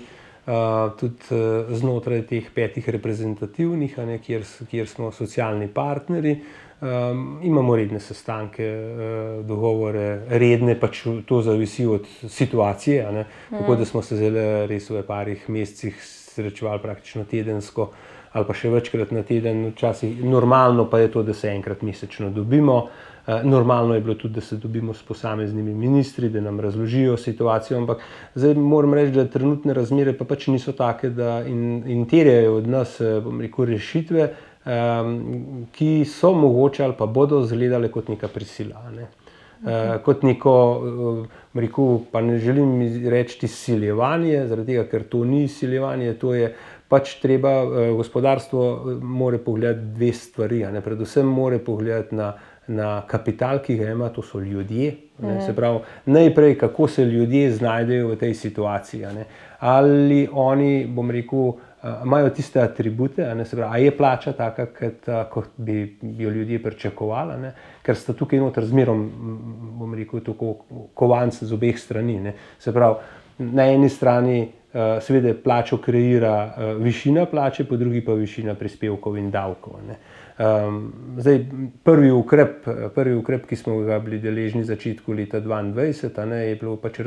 uh, 0.47 0.95
tudi 0.95 1.27
uh, 1.35 1.67
znotraj 1.75 2.21
teh 2.29 2.47
petih 2.55 2.87
reprezentativnih, 2.89 3.97
ne, 3.97 4.17
kjer, 4.23 4.45
kjer 4.71 4.87
smo 4.87 5.11
socialni 5.11 5.67
partnerji. 5.67 6.37
Um, 6.83 7.39
imamo 7.43 7.75
redne 7.75 7.99
sestanke, 7.99 8.63
uh, 8.63 9.45
dogovore, 9.45 10.23
redne, 10.29 10.79
pač 10.79 11.03
to 11.27 11.41
zavisi 11.41 11.85
od 11.85 12.07
situacije. 12.29 13.11
Mm. 13.11 13.27
Tako 13.59 13.75
da 13.75 13.85
smo 13.85 14.01
se 14.01 14.15
zelo 14.15 14.65
res 14.71 14.87
v 14.89 15.03
parih 15.03 15.49
mesecih 15.49 15.99
srečevali 15.99 16.79
praktično 16.79 17.27
tedensko 17.27 17.91
ali 18.33 18.45
pa 18.47 18.53
še 18.57 18.69
večkrat 18.73 19.11
na 19.13 19.23
teden, 19.23 19.67
včasih 19.71 20.23
normalno 20.25 20.87
pa 20.89 20.99
je 20.99 21.11
to, 21.13 21.23
da 21.23 21.33
se 21.33 21.51
enkrat 21.53 21.81
mesečno 21.81 22.29
dobimo. 22.29 22.87
Eh, 23.27 23.43
normalno 23.43 23.95
je 23.95 24.01
bilo 24.01 24.15
tudi, 24.15 24.33
da 24.33 24.41
se 24.41 24.57
dobimo 24.57 24.93
s 24.93 25.03
posameznimi 25.03 25.73
ministri, 25.73 26.29
da 26.29 26.41
nam 26.41 26.59
razložijo 26.59 27.17
situacijo, 27.17 27.77
ampak 27.77 28.01
zdaj 28.35 28.53
moram 28.53 28.93
reči, 28.93 29.13
da 29.15 29.27
trenutne 29.27 29.73
razmere 29.73 30.17
pa 30.17 30.25
pač 30.25 30.47
niso 30.47 30.73
take, 30.75 31.09
da 31.09 31.43
in, 31.47 31.83
in 31.87 32.03
terjajo 32.05 32.57
od 32.57 32.67
nas, 32.67 32.99
eh, 33.01 33.21
rekel, 33.39 33.65
rešitve, 33.65 34.27
um, 34.65 35.67
ki 35.71 36.05
so 36.05 36.33
mogoče 36.33 36.83
ali 36.83 36.93
pa 36.97 37.05
bodo 37.05 37.41
izgledale 37.43 37.91
kot 37.91 38.07
neka 38.11 38.27
prisila. 38.27 38.89
Ne? 38.91 39.07
Uh, 39.63 40.01
kot 40.03 40.23
neko, 40.27 40.53
uh, 40.75 41.25
rekel, 41.55 41.99
pa 42.11 42.21
ne 42.21 42.37
želim 42.43 42.75
reči, 43.09 43.37
izsiljevanje, 43.45 44.47
zaradi 44.47 44.73
tega, 44.73 44.83
ker 44.91 45.07
to 45.07 45.23
ni 45.23 45.45
izsiljevanje, 45.47 46.13
to 46.19 46.33
je 46.35 46.55
pač 46.93 47.17
treba 47.21 47.51
eh, 47.63 47.91
gospodarstvo 47.97 48.63
eh, 48.69 48.97
more 49.01 49.41
pogledati 49.41 49.93
dve 49.95 50.13
stvari. 50.13 50.65
Predvsem 50.83 51.25
more 51.25 51.57
pogledati 51.59 52.15
na, 52.15 52.33
na 52.67 53.01
kapital, 53.09 53.63
ki 53.65 53.79
ga 53.81 53.89
ima, 53.91 54.11
to 54.13 54.21
so 54.21 54.39
ljudje. 54.39 54.93
Ne, 55.23 55.39
se 55.45 55.53
pravi, 55.55 55.79
najprej, 56.05 56.57
kako 56.57 56.87
se 56.87 57.05
ljudje 57.05 57.51
znajdejo 57.53 58.07
v 58.11 58.15
tej 58.17 58.33
situaciji. 58.33 59.05
Ali 59.63 60.27
oni, 60.31 60.85
bom 60.89 61.11
rekel, 61.11 61.53
eh, 61.81 62.05
imajo 62.05 62.29
tiste 62.29 62.61
atribute, 62.61 63.25
se 63.45 63.57
pravi, 63.57 63.69
a 63.71 63.81
je 63.81 63.97
plača 63.97 64.33
taka, 64.37 64.67
kot 65.31 65.57
bi 65.57 65.97
jo 66.17 66.29
ljudje 66.29 66.61
pričakovali, 66.63 67.41
ne? 67.41 67.53
ker 67.83 67.97
sta 67.99 68.13
tukaj 68.13 68.39
noter 68.39 68.65
zmerom, 68.65 69.05
bom 69.79 69.93
rekel, 69.97 70.21
tako 70.23 70.55
kovanci 70.93 71.45
z 71.45 71.53
obeh 71.57 71.79
strani. 71.79 72.19
Ne? 72.19 72.35
Se 72.59 72.73
pravi, 72.73 72.95
na 73.39 73.65
eni 73.71 73.89
strani 73.89 74.43
seveda 75.01 75.33
plačo 75.43 75.77
kreira 75.77 76.53
uh, 76.57 76.83
višina 76.83 77.25
plače, 77.25 77.65
po 77.69 77.77
drugi 77.77 78.01
pa 78.05 78.13
višina 78.13 78.55
prispevkov 78.55 79.17
in 79.17 79.31
davkov. 79.31 79.79
Um, 80.33 80.93
zdaj, 81.17 81.45
prvi, 81.83 82.11
ukrep, 82.11 82.65
prvi 82.95 83.15
ukrep, 83.15 83.45
ki 83.45 83.55
smo 83.55 83.77
ga 83.85 83.99
bili 84.01 84.17
deležni 84.19 84.63
v 84.63 84.65
začetku 84.65 85.13
leta 85.13 85.41
2022, 85.41 86.25
ne, 86.25 86.39
je 86.47 86.55
bilo 86.55 86.73
pač 86.81 86.97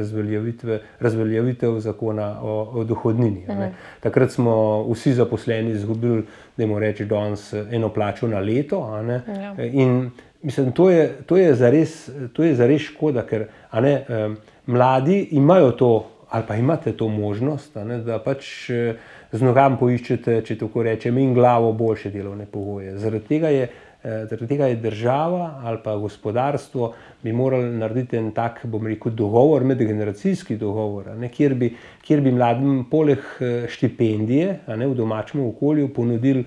razveljavitev 1.01 1.81
zakona 1.83 2.29
o, 2.43 2.55
o 2.73 2.85
dohodnini. 2.85 3.43
Uh 3.49 3.55
mhm. 3.55 3.63
-huh. 3.63 3.71
Takrat 4.01 4.31
smo 4.31 4.87
vsi 4.93 5.13
zaposleni 5.13 5.71
izgubili, 5.71 6.23
da 6.57 6.63
jim 6.63 6.79
rečemo, 6.79 7.09
danes 7.09 7.53
eno 7.53 7.89
plačo 7.89 8.29
na 8.29 8.39
leto. 8.39 9.03
Ja. 9.27 9.55
In 9.65 10.11
mislim, 10.43 10.73
to 10.73 10.91
je, 10.91 11.17
to 11.27 11.37
je 11.37 12.55
zares 12.55 12.83
škoda, 12.83 13.23
ker 13.23 13.47
ne, 13.73 14.05
um, 14.09 14.37
mladi 14.67 15.29
imajo 15.31 15.71
to 15.71 16.07
ali 16.31 16.45
pa 16.49 16.57
imate 16.57 16.93
to 16.93 17.09
možnost, 17.09 17.75
ne, 17.75 17.99
da 17.99 18.19
pač 18.19 18.71
eh, 18.71 18.97
z 19.33 19.43
nogam 19.43 19.79
poiščete, 19.79 20.41
če 20.47 20.59
tako 20.59 20.83
rečem, 20.87 21.19
in 21.19 21.35
glavo 21.35 21.73
boljše 21.73 22.11
delovne 22.11 22.47
pogoje. 22.51 22.97
Zaradi 22.99 23.29
tega 23.29 23.53
je, 23.55 23.69
eh, 23.69 24.27
zaradi 24.27 24.49
tega 24.51 24.67
je 24.73 24.81
država 24.83 25.63
ali 25.65 25.79
pa 25.85 25.97
gospodarstvo 25.97 26.93
bi 27.23 27.33
morali 27.33 27.71
narediti 27.79 28.19
en 28.19 28.33
tak, 28.35 28.61
bom 28.65 28.87
rekel, 28.87 29.13
dogovor, 29.15 29.65
medgeneracijski 29.65 30.57
dogovor, 30.57 31.13
ne, 31.17 31.29
kjer, 31.29 31.55
bi, 31.55 31.73
kjer 32.03 32.21
bi 32.21 32.35
mladim 32.35 32.85
poleg 32.91 33.23
eh, 33.41 33.67
štipendije 33.71 34.61
ne, 34.67 34.87
v 34.87 34.95
domačem 34.95 35.47
okolju 35.47 35.93
ponudili 35.95 36.45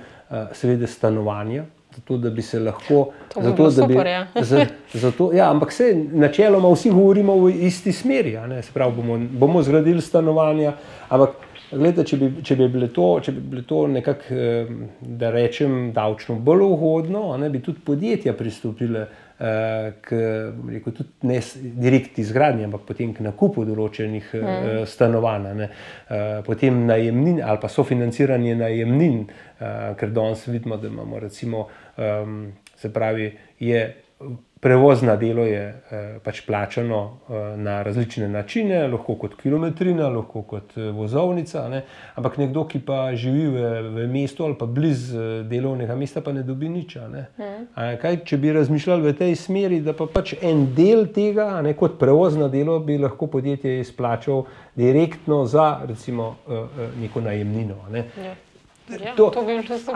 seveda 0.54 0.88
stanovanja 0.88 1.64
zato 1.96 2.18
da 2.18 2.30
bi 2.30 2.42
se 2.42 2.60
lahko. 2.60 3.12
Zato, 3.36 3.70
da 3.70 3.88
bi, 3.88 3.94
super, 3.94 4.08
ja. 4.08 4.28
z, 4.42 4.66
zato, 4.94 5.32
ja, 5.34 5.50
ampak 5.52 5.72
se 5.72 6.06
načeloma 6.12 6.70
vsi 6.70 6.90
govorimo 6.90 7.36
v 7.36 7.52
isti 7.68 7.92
smeri. 7.92 8.38
Pravi, 8.74 8.96
bomo, 8.96 9.18
bomo 9.32 9.64
zgradili 9.64 10.02
stanovanja. 10.02 10.74
Ampak, 11.10 11.30
gledajte, 11.72 12.04
če, 12.10 12.18
bi, 12.18 12.44
če, 12.44 12.56
bi 12.56 12.88
to, 12.94 13.08
če 13.24 13.32
bi 13.32 13.42
bilo 13.42 13.66
to 13.68 13.88
nekako, 13.88 14.34
eh, 14.34 14.70
da 15.02 15.32
rečem, 15.32 15.92
davčno 15.94 16.36
bolj 16.36 16.66
ugodno, 16.68 17.38
ne, 17.38 17.50
bi 17.50 17.62
tudi 17.62 17.82
podjetja 17.86 18.34
pristopile 18.34 19.08
k, 19.40 20.18
rekel, 20.70 20.94
tudi 20.94 21.30
ne 21.30 21.40
direkt 21.80 22.20
izgradnji, 22.20 22.66
ampak 22.68 22.84
potem 22.90 23.14
k 23.16 23.24
nakupu 23.24 23.64
določenih 23.68 24.34
uh, 24.36 24.68
stanovanj, 24.90 25.64
uh, 25.64 26.26
potem 26.48 26.84
najemnin 26.90 27.40
ali 27.44 27.62
pa 27.62 27.72
sofinanciranje 27.72 28.58
najemnin, 28.60 29.22
ker 30.00 30.12
danes 30.16 30.46
vidimo, 30.48 30.78
da 30.80 30.88
imamo 30.88 31.20
recimo, 31.20 31.66
um, 32.00 32.54
se 32.80 32.92
pravi, 32.96 33.26
je 33.60 33.82
Prevozna 34.60 35.16
delo 35.16 35.45
je 35.47 35.60
eh, 35.91 36.20
pač 36.24 36.41
plačano 36.43 37.20
eh, 37.30 37.57
na 37.57 37.78
različne 37.84 38.28
načine, 38.28 38.82
lahko 38.91 39.14
kot 39.16 39.38
kilometrina, 39.39 40.10
lahko 40.12 40.41
kot 40.43 40.74
eh, 40.78 40.89
vozovnica, 40.91 41.62
ne? 41.72 41.80
ampak 42.20 42.36
nekdo, 42.41 42.66
ki 42.68 42.82
pa 42.84 42.97
živi 43.16 43.45
v, 43.53 43.70
v 43.95 44.07
mestu 44.12 44.43
ali 44.43 44.57
pa 44.60 44.68
blizu 44.68 45.45
delovnega 45.47 45.95
mesta, 45.95 46.20
pa 46.22 46.34
ne 46.36 46.43
dobi 46.43 46.68
nič. 46.70 46.97
Ne? 47.07 47.24
Mm. 47.39 47.70
Kaj, 48.01 48.20
če 48.28 48.41
bi 48.43 48.51
razmišljali 48.57 49.07
v 49.07 49.16
tej 49.22 49.38
smeri, 49.39 49.80
da 49.86 49.95
pa 49.95 50.10
pač 50.12 50.36
en 50.41 50.66
del 50.76 51.07
tega, 51.16 51.47
ne, 51.64 51.72
kot 51.80 51.95
prevozna 52.01 52.51
delo, 52.51 52.82
bi 52.84 52.99
lahko 52.99 53.32
podjetje 53.32 53.80
izplačal 53.80 54.43
direktno 54.76 55.45
za 55.47 55.70
recimo 55.88 56.34
neko 56.99 57.24
najemnino. 57.24 57.80
Ne? 57.95 58.05
Ja. 58.20 58.36
Ja, 58.89 59.14
to, 59.16 59.30
to 59.30 59.45
bi 59.45 59.62
že 59.62 59.78
super. 59.78 59.95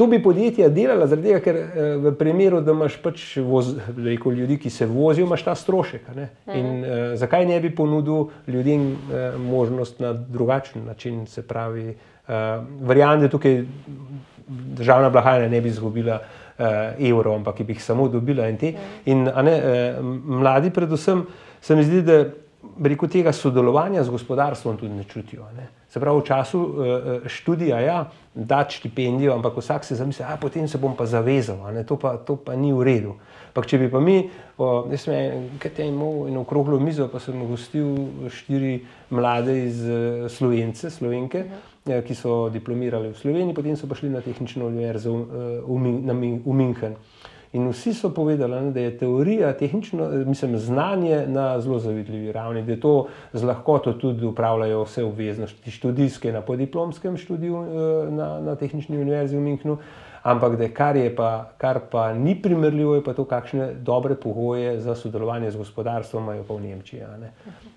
To 0.00 0.06
bi 0.08 0.16
podjetja 0.22 0.70
delala, 0.72 1.04
tega, 1.12 1.42
ker 1.44 1.56
eh, 1.60 1.88
v 2.00 2.14
primeru, 2.16 2.62
da 2.64 2.72
imaš 2.72 2.94
pač 3.04 3.20
voz, 3.44 3.74
rekel, 3.98 4.32
ljudi, 4.32 4.56
ki 4.62 4.70
se 4.72 4.86
vozijo, 4.88 5.26
imaš 5.28 5.44
ta 5.44 5.52
strošek. 5.54 6.06
Ne? 6.16 6.30
In 6.56 6.70
uh, 6.78 6.94
zakaj 7.20 7.44
ne 7.44 7.58
bi 7.60 7.68
ponudil 7.76 8.30
ljudem 8.48 8.86
uh, 8.94 9.36
možnost 9.36 10.00
na 10.00 10.14
drugačen 10.16 10.86
način, 10.88 11.26
se 11.28 11.44
pravi, 11.44 11.90
uh, 11.92 12.34
variante 12.80 13.28
tukaj 13.28 13.60
državna 14.80 15.10
blagajna 15.12 15.52
ne 15.52 15.60
bi 15.60 15.68
izgubila 15.68 16.16
uh, 16.22 16.64
evro, 16.96 17.36
ampak 17.36 17.60
bi 17.60 17.76
jih 17.76 17.84
samo 17.84 18.08
dobila 18.08 18.48
in 18.48 18.56
te. 18.56 18.72
In 19.04 19.28
ne, 19.28 19.58
uh, 19.60 20.04
mladi, 20.40 20.72
predvsem, 20.72 21.26
se 21.60 21.76
mi 21.76 21.84
zdi, 21.84 22.00
da 22.08 22.22
rekel, 22.82 23.08
tega 23.08 23.32
sodelovanja 23.32 24.04
z 24.04 24.10
gospodarstvom 24.10 24.76
tudi 24.76 24.94
ne 24.94 25.04
čutijo. 25.04 25.46
Ne? 25.56 25.68
Se 25.88 26.00
pravi, 26.00 26.20
v 26.20 26.24
času 26.24 26.60
uh, 26.60 27.26
študija, 27.26 27.80
ja, 27.80 27.98
da 28.34 28.62
štipendijo, 28.68 29.34
ampak 29.34 29.56
vsak 29.58 29.84
se 29.84 29.96
zamisli, 29.98 30.24
da 30.28 30.36
potem 30.40 30.68
se 30.68 30.78
bom 30.78 30.96
pa 30.96 31.06
zavezal, 31.06 31.58
to 31.86 31.96
pa, 31.96 32.16
to 32.16 32.36
pa 32.36 32.56
ni 32.56 32.72
v 32.72 32.84
redu. 32.86 33.16
Pak, 33.52 33.66
če 33.66 33.78
bi 33.78 33.88
pa 33.90 33.98
mi, 33.98 34.30
jaz 34.92 35.08
sem 35.08 35.16
enkrat 35.16 35.80
imel 35.82 36.28
eno 36.30 36.44
okroglo 36.46 36.78
mizo, 36.78 37.08
pa 37.10 37.18
sem 37.18 37.34
gostil 37.48 37.96
štiri 38.30 38.84
mlade 39.10 39.56
iz 39.66 39.82
Slovence, 40.30 40.90
Slovenke, 40.90 41.44
-huh. 41.84 42.02
ki 42.02 42.14
so 42.14 42.48
diplomirali 42.48 43.12
v 43.12 43.18
Sloveniji, 43.18 43.54
potem 43.54 43.76
so 43.76 43.88
pa 43.88 43.94
šli 43.94 44.10
na 44.10 44.20
tehnično 44.20 44.66
univerzo 44.66 45.12
v, 45.12 45.24
v, 45.66 46.40
v 46.44 46.52
München. 46.54 46.96
In 47.52 47.66
vsi 47.68 47.94
so 47.94 48.12
povedali, 48.14 48.60
ne, 48.60 48.70
da 48.70 48.80
je 48.80 48.98
teorija, 48.98 49.52
tehnično, 49.58 50.08
mislim, 50.26 50.58
znanje 50.58 51.24
na 51.26 51.60
zelo 51.60 51.78
zavidljivi 51.78 52.32
ravni, 52.32 52.62
da 52.62 52.76
to 52.80 53.06
z 53.32 53.42
lahkoto 53.44 53.92
tudi 53.92 54.26
upravljajo 54.26 54.84
vse 54.84 55.04
obveznosti 55.04 55.70
študijske 55.70 56.32
na 56.32 56.40
podiplomskem 56.40 57.16
študiju 57.16 57.64
eh, 57.64 58.10
na, 58.10 58.40
na 58.40 58.54
Tehnični 58.54 58.98
univerzi 58.98 59.36
v 59.36 59.40
Münchnu 59.40 59.76
ampak 60.22 60.56
da 60.58 60.68
kar, 60.68 60.96
pa, 61.16 61.50
kar 61.58 61.80
pa 61.90 62.12
ni 62.12 62.34
primerljivo, 62.42 62.94
je 62.94 63.04
pa 63.04 63.14
to, 63.14 63.24
kakšne 63.24 63.72
dobre 63.74 64.14
pogoje 64.14 64.80
za 64.80 64.94
sodelovanje 64.94 65.50
z 65.50 65.56
gospodarstvom 65.56 66.22
imajo 66.22 66.44
pa 66.44 66.54
v 66.54 66.60
Nemčiji. 66.60 67.02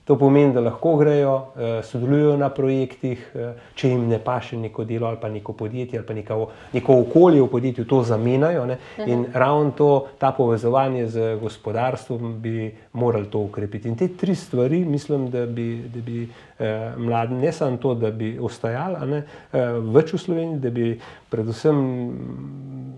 To 0.04 0.18
pomeni, 0.20 0.54
da 0.54 0.60
lahko 0.60 0.98
grejo, 1.00 1.36
eh, 1.56 1.82
sodelujo 1.84 2.38
na 2.38 2.50
projektih, 2.50 3.32
eh, 3.36 3.54
če 3.76 3.90
jim 3.90 4.08
ne 4.10 4.20
paše 4.20 4.58
neko 4.58 4.84
delo 4.84 5.08
ali 5.08 5.18
pa 5.22 5.30
neko 5.30 5.54
podjetje 5.54 6.00
ali 6.00 6.08
pa 6.08 6.14
neko, 6.14 6.48
neko 6.74 7.00
okolje 7.00 7.42
v 7.42 7.48
podjetju, 7.48 7.86
to 7.86 8.04
zamenjajo. 8.04 8.68
In 9.08 9.26
ravno 9.34 9.54
ravno 9.54 9.72
to, 9.72 10.08
ta 10.18 10.32
povezovanje 10.32 11.08
z 11.08 11.38
gospodarstvom 11.42 12.42
bi 12.42 12.76
morali 12.94 13.26
to 13.26 13.40
ukrepiti. 13.40 13.88
In 13.88 13.96
te 13.96 14.08
tri 14.08 14.36
stvari, 14.36 14.86
mislim, 14.86 15.30
da 15.30 15.46
bi, 15.46 15.84
da 15.94 16.02
bi 16.02 16.30
eh, 16.60 16.94
mladi, 16.98 17.36
ne 17.36 17.52
samo 17.52 17.78
to, 17.78 17.94
da 17.96 18.12
bi 18.12 18.40
ostajali 18.40 19.10
ne, 19.10 19.24
eh, 19.54 19.80
več 19.94 20.14
v 20.14 20.18
Sloveniji, 20.18 20.60
da 20.60 20.70
bi 20.70 21.00
predvsem 21.34 21.84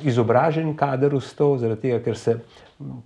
izobražen 0.05 0.75
kader 0.77 1.15
ustal, 1.15 1.55
zaradi 1.57 1.87
tega, 1.87 2.01
ker 2.03 2.19
se 2.19 2.35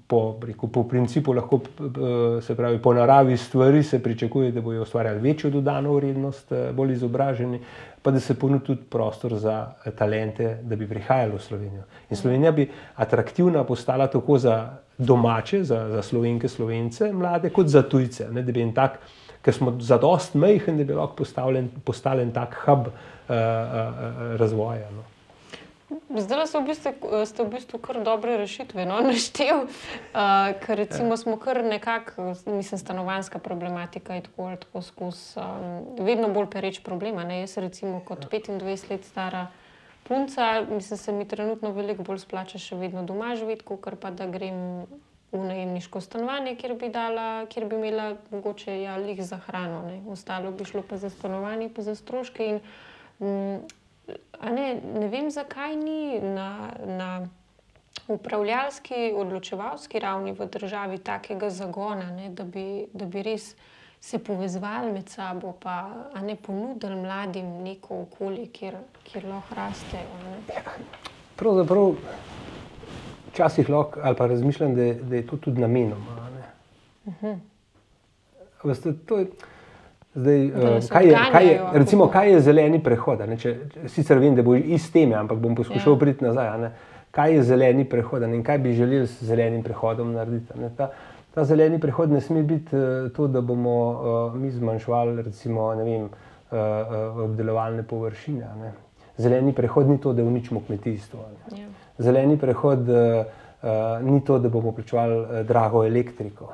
po, 0.10 0.22
rekel, 0.42 0.72
po 0.74 0.84
principu 0.90 1.36
lahko, 1.38 1.62
eh, 1.62 2.42
se 2.42 2.56
pravi, 2.58 2.82
po 2.82 2.94
naravi 2.98 3.38
stvari 3.38 3.84
se 3.86 4.02
pričakuje, 4.04 4.52
da 4.52 4.62
bojo 4.66 4.82
ustvarjali 4.82 5.22
večjo 5.22 5.54
dodano 5.54 5.94
vrednost, 5.94 6.52
eh, 6.52 6.72
bolj 6.74 6.98
izobraženi 6.98 7.62
pa 8.02 8.12
da 8.12 8.20
se 8.20 8.40
ponudi 8.40 8.66
tudi 8.66 8.82
prostor 8.90 9.36
za 9.36 9.72
eh, 9.86 9.92
talente, 9.92 10.58
da 10.64 10.76
bi 10.76 10.88
prihajali 10.88 11.36
v 11.36 11.40
Slovenijo. 11.40 11.84
In 12.10 12.18
Slovenija 12.18 12.52
bi 12.52 12.70
atraktivna 12.96 13.64
postala 13.64 14.08
tako 14.08 14.38
za 14.38 14.70
domače, 14.98 15.64
za, 15.64 15.90
za 15.90 16.02
slovenke, 16.02 16.48
slovence, 16.48 17.12
mlade, 17.14 17.50
kot 17.50 17.68
za 17.68 17.82
tujce. 17.82 18.28
Ne, 18.32 18.42
da 18.42 18.52
bi 18.52 18.62
en 18.62 18.74
tak, 18.74 19.00
ker 19.42 19.54
smo 19.54 19.76
zadost 19.80 20.36
mehki, 20.36 20.72
da 20.72 20.84
bi 20.84 20.94
lahko 20.94 21.24
postali 21.86 22.24
en 22.24 22.32
tak 22.32 22.56
hub 22.66 22.88
uh, 22.88 22.92
uh, 23.30 24.36
razvoja. 24.40 24.90
No. 24.96 25.19
Zdaj 26.10 26.48
ste 26.50 26.58
v, 26.58 26.66
bistvu, 26.66 26.92
ste 27.30 27.40
v 27.46 27.50
bistvu 27.54 27.78
kar 27.78 28.02
dobre 28.02 28.34
rešitve, 28.42 28.82
no, 28.82 28.98
naštel. 29.06 29.70
Uh, 30.10 30.58
ker 30.58 30.82
recimo 30.82 31.14
smo 31.14 31.38
kar 31.38 31.62
nekako, 31.62 32.34
mislim, 32.50 32.82
stanovanska 32.82 33.40
problematika 33.40 34.18
je 34.18 34.26
tako 34.26 34.50
ali 34.50 34.58
tako 34.58 34.82
skozi 34.82 35.38
um, 35.38 35.86
vedno 36.02 36.34
bolj 36.34 36.50
pereč 36.50 36.82
problem. 36.82 37.22
Ne? 37.28 37.46
Jaz 37.46 37.58
recimo 37.58 38.02
kot 38.02 38.26
25 38.26 38.90
let 38.90 39.06
stara 39.06 39.48
punca, 40.04 40.66
mislim, 40.70 40.98
se 40.98 41.12
mi 41.12 41.28
trenutno 41.28 41.72
veliko 41.72 42.04
bolj 42.04 42.26
splača 42.26 42.58
še 42.58 42.76
vedno 42.76 43.06
doma 43.06 43.36
živeti, 43.38 43.66
kot 43.70 44.02
pa 44.02 44.10
da 44.10 44.26
grem 44.26 44.90
v 45.30 45.46
najemniško 45.46 46.02
stanovanje, 46.02 46.56
kjer 46.58 46.74
bi, 46.74 46.90
dala, 46.90 47.46
kjer 47.54 47.68
bi 47.70 47.78
imela 47.78 48.16
mogoče 48.32 48.82
ja, 48.82 48.98
lih 48.98 49.22
za 49.22 49.38
hrano. 49.46 49.84
Ne? 49.86 50.02
Ostalo 50.10 50.50
bi 50.52 50.66
šlo 50.66 50.82
pa 50.82 50.98
za 50.98 51.14
stanovanje, 51.14 51.70
pa 51.70 51.86
za 51.86 51.94
stroške. 51.96 52.48
In, 52.50 52.60
um, 53.20 53.62
ne, 54.44 54.82
ne 55.00 55.08
vem, 55.08 55.32
zakaj 55.32 55.76
ni 55.76 56.20
na, 56.22 56.72
na 56.86 57.28
upravljalski, 58.08 59.14
odločevalski 59.16 60.00
ravni 60.00 60.32
v 60.32 60.46
državi 60.46 60.98
takega 60.98 61.50
zagona, 61.50 62.12
ne, 62.12 62.30
da, 62.30 62.44
bi, 62.44 62.86
da 62.94 63.06
bi 63.06 63.24
res 63.24 63.56
se 64.00 64.20
povezvali 64.24 64.92
med 64.92 65.10
sabo, 65.10 65.54
pa 65.60 65.90
ne 66.22 66.36
ponudili 66.36 66.96
mladim 66.96 67.60
neko 67.64 68.02
okolje, 68.02 68.48
kjer, 68.54 68.78
kjer 69.04 69.28
lahko 69.28 69.56
rastejo. 69.56 70.34
Ja, 70.56 70.64
pravzaprav, 71.36 71.94
včasih 73.32 73.70
lahko 73.70 74.00
ali 74.04 74.16
pa 74.16 74.28
razmišljam, 74.28 74.76
da, 74.76 74.94
da 74.94 75.16
je 75.16 75.28
to 75.28 75.38
tudi 75.38 75.62
namenoma. 75.62 76.18
Uh 77.06 77.14
-huh. 77.22 77.38
Veste, 78.64 78.94
to 79.06 79.18
je. 79.18 79.28
Zdaj, 80.16 80.46
uh, 80.46 80.90
kaj, 80.90 81.06
je, 81.06 81.18
kaj, 81.32 81.48
je, 81.48 81.60
recimo, 81.74 82.08
kaj 82.08 82.32
je 82.32 82.40
zeleni 82.42 82.80
prehod? 82.84 83.22
Če, 83.38 83.54
sicer 83.94 84.18
vem, 84.18 84.34
da 84.36 84.42
bo 84.42 84.56
iz 84.58 84.88
teme, 84.92 85.14
ampak 85.16 85.38
bom 85.38 85.54
poskušal 85.56 85.94
ja. 85.94 86.00
priti 86.00 86.26
nazaj. 86.26 86.70
Kaj 87.14 87.34
je 87.34 87.44
zeleni 87.44 87.86
prehod 87.90 88.26
in 88.26 88.44
kaj 88.44 88.58
bi 88.64 88.74
želeli 88.74 89.06
z 89.06 89.30
zelenim 89.30 89.62
prehodom 89.64 90.14
narediti? 90.14 90.54
Ta, 90.78 90.90
ta 91.34 91.46
zeleni 91.46 91.80
prehod 91.80 92.12
ne 92.12 92.22
sme 92.22 92.42
biti 92.44 92.76
uh, 92.76 93.12
to, 93.14 93.28
da 93.28 93.42
bomo 93.42 93.76
uh, 93.90 94.36
mi 94.36 94.50
zmanjševali 94.52 95.22
recimo, 95.22 95.68
vem, 95.78 96.10
uh, 96.10 96.58
uh, 96.58 97.22
obdelovalne 97.26 97.84
površine. 97.84 98.50
Ne? 98.62 98.74
Zeleni 99.18 99.54
prehod 99.54 99.90
ni 99.90 100.00
to, 100.02 100.14
da 100.14 100.24
uničimo 100.24 100.64
kmetijstvo. 100.66 101.20
Ja. 101.54 101.70
Zeleni 101.98 102.38
prehod 102.38 102.90
uh, 102.90 102.98
uh, 103.62 104.02
ni 104.02 104.24
to, 104.26 104.40
da 104.40 104.50
bomo 104.50 104.72
plačevali 104.72 105.22
uh, 105.22 105.46
drago 105.46 105.86
elektriko. 105.86 106.54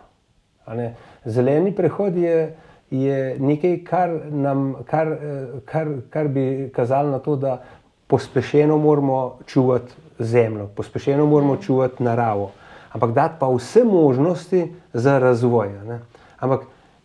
Zeleni 1.25 1.71
prehod 1.75 2.15
je 2.17 2.55
je 2.91 3.39
nekaj, 3.39 3.79
kar, 3.83 4.09
nam, 4.29 4.75
kar, 4.85 5.07
eh, 5.07 5.47
kar, 5.65 5.87
kar 6.09 6.27
bi 6.27 6.69
kazalo 6.75 7.09
na 7.09 7.19
to, 7.19 7.35
da 7.35 7.61
pospešeno 8.07 8.77
moramo 8.77 9.37
čuvati 9.47 9.93
zemljo, 10.19 10.67
pospešeno 10.67 11.25
moramo 11.25 11.53
mm. 11.53 11.61
čuvati 11.61 12.03
naravo, 12.03 12.51
ampak 12.91 13.11
dati 13.11 13.35
pa 13.39 13.47
vse 13.47 13.83
možnosti 13.83 14.73
za 14.93 15.19
razvoj. 15.19 15.69
Ne? 15.87 15.99
Ampak 16.39 16.61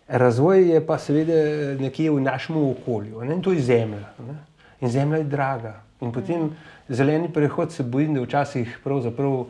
razvoj 0.09 0.71
je 0.71 0.87
pa 0.87 0.99
seveda 0.99 1.35
nekje 1.83 2.11
v 2.11 2.21
našem 2.21 2.57
okolju 2.57 3.25
ne? 3.25 3.35
in 3.35 3.43
to 3.43 3.53
je 3.53 3.61
zemlja. 3.61 4.13
Ne? 4.27 4.37
In 4.81 4.89
zemlja 4.89 5.19
je 5.19 5.25
draga. 5.25 5.75
In 6.01 6.13
potem 6.13 6.43
mm. 6.43 6.57
zeleni 6.89 7.33
prehod 7.33 7.73
se 7.73 7.83
bojim, 7.83 8.15
da 8.15 8.21
včasih 8.21 8.79
pravzaprav 8.85 9.45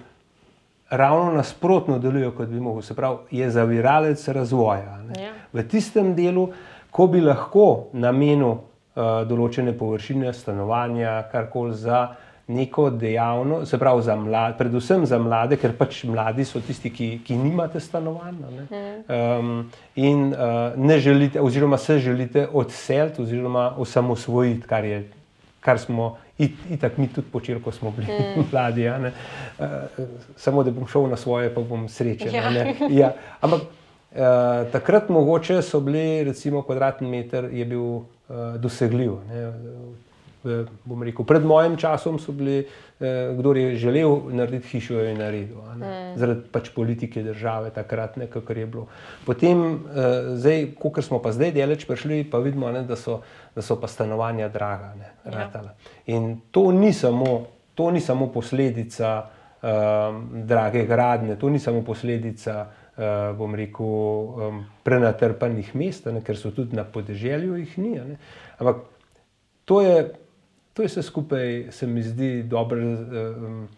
ravno 0.91 1.33
nasprotno 1.33 1.99
delujejo, 1.99 2.33
kot 2.37 2.49
bi 2.49 2.61
mogel. 2.61 2.83
Se 2.83 2.95
pravi, 2.95 3.17
je 3.31 3.51
zaviralec 3.51 4.29
razvoja. 4.29 4.99
Ja. 5.21 5.33
V 5.53 5.63
tistem 5.69 6.15
delu, 6.15 6.51
ko 6.91 7.07
bi 7.07 7.21
lahko 7.21 7.91
namenil 7.93 8.51
uh, 8.51 9.23
določene 9.29 9.77
površine, 9.79 10.33
stanovanja, 10.35 11.23
karkoli 11.33 11.77
za 11.79 12.09
neko 12.51 12.89
dejavnost, 12.91 13.71
se 13.71 13.79
pravi, 13.79 14.03
za 14.03 14.17
mlade, 14.19 14.57
predvsem 14.59 15.07
za 15.07 15.21
mlade, 15.23 15.55
ker 15.61 15.77
pač 15.79 16.03
mladi 16.11 16.43
so 16.45 16.59
tisti, 16.59 16.91
ki, 16.91 17.09
ki 17.23 17.37
nimate 17.39 17.79
stanovanja 17.81 18.51
ne? 18.51 18.83
um, 19.07 19.53
in 19.95 20.33
uh, 20.33 20.75
ne 20.75 20.99
želite, 20.99 21.41
oziroma 21.41 21.79
se 21.79 22.01
želite 22.03 22.49
odseliti, 22.53 23.23
oziroma 23.23 23.71
osamosvojiti, 23.79 24.67
kar 24.67 24.85
je 24.85 25.05
kar 25.61 25.79
smo 25.79 26.17
itak 26.71 26.99
mi 26.99 27.09
tudi 27.09 27.29
počeli, 27.33 27.63
ko 27.63 27.73
smo 27.73 27.91
bili 27.91 28.07
mm. 28.07 28.45
mladi. 28.53 28.83
Ja, 28.83 28.99
uh, 29.01 29.67
samo 30.37 30.63
da 30.63 30.71
bom 30.71 30.87
šel 30.89 31.09
na 31.11 31.17
svoje, 31.17 31.55
pa 31.55 31.61
bom 31.61 31.89
srečen. 31.89 32.35
Ja. 32.35 32.51
Ja. 33.01 33.13
Ampak 33.41 33.63
uh, 33.63 34.19
takrat 34.73 35.09
mogoče 35.09 35.63
so 35.63 35.81
bili, 35.81 36.25
recimo, 36.25 36.63
kvadratni 36.63 37.11
meter 37.11 37.49
je 37.53 37.65
bil 37.65 37.83
uh, 37.83 38.05
dosegljiv. 38.61 39.19
Ne 39.29 39.53
bom 40.85 41.03
rekel, 41.03 41.25
pred 41.25 41.45
mojim 41.45 41.77
časom 41.77 42.19
so 42.19 42.33
bili, 42.33 42.65
eh, 43.01 43.35
kdo 43.37 43.53
je 43.55 43.77
želel 43.77 44.33
narediti 44.33 44.69
hišo, 44.69 44.95
je 45.01 45.15
naredil. 45.15 45.57
Mm. 45.77 46.17
Zaradi 46.17 46.49
pač 46.53 46.71
politike 46.75 47.23
države, 47.23 47.71
takrat 47.71 48.17
nekako 48.17 48.53
je 48.53 48.67
bilo. 48.67 48.87
Potem, 49.27 49.75
eh, 49.75 50.37
zdaj, 50.37 50.67
ko 50.79 51.03
smo 51.03 51.19
pa 51.19 51.33
zdaj 51.33 51.53
deleč 51.53 51.85
prišli, 51.87 52.25
pa 52.31 52.39
vidimo, 52.39 52.71
ne, 52.73 52.83
da, 52.83 52.97
so, 52.97 53.21
da 53.55 53.63
so 53.63 53.77
pa 53.81 53.89
stanovanja 53.89 54.49
draga. 54.49 54.95
Ne, 54.97 55.13
ja. 55.25 55.51
In 56.11 56.35
to 56.51 56.71
ni 56.73 56.93
samo, 56.93 57.47
to 57.75 57.91
ni 57.91 58.01
samo 58.01 58.29
posledica 58.33 59.15
eh, 59.23 59.69
drage 60.51 60.85
gradne, 60.87 61.39
to 61.39 61.51
ni 61.51 61.59
samo 61.59 61.83
posledica. 61.87 62.67
Uh, 63.01 63.31
bom 63.33 63.55
rekel, 63.57 63.87
um, 63.89 64.57
prenatrpanih 64.85 65.71
mest, 65.79 66.05
ne, 66.13 66.21
ker 66.21 66.37
so 66.37 66.51
tudi 66.53 66.77
na 66.77 66.83
podeželju, 66.85 67.55
jih 67.63 67.77
ni. 67.81 67.93
Ne. 67.97 68.17
Ampak 68.61 68.83
to 69.65 69.79
je 69.81 69.95
To 70.73 70.83
je 70.83 70.87
vse 70.87 71.03
skupaj, 71.03 71.67
se 71.71 71.87
mi 71.87 72.03
zdi, 72.03 72.43
dobro 72.43 72.81
um, 72.81 73.69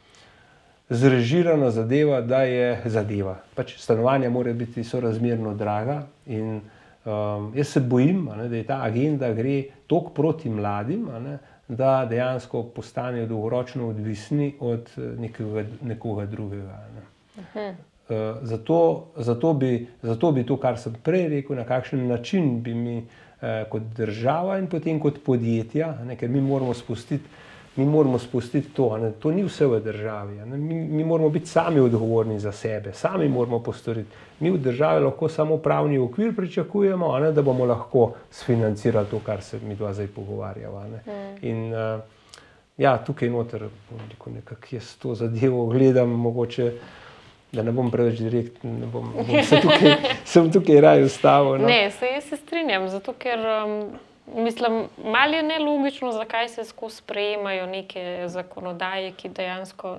zrežirana 0.88 1.70
zadeva, 1.70 2.20
da 2.20 2.42
je 2.42 2.82
zadeva. 2.84 3.38
Pač 3.54 3.78
stanovanja 3.80 4.30
morajo 4.30 4.54
biti 4.54 4.84
sorazmerno 4.84 5.54
draga. 5.54 6.02
In, 6.26 6.60
um, 7.04 7.48
jaz 7.56 7.72
se 7.72 7.80
bojim, 7.80 8.28
ne, 8.36 8.48
da 8.48 8.56
je 8.56 8.66
ta 8.68 8.78
agenda 8.84 9.32
gre 9.32 9.62
toliko 9.86 10.12
proti 10.14 10.50
mladim, 10.50 11.08
ne, 11.24 11.38
da 11.68 12.06
dejansko 12.10 12.62
postanejo 12.62 13.26
dolgoročno 13.26 13.88
odvisni 13.88 14.54
od 14.60 14.90
eh, 14.96 15.00
nekega, 15.00 15.64
nekoga 15.82 16.26
drugega. 16.26 16.78
Ne. 16.94 17.74
Uh, 18.08 18.36
zato, 18.42 19.06
zato, 19.16 19.52
bi, 19.52 19.88
zato 20.02 20.32
bi 20.32 20.46
to, 20.46 20.56
kar 20.60 20.78
sem 20.78 20.94
prej 21.02 21.28
rekel, 21.28 21.56
na 21.56 21.64
kakšen 21.64 22.06
način 22.08 22.62
bi 22.62 22.74
mi. 22.74 23.02
Eh, 23.42 23.64
kot 23.68 23.82
država 23.96 24.54
in 24.58 24.68
potem 24.70 25.00
kot 25.02 25.16
podjetja, 25.26 25.88
ne, 26.06 26.14
ker 26.14 26.30
mi 26.30 26.40
moramo 26.40 26.74
spustiti. 26.78 27.26
Mi 27.76 27.84
moramo 27.84 28.18
spustiti 28.18 28.68
to, 28.68 28.96
ne, 28.96 29.12
to 29.12 29.30
ni 29.30 29.42
vse 29.44 29.66
v 29.66 29.80
državi. 29.80 30.44
Mi, 30.44 30.74
mi 30.74 31.04
moramo 31.04 31.30
biti 31.30 31.46
sami 31.46 31.80
odgovorni 31.80 32.38
za 32.40 32.52
sebe, 32.52 32.92
sami 32.92 33.28
moramo 33.28 33.62
postoriti. 33.62 34.10
Mi 34.40 34.50
v 34.50 34.58
državi 34.58 35.04
lahko 35.04 35.28
samo 35.28 35.56
pravni 35.56 35.98
okvir 35.98 36.36
pričakujemo, 36.36 37.18
ne, 37.18 37.32
da 37.32 37.42
bomo 37.42 37.64
lahko 37.64 38.12
sfinancirali 38.30 39.06
to, 39.10 39.20
kar 39.24 39.42
se 39.42 39.60
mi 39.62 39.74
dva 39.74 39.92
zdaj 39.92 40.06
pogovarjava. 40.06 40.84
Mm. 40.86 41.46
In 41.48 41.72
uh, 41.72 42.00
ja, 42.76 42.98
tukaj 42.98 43.30
noter, 43.30 43.68
nekako 44.26 44.66
jaz 44.70 44.96
to 44.96 45.14
zadevo 45.14 45.66
gledam, 45.66 46.08
mogoče 46.08 46.72
da 47.52 47.62
ne 47.62 47.72
bom 47.72 47.90
preveč 47.90 48.18
direkten, 48.18 48.80
da 48.80 48.86
bom, 48.86 49.10
bom 49.16 49.42
se 49.44 49.60
tukaj, 49.60 49.96
sem 50.32 50.52
tukaj 50.52 50.80
raje 50.80 51.04
ustavil. 51.04 51.58
No. 51.60 51.68
Ne, 51.68 51.90
se 51.90 52.06
jaz 52.06 52.24
se 52.24 52.36
strinjam, 52.36 52.88
zato 52.88 53.12
ker 53.12 53.38
um, 53.38 53.74
mislim, 54.26 54.88
malo 55.04 55.34
je 55.34 55.42
nelogično, 55.42 56.12
zakaj 56.12 56.48
se 56.48 56.64
skozi 56.64 56.96
sprejemajo 56.96 57.66
neke 57.66 58.24
zakonodaje, 58.28 59.12
ki 59.12 59.28
dejansko. 59.28 59.96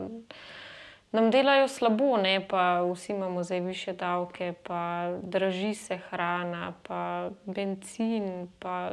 Nam 1.12 1.32
delajo 1.32 1.68
slabo, 1.68 2.18
ne? 2.18 2.48
pa 2.48 2.82
vsi 2.82 3.12
imamo 3.12 3.44
zdaj 3.44 3.60
više 3.60 3.94
davke, 3.94 4.54
pa 4.64 5.10
draži 5.22 5.74
se 5.74 5.98
hrana, 5.98 6.74
pa 6.84 7.30
benzin. 7.46 8.48
Pa 8.60 8.92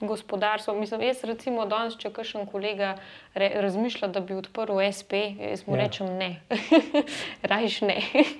gospodarstvo. 0.00 0.74
Mislim, 0.74 1.00
jaz, 1.00 1.24
recimo, 1.24 1.66
danes, 1.66 1.96
če 1.98 2.10
kakšen 2.14 2.46
kolega 2.50 2.94
re, 3.34 3.50
razmišlja, 3.62 4.08
da 4.14 4.20
bi 4.20 4.36
odprl 4.38 4.80
SP, 4.96 5.20
jaz 5.38 5.66
mu 5.66 5.76
ja. 5.76 5.84
rečem 5.84 6.10
ne, 6.18 6.30
rajš 7.52 7.80
ne, 7.88 7.98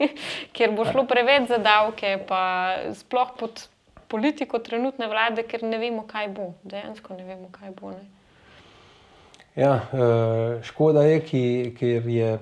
ker 0.57 0.75
bo 0.75 0.87
šlo 0.89 1.07
preveč 1.11 1.49
za 1.53 1.59
davke, 1.63 2.17
pa 2.29 2.43
sploh 2.99 3.35
pod 3.39 3.67
politiko 4.09 4.59
trenutne 4.59 5.09
vlade, 5.09 5.43
ker 5.49 5.63
ne 5.63 5.79
vemo, 5.79 6.05
kaj 6.09 6.29
bo. 6.35 6.53
Dejansko 6.63 7.17
ne 7.17 7.25
vemo, 7.25 7.49
kaj 7.53 7.73
bo. 7.81 7.91
Ne. 7.91 8.05
Ja, 9.57 9.75
eh, 9.93 10.63
škoda 10.63 11.03
je, 11.03 11.21
ki, 11.21 11.75
ker 11.79 12.09
je. 12.09 12.39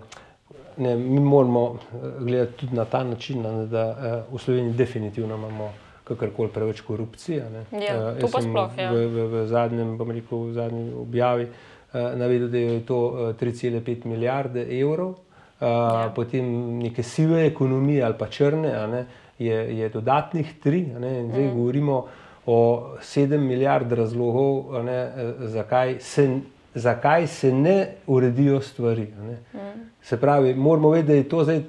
Ne, 0.76 0.96
mi 0.96 1.20
moramo 1.20 1.74
eh, 1.74 1.96
gledati 2.18 2.52
tudi 2.56 2.76
na 2.76 2.84
ta 2.84 3.04
način, 3.04 3.42
ne, 3.42 3.66
da 3.66 3.88
uh, 4.28 4.34
v 4.34 4.38
Sloveniji 4.40 4.72
definitivno 4.72 5.36
imamo 5.36 5.72
kakorkoli 6.04 6.48
preveč 6.48 6.80
korupcije. 6.80 7.44
Ja, 7.72 8.14
uh, 8.22 8.30
sploh, 8.40 8.78
ja. 8.78 8.88
v, 8.92 9.04
v, 9.06 9.26
v, 9.28 9.46
zadnjem, 9.46 9.98
rekel, 10.00 10.38
v 10.38 10.52
zadnjem 10.52 10.88
objavi 11.00 11.46
navedel, 11.92 12.48
da 12.48 12.58
je 12.58 12.80
to 12.86 12.98
uh, 13.06 13.18
3,5 13.36 14.06
milijarde 14.06 14.64
evrov, 14.80 15.18
ja. 15.60 16.08
potem 16.16 16.48
neke 16.78 17.02
sive 17.02 17.46
ekonomije 17.46 18.04
ali 18.04 18.14
pa 18.18 18.26
črne, 18.26 18.72
ne, 18.88 19.04
je, 19.44 19.78
je 19.78 19.88
dodatnih 19.88 20.54
tri. 20.62 20.86
Ne, 20.86 21.26
zdaj 21.28 21.44
mm. 21.44 21.54
govorimo 21.54 22.06
o 22.46 22.88
7 23.00 23.38
milijard 23.38 23.92
razlogov, 23.92 24.84
ne, 24.84 25.12
zakaj, 25.38 25.96
se, 26.00 26.40
zakaj 26.74 27.26
se 27.26 27.52
ne 27.52 27.86
uredijo 28.06 28.60
stvari. 28.60 29.06
Ne. 29.22 29.38
Mm. 29.54 29.80
Se 30.02 30.20
pravi, 30.20 30.54
moramo 30.54 30.90
vedeti, 30.90 31.08
da 31.08 31.14
je 31.14 31.28
to 31.28 31.44
zdaj. 31.44 31.62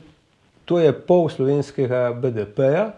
To 0.66 0.80
je 0.80 0.94
pol 0.94 1.30
slovenskega 1.30 2.14
BDP-ja, 2.22 2.92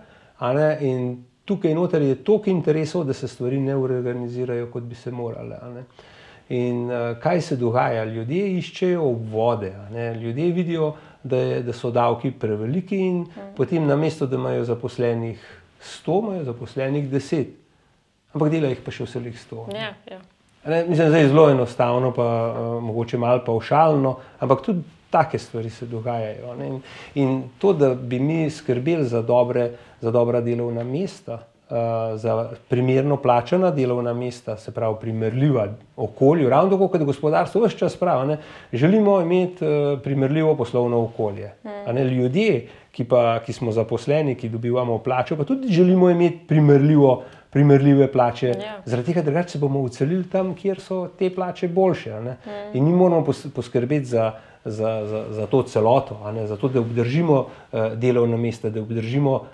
in 0.81 1.23
tukaj 1.45 1.73
noter 1.73 2.01
je 2.01 2.15
toliko 2.15 2.49
interesov, 2.49 3.03
da 3.03 3.13
se 3.13 3.27
stvari 3.27 3.59
ne 3.59 3.75
organizirajo, 3.75 4.69
kot 4.71 4.83
bi 4.83 4.95
se 4.95 5.11
morale. 5.11 5.57
In 6.49 6.85
uh, 6.85 7.17
kaj 7.19 7.41
se 7.41 7.55
dogaja? 7.55 8.03
Ljudje 8.05 8.57
iščejo 8.57 9.03
vode, 9.31 9.73
ljudje 10.21 10.51
vidijo, 10.51 10.93
da, 11.25 11.37
je, 11.37 11.61
da 11.65 11.73
so 11.73 11.91
davki 11.91 12.31
preveliki, 12.31 12.97
in 12.97 13.19
mm. 13.25 13.51
potem 13.57 13.87
na 13.87 13.97
mesto, 13.97 14.27
da 14.29 14.37
imajo 14.37 14.63
zaposlenih 14.63 15.41
100, 15.81 16.19
imajo 16.23 16.43
zaposlenih 16.43 17.09
10, 17.11 17.45
ampak 18.33 18.51
dela 18.53 18.69
jih 18.69 18.83
pa 18.85 18.93
še 18.93 19.07
vseh 19.07 19.25
100. 19.49 19.65
Ja, 19.73 19.91
ja. 20.11 20.21
Ne, 20.65 20.83
mislim, 20.85 21.11
da 21.11 21.17
je 21.17 21.27
zelo 21.29 21.49
enostavno, 21.49 22.11
pa 22.13 22.25
uh, 22.25 22.83
mogoče 22.83 23.17
malo 23.21 23.41
pa 23.45 23.53
všalno, 23.59 24.15
ampak 24.39 24.63
tudi 24.65 24.81
take 25.13 25.39
stvari 25.39 25.69
se 25.69 25.85
dogajajo. 25.85 26.55
In, 26.65 26.79
in 27.15 27.35
to, 27.61 27.73
da 27.73 27.93
bi 27.95 28.19
mi 28.19 28.49
skrbeli 28.49 29.05
za, 29.05 29.21
dobre, 29.21 29.71
za 30.01 30.11
dobra 30.11 30.41
delovna 30.41 30.83
mesta, 30.83 31.43
za 32.15 32.49
primerno 32.69 33.17
plačena 33.17 33.71
delovna 33.71 34.13
mesta, 34.13 34.57
se 34.57 34.71
pravi, 34.71 34.95
primerljiva 35.01 35.67
okolju, 35.97 36.49
ravno 36.49 36.71
tako 36.71 36.87
kot 36.87 37.03
gospodarstvo, 37.03 37.61
vse 37.65 37.77
čas 37.77 37.97
pravi, 37.97 38.37
želimo 38.73 39.21
imeti 39.21 39.65
uh, 39.65 40.01
primerljivo 40.01 40.55
poslovno 40.55 41.03
okolje. 41.03 41.51
Mm. 41.63 41.97
Ljudje, 41.97 42.67
ki, 42.91 43.03
pa, 43.03 43.39
ki 43.45 43.53
smo 43.53 43.71
zaposleni, 43.71 44.35
ki 44.35 44.49
dobivamo 44.49 44.97
plačo, 44.97 45.35
pa 45.35 45.43
tudi 45.43 45.67
želimo 45.67 46.09
imeti 46.09 46.47
primerljivo. 46.47 47.23
Primerljive 47.55 48.09
plače, 48.11 48.47
yeah. 48.47 48.63
Ja. 48.63 48.81
zaradi 48.85 49.13
tega, 49.13 49.31
da 49.31 49.43
se 49.47 49.57
bomo 49.57 49.79
ucelili 49.79 50.25
tam, 50.29 50.49
kjer 50.55 50.79
so 50.79 51.07
te 51.07 51.29
plače 51.35 51.67
boljše. 51.67 52.19
Mm. 52.19 52.33
In 52.73 52.85
mi 52.85 52.91
moramo 52.91 53.23
poskrbeti 53.55 54.05
za, 54.05 54.31
za, 54.65 55.05
za, 55.05 55.25
za 55.29 55.47
to 55.47 55.63
celoto, 55.63 56.19
za 56.45 56.57
to, 56.57 56.67
da 56.67 56.79
obdržimo 56.79 57.39
uh, 57.39 57.93
delovna 57.93 58.37
mesta, 58.37 58.69
da 58.69 58.81
obdržimo 58.81 59.45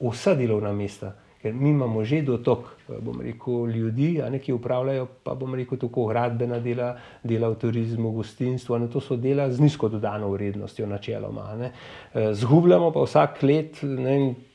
vsa 0.00 0.34
delovna 0.34 0.72
mesta. 0.72 1.14
Ker 1.42 1.52
mi 1.52 1.70
imamo 1.70 2.04
že 2.04 2.22
dotok 2.24 2.70
eh, 2.88 3.22
rekel, 3.22 3.66
ljudi, 3.68 4.22
ne, 4.30 4.38
ki 4.40 4.52
upravljajo, 4.52 5.06
pa 5.22 5.34
bomo 5.34 5.56
rekel, 5.56 5.78
tako 5.78 6.06
gradbena 6.08 6.58
dela, 6.60 6.94
dela 7.22 7.50
v 7.52 7.58
turizmu, 7.60 8.12
gostinstvu. 8.16 8.80
To 8.92 9.00
so 9.00 9.16
dela 9.16 9.50
z 9.50 9.60
nizko 9.60 9.88
dodano 9.88 10.30
vrednostjo, 10.32 10.86
načeloma. 10.86 11.54
Ne. 11.60 11.72
Eh, 12.14 12.32
zgubljamo 12.34 12.92
pa 12.92 13.04
vsak 13.04 13.42
let 13.42 13.80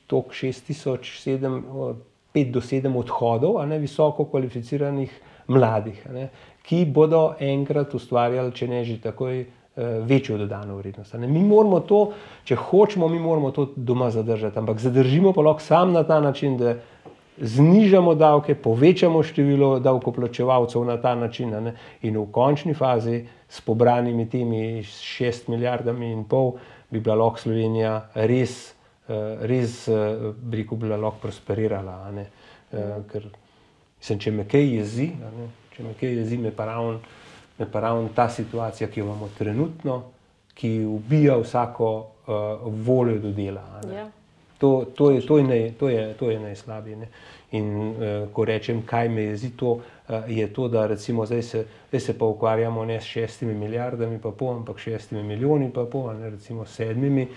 tok 0.08 0.34
6000, 0.34 1.96
5 2.34 2.52
do 2.54 2.62
7 2.62 2.96
odhodov, 2.98 3.62
ne, 3.68 3.78
visoko 3.80 4.26
kvalificiranih 4.26 5.12
mladih. 5.48 6.06
Ne 6.14 6.30
ki 6.70 6.84
bodo 6.86 7.34
enkrat 7.42 7.96
ustvarjali, 7.98 8.54
če 8.54 8.68
ne 8.70 8.84
že 8.86 9.00
takoj, 9.02 9.40
večjo 10.04 10.38
dodano 10.38 10.76
vrednost. 10.76 11.14
Mi 11.14 11.44
moramo 11.44 11.80
to, 11.80 12.12
če 12.44 12.56
hočemo, 12.56 13.08
mi 13.08 13.20
moramo 13.20 13.52
to 13.52 13.70
doma 13.76 14.10
zadržati, 14.12 14.60
ampak 14.60 14.80
zadržimo 14.80 15.34
pa 15.34 15.42
lahko 15.42 15.64
sam 15.64 15.94
na 15.94 16.04
ta 16.04 16.20
način, 16.20 16.58
da 16.58 16.76
znižamo 17.42 18.16
davke, 18.16 18.56
povečamo 18.56 19.24
število 19.24 19.80
davkoplačevalcev 19.80 20.84
na 20.86 20.98
ta 21.02 21.16
način 21.16 21.50
ne? 21.50 21.74
in 22.02 22.18
v 22.18 22.26
končni 22.32 22.74
fazi 22.74 23.24
s 23.50 23.62
pobranimi 23.62 24.30
temi 24.30 24.84
šest 24.84 25.48
milijardami 25.48 26.12
in 26.12 26.24
pol 26.24 26.58
bi 26.90 27.00
bila 27.00 27.16
lahko 27.16 27.40
Slovenija 27.40 28.10
res, 28.14 28.74
eh, 29.08 29.38
res 29.42 29.88
eh, 29.88 30.34
bi 30.42 30.68
bila 30.72 30.98
lahko 30.98 31.18
prosperirala. 31.22 32.12
Ker, 33.12 33.24
mislim, 34.00 34.20
če 34.20 34.32
me 34.32 34.44
kaj 34.46 34.68
jezi, 34.76 35.08
če 35.76 35.84
me 35.84 35.96
kaj 36.00 36.12
jezi, 36.20 36.38
me 36.38 36.52
pa 36.52 36.66
ravno 36.66 37.00
ta 38.16 38.30
situacija, 38.30 38.88
ki 38.88 39.00
jo 39.00 39.06
imamo 39.06 39.30
trenutno, 39.38 40.04
ki 40.54 40.86
ubija 40.86 41.38
vsako 41.38 41.98
uh, 41.98 42.36
voljo 42.86 43.20
do 43.20 43.32
dela. 43.32 43.64
Ja. 43.96 44.10
To, 44.58 44.86
to, 44.96 45.12
je, 45.12 45.26
to, 45.26 45.38
je 45.38 45.44
naj, 45.44 45.72
to, 45.80 45.90
je, 45.90 46.14
to 46.14 46.32
je 46.32 46.40
najslabije. 46.40 46.96
Ne? 46.96 47.08
In 47.52 47.90
uh, 47.90 47.94
ko 48.34 48.46
rečem, 48.46 48.82
kaj 48.86 49.10
me 49.10 49.24
jezi, 49.24 49.50
to 49.58 49.72
uh, 49.72 50.16
je 50.28 50.54
to, 50.54 50.68
da 50.68 50.86
recimo 50.88 51.26
zdaj 51.26 51.42
se, 51.42 51.66
zdaj 51.90 52.00
se 52.00 52.18
pa 52.18 52.26
ukvarjamo 52.26 52.86
ne 52.86 53.02
s 53.02 53.04
šestimi 53.04 53.54
milijardami, 53.54 54.20
pa 54.20 54.32
pol, 54.32 54.56
ampak 54.56 54.80
šestimi 54.80 55.24
milijoni, 55.24 55.72
pa 55.74 55.86
pol, 55.86 56.14
ne 56.14 56.30
recimo 56.30 56.66
sedmimi. 56.66 57.28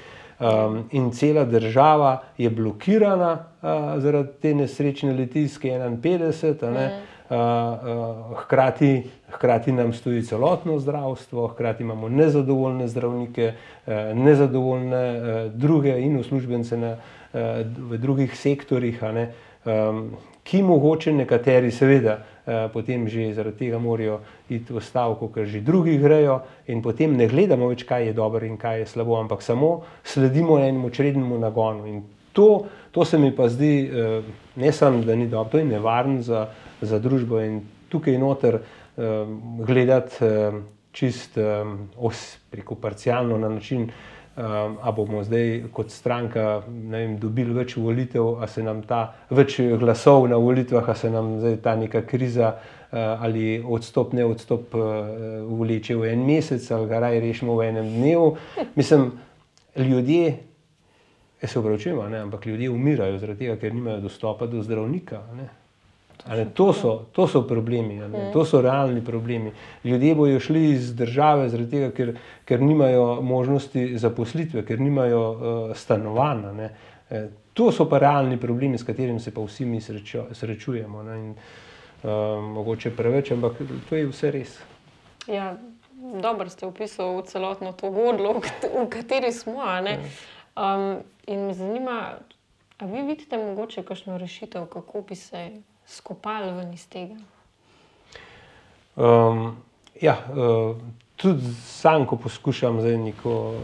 Um, 0.41 0.89
in 0.91 1.11
cela 1.11 1.45
država 1.45 2.23
je 2.39 2.51
blokirana 2.51 3.33
uh, 3.33 4.03
zaradi 4.03 4.29
te 4.43 4.55
nesrečne 4.55 5.13
letilske 5.13 5.69
51. 5.71 6.71
Ne? 6.71 6.87
Mm. 6.89 7.12
Uh, 7.33 7.39
uh, 7.39 8.39
hkrati, 8.39 9.03
hkrati 9.31 9.73
nam 9.73 9.93
stoji 9.93 10.23
celotno 10.23 10.79
zdravstvo, 10.79 11.47
hkrati 11.49 11.83
imamo 11.83 12.09
nezadovoljne 12.09 12.89
zdravnike, 12.89 13.53
uh, 13.87 13.93
nezadovoljne 14.17 15.49
druge 15.55 15.95
in 16.01 16.19
uslužbence 16.21 16.77
na, 16.77 16.97
v 17.79 17.97
drugih 17.99 18.37
sektorjih, 18.37 19.01
um, 19.65 20.11
ki 20.45 20.63
mogoče 20.63 21.13
nekateri, 21.13 21.71
seveda, 21.71 22.19
potem 22.73 23.09
že 23.09 23.33
zaradi 23.33 23.65
tega 23.65 23.79
morajo 23.79 24.21
iti 24.51 24.75
v 24.75 24.83
stavko, 24.83 25.31
ker 25.33 25.47
že 25.47 25.65
drugi 25.65 25.97
grejo, 26.03 26.43
in 26.67 26.83
potem 26.83 27.17
ne 27.17 27.31
gledamo 27.33 27.71
več, 27.73 27.87
kaj 27.89 28.11
je 28.11 28.13
dobro 28.13 28.45
in 28.45 28.59
kaj 28.61 28.81
je 28.81 28.87
slabo, 28.93 29.17
ampak 29.17 29.43
samo 29.43 29.87
sledimo 30.05 30.59
enemu 30.59 30.91
črednemu 30.91 31.39
nagonu. 31.39 32.03
To, 32.33 32.67
to 32.93 33.05
se 33.05 33.19
mi 33.19 33.33
pa 33.37 33.49
zdi, 33.49 33.91
uh, 33.91 34.25
ne 34.57 34.73
samo, 34.73 35.03
da 35.05 35.17
ni 35.17 35.29
dobro, 35.29 35.51
to 35.51 35.59
je 35.59 35.65
nevarno 35.65 36.23
za 36.23 36.47
za 36.83 36.99
družbo 36.99 37.41
in 37.41 37.61
tukaj 37.89 38.19
noter 38.19 38.59
um, 38.59 39.63
gledati 39.67 40.25
um, 40.25 40.65
čist 40.93 41.39
os, 41.97 42.37
preko 42.51 42.75
parcialno 42.75 43.39
na 43.39 43.49
način, 43.49 43.83
um, 43.83 44.77
a 44.83 44.93
bomo 44.93 45.23
zdaj 45.25 45.63
kot 45.73 45.91
stranka 45.91 46.63
vem, 46.67 47.17
dobili 47.21 47.55
več 47.57 47.77
volitev, 47.77 48.43
a 48.43 48.47
se 48.47 48.63
nam 48.63 48.83
ta 48.85 49.15
več 49.31 49.61
glasov 49.81 50.29
na 50.29 50.37
volitvah, 50.37 50.89
a 50.89 50.95
se 50.95 51.11
nam 51.11 51.39
zdaj 51.41 51.57
ta 51.65 51.77
neka 51.81 52.05
kriza 52.05 52.53
uh, 52.53 52.99
ali 53.25 53.63
odstop, 53.65 54.13
ne 54.13 54.27
odstop 54.29 54.75
uh, 54.77 54.85
vleče 55.63 55.97
v 55.97 56.13
en 56.13 56.27
mesec 56.29 56.71
ali 56.71 56.91
ga 56.91 57.01
raj 57.07 57.21
rešimo 57.25 57.57
v 57.57 57.71
enem 57.73 57.93
dnevu. 57.97 58.33
Mislim, 58.77 59.13
ljudje. 59.77 60.52
Jaz 61.43 61.51
se 61.51 61.59
upravičujem, 61.59 62.15
ampak 62.15 62.47
ljudje 62.47 62.71
umirajo 62.71 63.19
zaradi 63.19 63.39
tega, 63.39 63.57
ker 63.59 63.75
nimajo 63.75 64.01
dostopa 64.01 64.47
do 64.47 64.63
zdravnika. 64.63 65.23
Ne? 65.35 65.49
To 66.55 66.73
so, 66.73 67.07
to 67.13 67.27
so 67.27 67.43
problemi, 67.43 67.99
mm. 67.99 68.31
to 68.33 68.45
so 68.45 68.61
realni 68.63 69.05
problemi. 69.05 69.53
Ljudje 69.85 70.15
bojo 70.15 70.41
šli 70.41 70.71
iz 70.71 70.95
države, 70.95 71.51
tega, 71.71 71.91
ker, 71.91 72.15
ker 72.45 72.63
nimajo 72.63 73.23
možnosti 73.23 73.99
zaposlitve, 73.99 74.63
ker 74.65 74.81
nimajo 74.81 75.23
uh, 75.31 75.77
stanovanja. 75.77 76.69
E, 77.11 77.29
to 77.55 77.73
so 77.73 77.89
pa 77.89 77.99
realni 77.99 78.37
problemi, 78.41 78.79
s 78.79 78.87
katerimi 78.87 79.21
se 79.21 79.35
pa 79.35 79.43
vsi 79.43 79.65
mi 79.65 79.81
srečo, 79.81 80.27
srečujemo. 80.33 81.03
In, 81.03 81.35
uh, 82.03 82.11
mogoče 82.55 82.95
preveč, 82.97 83.33
ampak 83.33 83.59
to 83.89 83.97
je 83.97 84.07
vse 84.07 84.31
res. 84.31 84.59
Ja, 85.27 85.57
dobro 86.23 86.49
ste 86.49 86.67
opisali 86.67 87.23
celotno 87.27 87.73
to 87.73 87.91
vodlo, 87.91 88.39
v 88.39 88.87
kateri 88.89 89.33
smo. 89.33 89.59
Um, 90.57 91.03
in 91.27 91.47
me 91.47 91.55
zanima, 91.55 92.15
ali 92.79 92.93
vi 92.93 93.03
vidite 93.03 93.39
mogoče 93.39 93.83
kakšno 93.83 94.19
rešitev, 94.19 94.67
kako 94.67 95.01
bi 95.01 95.15
se 95.15 95.51
skopali 95.87 96.53
ven 96.53 96.73
iz 96.73 96.89
tega? 96.89 97.17
Um, 98.97 99.57
ja, 100.01 100.17
uh, 100.29 100.77
tudi 101.17 101.55
sam, 101.65 102.07
ko 102.07 102.17
poskušam 102.17 102.81
zdaj 102.81 102.99
neko, 102.99 103.55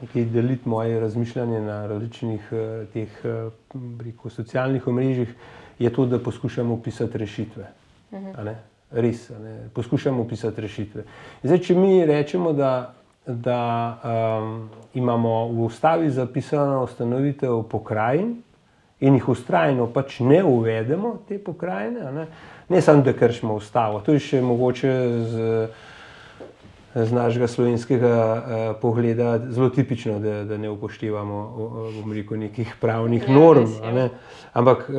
nekaj 0.00 0.24
deliti 0.24 0.68
moje 0.68 1.00
razmišljanje 1.00 1.60
na 1.60 1.86
različnih 1.86 2.52
uh, 2.52 2.88
teh 2.92 3.20
uh, 3.24 4.30
socialnih 4.32 4.86
omrežjih, 4.86 5.34
je 5.78 5.92
to, 5.92 6.06
da 6.06 6.18
poskušam 6.18 6.70
opisati 6.70 7.18
rešitve. 7.18 7.72
Mhm. 8.12 8.48
Res, 8.90 9.30
poskušamo 9.74 10.24
pisati 10.28 10.60
rešitve. 10.60 11.04
Zdaj, 11.42 11.58
če 11.58 11.74
mi 11.74 12.06
rečemo, 12.06 12.52
da, 12.52 12.94
da 13.26 14.00
um, 14.40 14.68
imamo 14.94 15.48
v 15.48 15.64
ustavi 15.64 16.10
zapisano 16.10 16.82
ustanovitev 16.84 17.62
pokrajin 17.68 18.42
in 19.00 19.14
jih 19.14 19.28
ustrajno 19.28 19.86
pač 19.92 20.20
ne 20.20 20.42
uvedemo, 20.44 21.18
te 21.28 21.38
pokrajine, 21.38 22.12
ne, 22.12 22.26
ne 22.68 22.80
samo 22.80 23.02
da 23.02 23.12
kršimo 23.12 23.54
ustavo, 23.54 24.00
to 24.00 24.12
je 24.12 24.20
še 24.20 24.42
mogoče 24.42 24.92
z 25.30 25.46
z 26.94 27.12
našega 27.14 27.46
slovenskega 27.46 28.10
uh, 28.10 28.80
pogleda 28.82 29.38
zelo 29.54 29.68
tipično, 29.70 30.18
da, 30.18 30.44
da 30.44 30.56
ne 30.58 30.70
upoštevamo 30.70 31.36
rekel, 32.10 32.38
nekih 32.38 32.74
pravnih 32.80 33.28
ja, 33.28 33.34
norm. 33.34 33.68
Ne? 33.94 34.08
Ampak, 34.52 34.88
uh, 34.88 34.96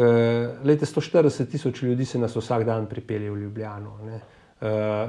leta 0.64 0.88
140 0.88 1.52
tisoč 1.52 1.82
ljudi 1.84 2.06
se 2.06 2.20
nas 2.20 2.36
vsak 2.36 2.64
dan 2.64 2.86
pripelje 2.86 3.32
v 3.32 3.42
Ljubljano. 3.44 3.98
Uh, 4.08 4.41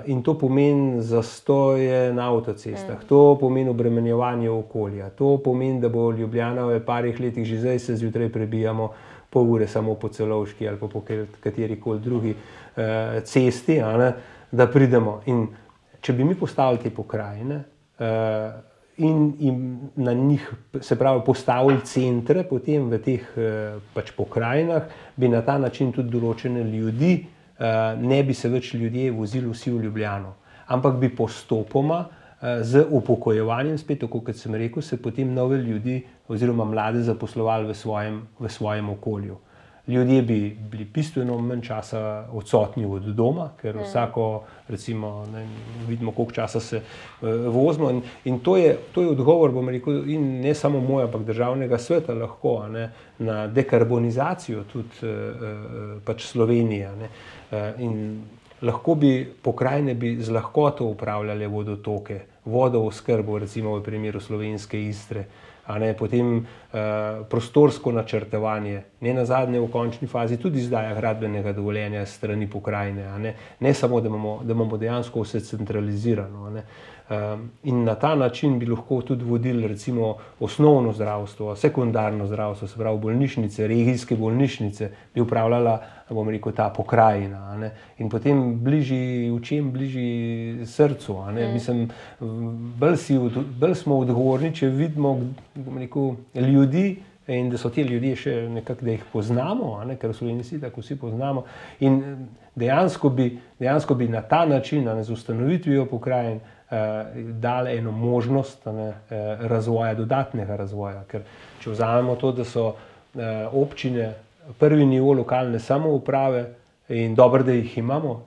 in 0.06 0.22
to 0.22 0.38
pomeni 0.38 1.02
zastoje 1.02 2.12
na 2.12 2.30
avtocestah, 2.32 3.02
mm. 3.02 3.08
to 3.08 3.36
pomeni 3.40 3.70
obremenjevanje 3.70 4.50
okolja, 4.50 5.10
to 5.10 5.36
pomeni, 5.44 5.80
da 5.80 5.88
bo 5.88 6.10
Ljubljana 6.12 6.64
v 6.64 6.80
parih 6.80 7.20
letih 7.20 7.44
že 7.44 7.58
zdaj 7.60 7.78
se 7.78 7.96
zjutraj 7.96 8.32
prebijamo 8.32 8.92
pol 9.30 9.50
ure 9.50 9.66
samo 9.68 9.94
po 9.94 10.08
celovški 10.08 10.68
ali 10.68 10.78
po 10.78 11.02
kateri 11.40 11.80
koli 11.80 12.00
drugi 12.00 12.30
uh, 12.32 13.22
cesti, 13.24 13.76
ne, 13.80 14.12
da 14.52 14.66
pridemo. 14.66 15.20
In 15.26 15.46
če 16.00 16.12
bi 16.12 16.24
mi 16.24 16.34
postavili 16.34 16.82
te 16.82 16.90
pokrajine 16.90 17.60
uh, 18.00 18.56
in, 18.96 19.32
in 19.40 19.78
na 19.96 20.12
njih, 20.12 20.48
se 20.80 20.96
pravi, 20.98 21.20
postavili 21.26 21.84
centre, 21.84 22.44
potem 22.48 22.88
v 22.88 23.02
teh 23.04 23.28
uh, 23.36 23.76
pač 23.92 24.16
pokrajinah, 24.16 24.88
bi 25.16 25.28
na 25.28 25.44
ta 25.44 25.58
način 25.58 25.92
tudi 25.92 26.12
določene 26.12 26.64
ljudi, 26.64 27.14
uh, 27.20 27.31
ne 27.98 28.22
bi 28.22 28.34
se 28.34 28.48
več 28.48 28.74
ljudje 28.74 29.10
vozili 29.12 29.50
vsi 29.50 29.70
v 29.70 29.84
Ljubljano, 29.84 30.34
ampak 30.66 30.98
bi 31.00 31.14
postopoma. 31.16 32.04
Z 32.42 32.88
upokojevanjem, 32.90 33.76
spet 33.78 34.00
tako 34.02 34.18
kot 34.26 34.34
sem 34.34 34.54
rekel, 34.58 34.82
se 34.82 34.96
potem 34.98 35.28
nove 35.30 35.60
ljudi, 35.62 36.00
oziroma 36.28 36.64
mlade, 36.66 36.98
zaposlovali 37.06 37.68
v 37.68 37.76
svojem, 37.78 38.16
v 38.40 38.50
svojem 38.50 38.88
okolju 38.90 39.36
ljudje 39.86 40.22
bi 40.22 40.56
bili 40.70 40.84
bistveno 40.84 41.38
manj 41.38 41.60
časa 41.60 42.26
odsotni 42.32 42.84
od 42.84 43.02
doma, 43.02 43.48
ker 43.60 43.76
mm. 43.76 43.82
vsako, 43.82 44.42
recimo, 44.68 45.26
ne, 45.32 45.46
vidimo, 45.88 46.12
koliko 46.12 46.32
časa 46.32 46.60
se 46.60 46.76
uh, 46.76 47.28
vozimo. 47.54 47.90
In, 47.90 48.02
in 48.24 48.40
to, 48.40 48.56
je, 48.56 48.76
to 48.94 49.02
je 49.02 49.08
odgovor, 49.08 49.50
bom 49.50 49.68
rekel, 49.68 50.08
in 50.10 50.40
ne 50.40 50.54
samo 50.54 50.80
moj, 50.80 51.02
ampak 51.02 51.24
državnega 51.26 51.78
sveta, 51.78 52.14
lahko 52.14 52.68
ne, 52.68 52.90
na 53.18 53.46
dekarbonizacijo 53.46 54.64
tudi 54.72 55.02
uh, 55.02 56.02
pač 56.04 56.26
Slovenije. 56.30 56.92
Ne, 56.96 57.08
uh, 57.50 57.80
in 57.82 58.22
lahko 58.62 58.94
bi 58.94 59.32
pokrajine 59.42 59.94
bi 59.94 60.16
z 60.20 60.30
lahkoto 60.30 60.86
upravljale 60.86 61.48
vodotoke, 61.48 62.20
vodo 62.44 62.86
v 62.86 62.94
skrbo, 62.94 63.38
recimo 63.38 63.74
v 63.78 63.82
primeru 63.82 64.20
slovenske 64.20 64.78
istre 64.88 65.26
ne, 65.68 65.94
potem 65.94 66.36
uh, 66.38 66.46
prostorsko 67.30 67.92
načrtovanje, 67.92 68.82
ne 69.00 69.14
na 69.14 69.24
zadnje, 69.24 69.60
v 69.60 69.70
končni 69.70 70.08
fazi 70.08 70.36
tudi 70.36 70.58
izdaja 70.58 70.94
gradbenega 70.94 71.52
dovoljenja 71.52 72.06
strani 72.06 72.50
pokrajine, 72.50 73.18
ne, 73.18 73.34
ne 73.60 73.74
samo, 73.74 74.00
da 74.00 74.08
imamo, 74.08 74.40
da 74.44 74.52
imamo 74.52 74.76
dejansko 74.76 75.22
vse 75.22 75.40
centralizirano. 75.40 76.50
Ne. 76.50 76.64
Um, 77.10 77.50
in 77.64 77.84
na 77.84 77.94
ta 77.94 78.14
način 78.14 78.58
bi 78.58 78.66
lahko 78.66 79.02
tudi 79.02 79.24
vodili, 79.24 79.68
recimo, 79.68 80.16
osnovno 80.40 80.92
zdravstvo, 80.92 81.56
sekundarno 81.56 82.26
zdravstvo, 82.26 82.68
se 82.68 82.78
pravi, 82.78 82.98
bolnišnice, 82.98 83.66
regijske 83.66 84.16
bolnišnice, 84.16 84.90
bi 85.14 85.20
upravljala, 85.20 85.80
bomo 86.08 86.30
rekel, 86.30 86.52
ta 86.52 86.68
pokrajina. 86.76 87.70
In 87.98 88.08
potem 88.08 88.60
bližji 88.64 89.30
učem, 89.30 89.72
bližji 89.72 90.66
srcu. 90.66 91.14
Mm. 91.14 91.52
Mislim, 91.52 91.88
bolj, 92.78 92.96
si, 92.96 93.18
bolj 93.60 93.74
smo 93.74 93.98
odgovorni, 93.98 94.54
če 94.54 94.68
vidimo 94.68 95.18
rekel, 95.78 96.14
ljudi. 96.34 97.02
In 97.26 97.50
da 97.50 97.58
so 97.58 97.70
ti 97.70 97.82
ljudje 97.86 98.16
še 98.18 98.32
nekako, 98.50 98.84
da 98.84 98.90
jih 98.90 99.02
poznamo, 99.12 99.76
ne, 99.86 99.94
ker 99.96 100.10
so 100.14 100.26
ljudje 100.26 100.58
tako 100.60 100.82
vsi 100.82 100.96
poznamo. 100.98 101.44
In 101.80 102.00
dejansko 102.58 103.08
bi, 103.14 103.28
dejansko 103.60 103.94
bi 103.94 104.08
na 104.08 104.22
ta 104.26 104.42
način, 104.46 104.84
ne, 104.84 105.04
z 105.04 105.14
ustanovitvijo 105.14 105.86
pokrajin, 105.86 106.40
dali 107.40 107.78
eno 107.78 107.90
možnost 107.90 108.66
ne, 108.66 108.88
eh, 108.88 109.36
razvoja, 109.40 109.94
dodatnega 109.94 110.56
razvoja. 110.56 111.04
Ker 111.04 111.24
če 111.60 111.70
vzamemo 111.70 112.16
to, 112.16 112.32
da 112.32 112.44
so 112.48 112.72
eh, 112.72 113.48
občine 113.52 114.14
prvi 114.58 114.86
nivo 114.86 115.12
lokalne 115.12 115.58
samouprave 115.60 116.46
in 116.88 117.14
dobro, 117.14 117.42
da 117.42 117.52
jih 117.52 117.78
imamo. 117.78 118.22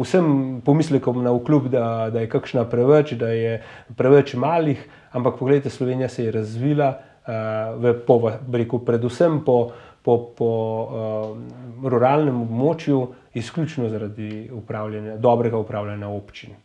Vsem 0.00 0.60
pomislekom 0.64 1.22
na 1.22 1.32
vkljub, 1.34 1.68
da, 1.68 1.84
da 2.12 2.24
je 2.24 2.30
kakšna 2.30 2.64
preveč, 2.64 3.12
da 3.20 3.28
je 3.28 3.60
preveč 3.96 4.34
malih, 4.34 4.80
ampak 5.12 5.36
pogledajte, 5.38 5.70
Slovenija 5.70 6.08
se 6.08 6.24
je 6.24 6.32
razvila, 6.32 6.88
uh, 7.26 7.82
v, 7.82 7.92
po, 8.06 8.32
rekel, 8.52 8.80
predvsem 8.86 9.40
po, 9.44 9.72
po, 10.02 10.16
po 10.38 10.50
uh, 10.50 11.90
ruralnem 11.90 12.42
območju, 12.42 13.02
izključno 13.34 13.90
zaradi 13.92 14.48
upravljanja, 14.54 15.18
dobrega 15.20 15.58
upravljanja 15.58 16.08
občin. 16.08 16.56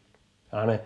Uh, 0.52 0.78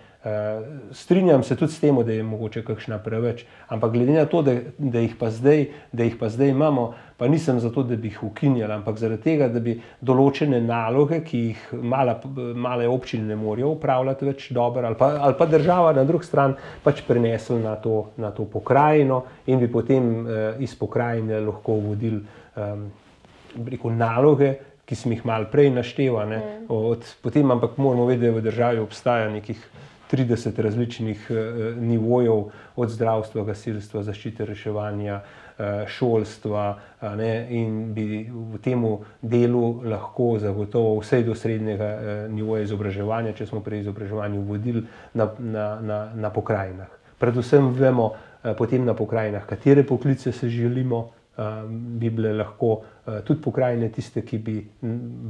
strinjam 0.91 1.44
se 1.44 1.56
tudi 1.56 1.72
s 1.72 1.80
tem, 1.80 1.96
da 2.04 2.12
je 2.12 2.24
mogoče 2.24 2.64
kakšna 2.68 2.98
preveč, 3.00 3.46
ampak 3.72 3.94
glede 3.94 4.18
na 4.18 4.26
to, 4.26 4.41
da, 4.44 4.58
da, 4.78 5.00
jih 5.00 5.16
zdaj, 5.32 5.66
da 5.91 6.04
jih 6.04 6.18
pa 6.20 6.28
zdaj 6.30 6.50
imamo, 6.52 6.94
pa 7.18 7.28
nisem 7.28 7.60
zato, 7.60 7.84
da 7.84 7.96
bi 7.96 8.12
jih 8.12 8.24
ukinjali, 8.24 8.74
ampak 8.74 8.98
zaradi 9.00 9.24
tega, 9.24 9.48
da 9.48 9.64
bi 9.64 9.78
določene 10.02 10.60
naloge, 10.62 11.22
ki 11.24 11.40
jih 11.40 11.64
mala, 11.72 12.18
male 12.56 12.88
občine 12.88 13.32
ne 13.32 13.40
morejo 13.40 13.72
upravljati 13.78 14.28
več 14.28 14.50
dobro, 14.52 14.88
ali, 14.88 15.00
ali 15.00 15.40
pa 15.40 15.46
država 15.46 15.94
na 15.96 16.04
drugi 16.04 16.28
strani 16.28 16.56
pač 16.84 17.02
prenesli 17.08 17.64
na 17.64 17.78
to, 17.80 18.10
na 18.18 18.36
to 18.36 18.44
pokrajino 18.44 19.24
in 19.48 19.60
bi 19.60 19.72
potem 19.72 20.14
uh, 20.26 20.40
iz 20.60 20.76
pokrajine 20.76 21.40
lahko 21.48 21.80
vodili 21.80 22.20
um, 22.60 22.90
naloge. 23.96 24.58
Ki 24.90 24.96
smo 24.98 25.14
jih 25.14 25.20
malo 25.22 25.46
prej 25.52 25.68
naštevali, 25.70 26.38
mm. 26.66 27.04
potem 27.22 27.52
ampak 27.54 27.76
moramo 27.78 28.08
vedeti, 28.10 28.26
da 28.26 28.40
v 28.40 28.41
državi 28.41 28.80
obstaja 28.82 29.28
nekih 29.30 29.60
30 30.11 30.61
različnih 30.61 31.27
uh, 31.30 31.38
nivojev, 31.77 32.44
od 32.76 32.90
zdravstva, 32.90 33.44
gasilstva, 33.44 34.03
zaščite, 34.03 34.45
reševanja, 34.45 35.19
uh, 35.22 35.65
šolstva, 35.88 36.64
ne, 37.18 37.34
in 37.56 37.94
bi 37.94 38.23
v 38.30 38.61
tem 38.64 38.86
delu 39.22 39.81
lahko 39.86 40.31
zagotovo 40.40 40.98
vse 41.02 41.22
do 41.27 41.36
srednjega 41.36 41.91
uh, 41.94 42.23
nivoja 42.34 42.65
izobraževanja, 42.65 43.36
če 43.38 43.49
smo 43.52 43.61
pri 43.65 43.84
izobraževanju 43.84 44.41
vodili 44.48 44.84
na, 45.14 45.30
na, 45.40 45.68
na, 45.81 46.02
na 46.15 46.34
pokrajinah. 46.34 46.98
Predvsem 47.19 47.73
vemo 47.76 48.14
potem 48.57 48.86
na 48.88 48.94
pokrajinah, 48.95 49.45
katere 49.45 49.84
poklice 49.84 50.31
se 50.31 50.49
želimo. 50.49 51.10
Bi 51.69 52.10
bile 52.11 52.34
lahko 52.36 52.81
tudi 53.23 53.40
pokrajine 53.41 53.88
tiste, 53.95 54.26
ki 54.27 54.38
bi 54.44 54.56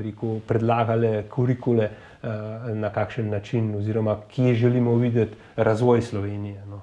rekel, 0.01 0.39
predlagale 0.47 1.11
kurikule 1.29 1.85
Eh, 1.85 2.08
na 2.73 2.89
kakšen 2.93 3.29
način, 3.29 3.75
oziroma 3.75 4.17
kje 4.31 4.53
želimo 4.53 4.95
videti 4.95 5.35
razvoj 5.55 6.01
Slovenije. 6.01 6.65
No. 6.65 6.81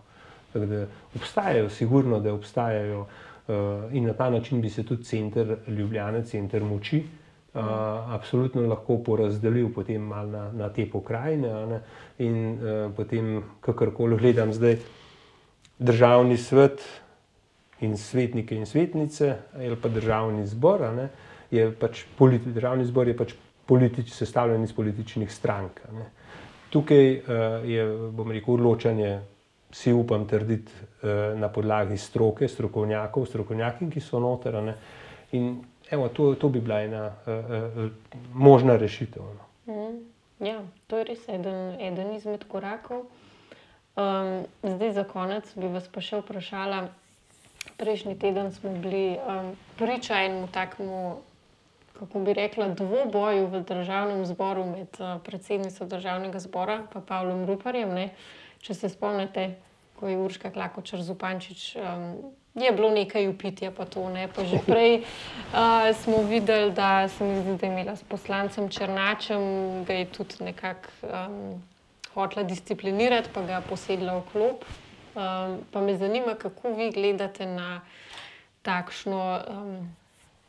Da 0.54 0.86
obstajajo, 1.14 1.68
sigurno, 1.70 2.20
da 2.20 2.34
obstajajo 2.34 3.00
uh, 3.00 3.56
in 3.92 4.06
na 4.06 4.12
ta 4.12 4.30
način 4.30 4.60
bi 4.60 4.70
se 4.70 4.84
tudi 4.84 5.04
center 5.04 5.56
Ljubljane, 5.68 6.24
center 6.24 6.64
moči, 6.64 7.02
uh, 7.54 7.60
absolutno 8.14 8.62
lahko 8.62 8.98
porazdelil 8.98 9.68
potem 9.74 10.08
na, 10.08 10.52
na 10.52 10.68
te 10.68 10.86
pokrajine. 10.90 11.66
Ne, 11.66 11.80
in 12.18 12.52
uh, 12.52 12.92
potem, 12.96 13.42
kakorkoli 13.60 14.16
gledam 14.16 14.52
zdaj, 14.52 14.78
državni 15.78 16.36
svet 16.36 16.80
in 17.80 17.96
svetnike 17.96 18.56
in 18.56 18.66
svetnice, 18.66 19.36
ali 19.54 19.76
pa 19.76 19.88
državni 19.88 20.46
zbor, 20.46 20.80
ne, 20.96 21.08
je 21.50 21.68
pač 21.72 22.04
politi, 22.18 22.52
državni 22.52 22.84
zbor 22.84 23.08
je 23.08 23.16
pač 23.16 23.34
politič, 23.66 24.12
sestavljen 24.14 24.64
iz 24.64 24.72
političnih 24.72 25.32
strank. 25.32 25.80
Ne. 25.92 26.10
Tukaj 26.70 27.12
uh, 27.12 27.24
je, 27.68 27.86
bom 28.12 28.30
rekel, 28.30 28.54
odločanje, 28.54 29.20
si 29.72 29.92
upam 29.92 30.26
trditi, 30.28 30.72
uh, 31.02 31.38
na 31.38 31.48
podlagi 31.48 31.98
stroke, 31.98 32.48
strokovnjakov, 32.48 33.26
strokovnjakin, 33.26 33.90
ki 33.90 34.00
so 34.00 34.20
noterane. 34.22 34.76
In 35.32 35.56
evo, 35.90 36.08
to, 36.08 36.34
to 36.34 36.48
bi 36.48 36.60
bila 36.60 36.80
ena 36.82 37.06
uh, 37.06 37.32
uh, 37.86 37.90
možna 38.34 38.76
rešitev. 38.76 39.22
No. 39.22 39.74
Mm, 39.74 40.46
ja, 40.46 40.60
to 40.86 40.98
je 40.98 41.04
res 41.04 41.28
eden, 41.28 41.78
eden 41.80 42.14
izmed 42.16 42.44
korakov. 42.48 43.06
Um, 43.96 44.44
zdaj, 44.62 44.92
za 44.92 45.04
konec 45.08 45.48
bi 45.56 45.70
vas 45.72 45.88
pa 45.88 46.02
še 46.04 46.20
vprašala. 46.20 46.86
Prejšnji 47.80 48.18
teden 48.20 48.52
smo 48.52 48.70
bili 48.82 49.16
um, 49.16 49.54
priča 49.78 50.20
enemu 50.24 50.48
takemu 50.52 51.00
kako 51.98 52.24
bi 52.24 52.34
rekla, 52.34 52.68
dvoboju 52.68 53.46
v 53.46 53.60
državnem 53.64 54.24
zboru 54.26 54.64
med 54.66 55.00
uh, 55.00 55.16
predsednico 55.24 55.84
državnega 55.84 56.38
zbora 56.38 56.82
in 56.94 57.02
Pavlom 57.02 57.46
Ruparjem. 57.46 57.94
Ne? 57.94 58.08
Če 58.60 58.74
se 58.74 58.88
spomnite, 58.88 59.54
ko 59.96 60.08
je 60.08 60.18
Urška 60.18 60.50
Klakočar 60.52 61.02
Zupančič 61.02 61.76
um, 61.76 62.34
je 62.64 62.72
bilo 62.72 62.90
nekaj 62.90 63.28
upitja, 63.28 63.70
pa 63.70 63.84
to 63.84 64.08
ne. 64.08 64.28
Pa 64.28 64.44
že 64.44 64.58
prej 64.66 65.02
uh, 65.52 65.92
smo 66.02 66.22
videli, 66.22 66.72
da 66.72 67.08
se 67.08 67.24
mi 67.24 67.42
zdi, 67.42 67.56
da 67.56 67.66
je 67.66 67.72
imela 67.72 67.96
s 67.96 68.02
poslancem 68.02 68.68
Črnačem, 68.68 69.84
da 69.84 69.92
je 69.92 70.04
tudi 70.04 70.34
nekako 70.40 70.88
um, 71.02 71.62
hotla 72.14 72.42
disciplinirati, 72.42 73.28
pa 73.34 73.42
ga 73.42 73.60
posedla 73.68 74.18
v 74.18 74.22
klop. 74.32 74.64
Um, 75.16 75.60
pa 75.72 75.80
me 75.80 75.96
zanima, 75.96 76.34
kako 76.34 76.72
vi 76.72 76.90
gledate 76.90 77.46
na 77.46 77.80
takšno, 78.62 79.40
um, 79.48 79.96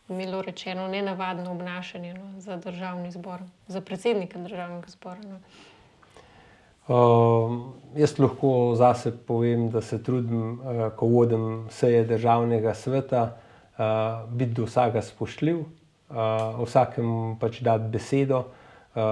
milo 0.07 0.41
rečeno, 0.41 0.87
nenavadno 0.87 1.51
obnašanje 1.51 2.13
no, 2.13 2.39
za 2.39 2.55
državni 2.55 3.11
zbor, 3.11 3.39
za 3.67 3.81
predsednika 3.81 4.39
državnega 4.39 4.87
zbora. 4.87 5.19
No. 5.23 5.39
Uh, 6.87 7.51
jaz 7.95 8.19
lahko 8.19 8.75
zase 8.75 9.11
povem, 9.27 9.69
da 9.69 9.81
se 9.81 10.03
trudim, 10.03 10.59
uh, 10.59 10.87
ko 10.95 11.07
vodim 11.07 11.67
seje 11.69 12.05
državnega 12.07 12.73
sveta, 12.73 13.23
uh, 13.77 14.29
biti 14.31 14.53
do 14.53 14.63
vsega 14.63 15.01
spoštljiv, 15.01 15.59
uh, 15.59 16.61
vsakem 16.63 17.35
pač 17.39 17.59
dati 17.61 17.91
besedo 17.91 18.39
uh, 18.39 19.03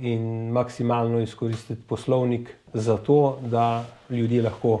in 0.00 0.48
maksimalno 0.52 1.20
izkoristiti 1.20 1.82
poslovnik 1.88 2.54
za 2.72 2.96
to, 2.96 3.38
da 3.42 3.84
ljudje 4.10 4.42
lahko, 4.42 4.80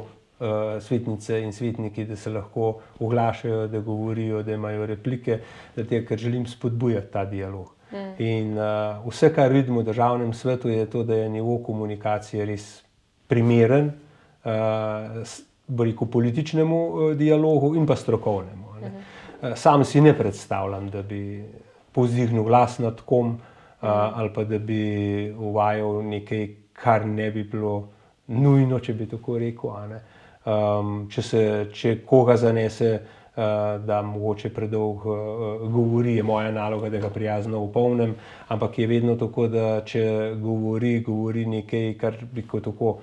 svetnice 0.80 1.40
in 1.42 1.52
svetniki, 1.52 2.04
da 2.04 2.16
se 2.16 2.30
lahko 2.30 2.80
oglašajo, 3.00 3.66
da 3.66 3.80
govorijo, 3.80 4.42
da 4.42 4.52
imajo 4.52 4.86
replike, 4.86 5.40
zato 5.76 6.02
ker 6.08 6.18
želim 6.18 6.46
spodbujati 6.46 7.12
ta 7.12 7.24
dialog. 7.24 7.74
Mm. 7.92 8.22
In 8.22 8.58
uh, 8.58 9.06
vse, 9.08 9.32
kar 9.34 9.52
vidimo 9.52 9.80
v 9.80 9.84
državnem 9.84 10.32
svetu, 10.32 10.68
je 10.68 10.86
to, 10.90 11.02
da 11.04 11.14
je 11.14 11.28
nivo 11.28 11.58
komunikacije 11.64 12.44
res 12.46 12.66
primeren, 13.26 13.92
uh, 14.44 15.24
rekel, 15.78 16.08
političnemu 16.08 16.80
uh, 16.86 17.12
dialogu 17.16 17.74
in 17.76 17.86
pa 17.86 17.96
strokovnemu. 17.96 18.66
Mm 18.66 18.84
-hmm. 18.84 19.50
uh, 19.50 19.56
sam 19.56 19.84
si 19.84 20.00
ne 20.00 20.18
predstavljam, 20.18 20.90
da 20.90 21.02
bi 21.02 21.44
povzdignil 21.92 22.42
glas 22.42 22.78
nad 22.78 23.00
kom 23.00 23.28
uh, 23.28 23.34
mm. 23.82 23.86
ali 24.14 24.32
pa 24.34 24.44
da 24.44 24.58
bi 24.58 25.34
uvajal 25.38 26.04
nekaj, 26.04 26.48
kar 26.72 27.06
ne 27.06 27.30
bi 27.30 27.44
bilo 27.44 27.88
nujno, 28.26 28.78
če 28.80 28.94
bi 28.94 29.08
tako 29.08 29.38
rekel. 29.38 29.70
Um, 30.48 31.08
če 31.12 31.22
se 31.22 31.44
če 31.74 31.98
koga 32.08 32.36
zanese. 32.40 32.98
Eh, 33.38 33.78
da 33.86 34.00
mogoče 34.02 34.48
predolg 34.50 35.04
eh, 35.06 35.68
govori, 35.70 36.16
je 36.16 36.22
moja 36.26 36.50
naloga, 36.50 36.88
da 36.90 36.98
ga 36.98 37.10
prijazno 37.14 37.60
upolnim, 37.62 38.16
ampak 38.48 38.78
je 38.78 38.86
vedno 38.90 39.14
tako, 39.14 39.46
da 39.46 39.66
če 39.86 40.32
govori, 40.42 40.96
govori 41.06 41.44
nekaj, 41.46 41.92
kar 42.00 42.16
bi 42.32 42.42
kot 42.42 42.64
tako. 42.66 42.96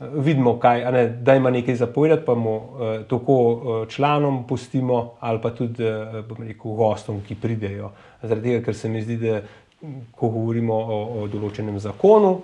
Eh, 0.00 0.08
vidimo, 0.12 0.56
kaj, 0.58 0.82
ne, 0.92 1.04
da 1.08 1.34
ima 1.34 1.50
nekaj 1.50 1.74
zapovedati, 1.74 2.26
pa 2.26 2.34
mu 2.34 2.56
eh, 2.56 3.04
tako 3.08 3.86
članom 3.88 4.46
pustimo, 4.46 5.12
ali 5.20 5.40
pa 5.42 5.50
tudi 5.54 5.84
eh, 5.84 6.22
rekel, 6.38 6.72
gostom, 6.72 7.22
ki 7.28 7.34
pridejo. 7.34 7.92
Zaradi 8.22 8.50
tega, 8.50 8.64
ker 8.64 8.74
se 8.74 8.88
mi 8.88 9.02
zdi, 9.02 9.16
da 9.22 9.40
ko 10.16 10.28
govorimo 10.28 10.74
o, 10.74 11.00
o 11.22 11.26
določenem 11.30 11.78
zakonu, 11.78 12.40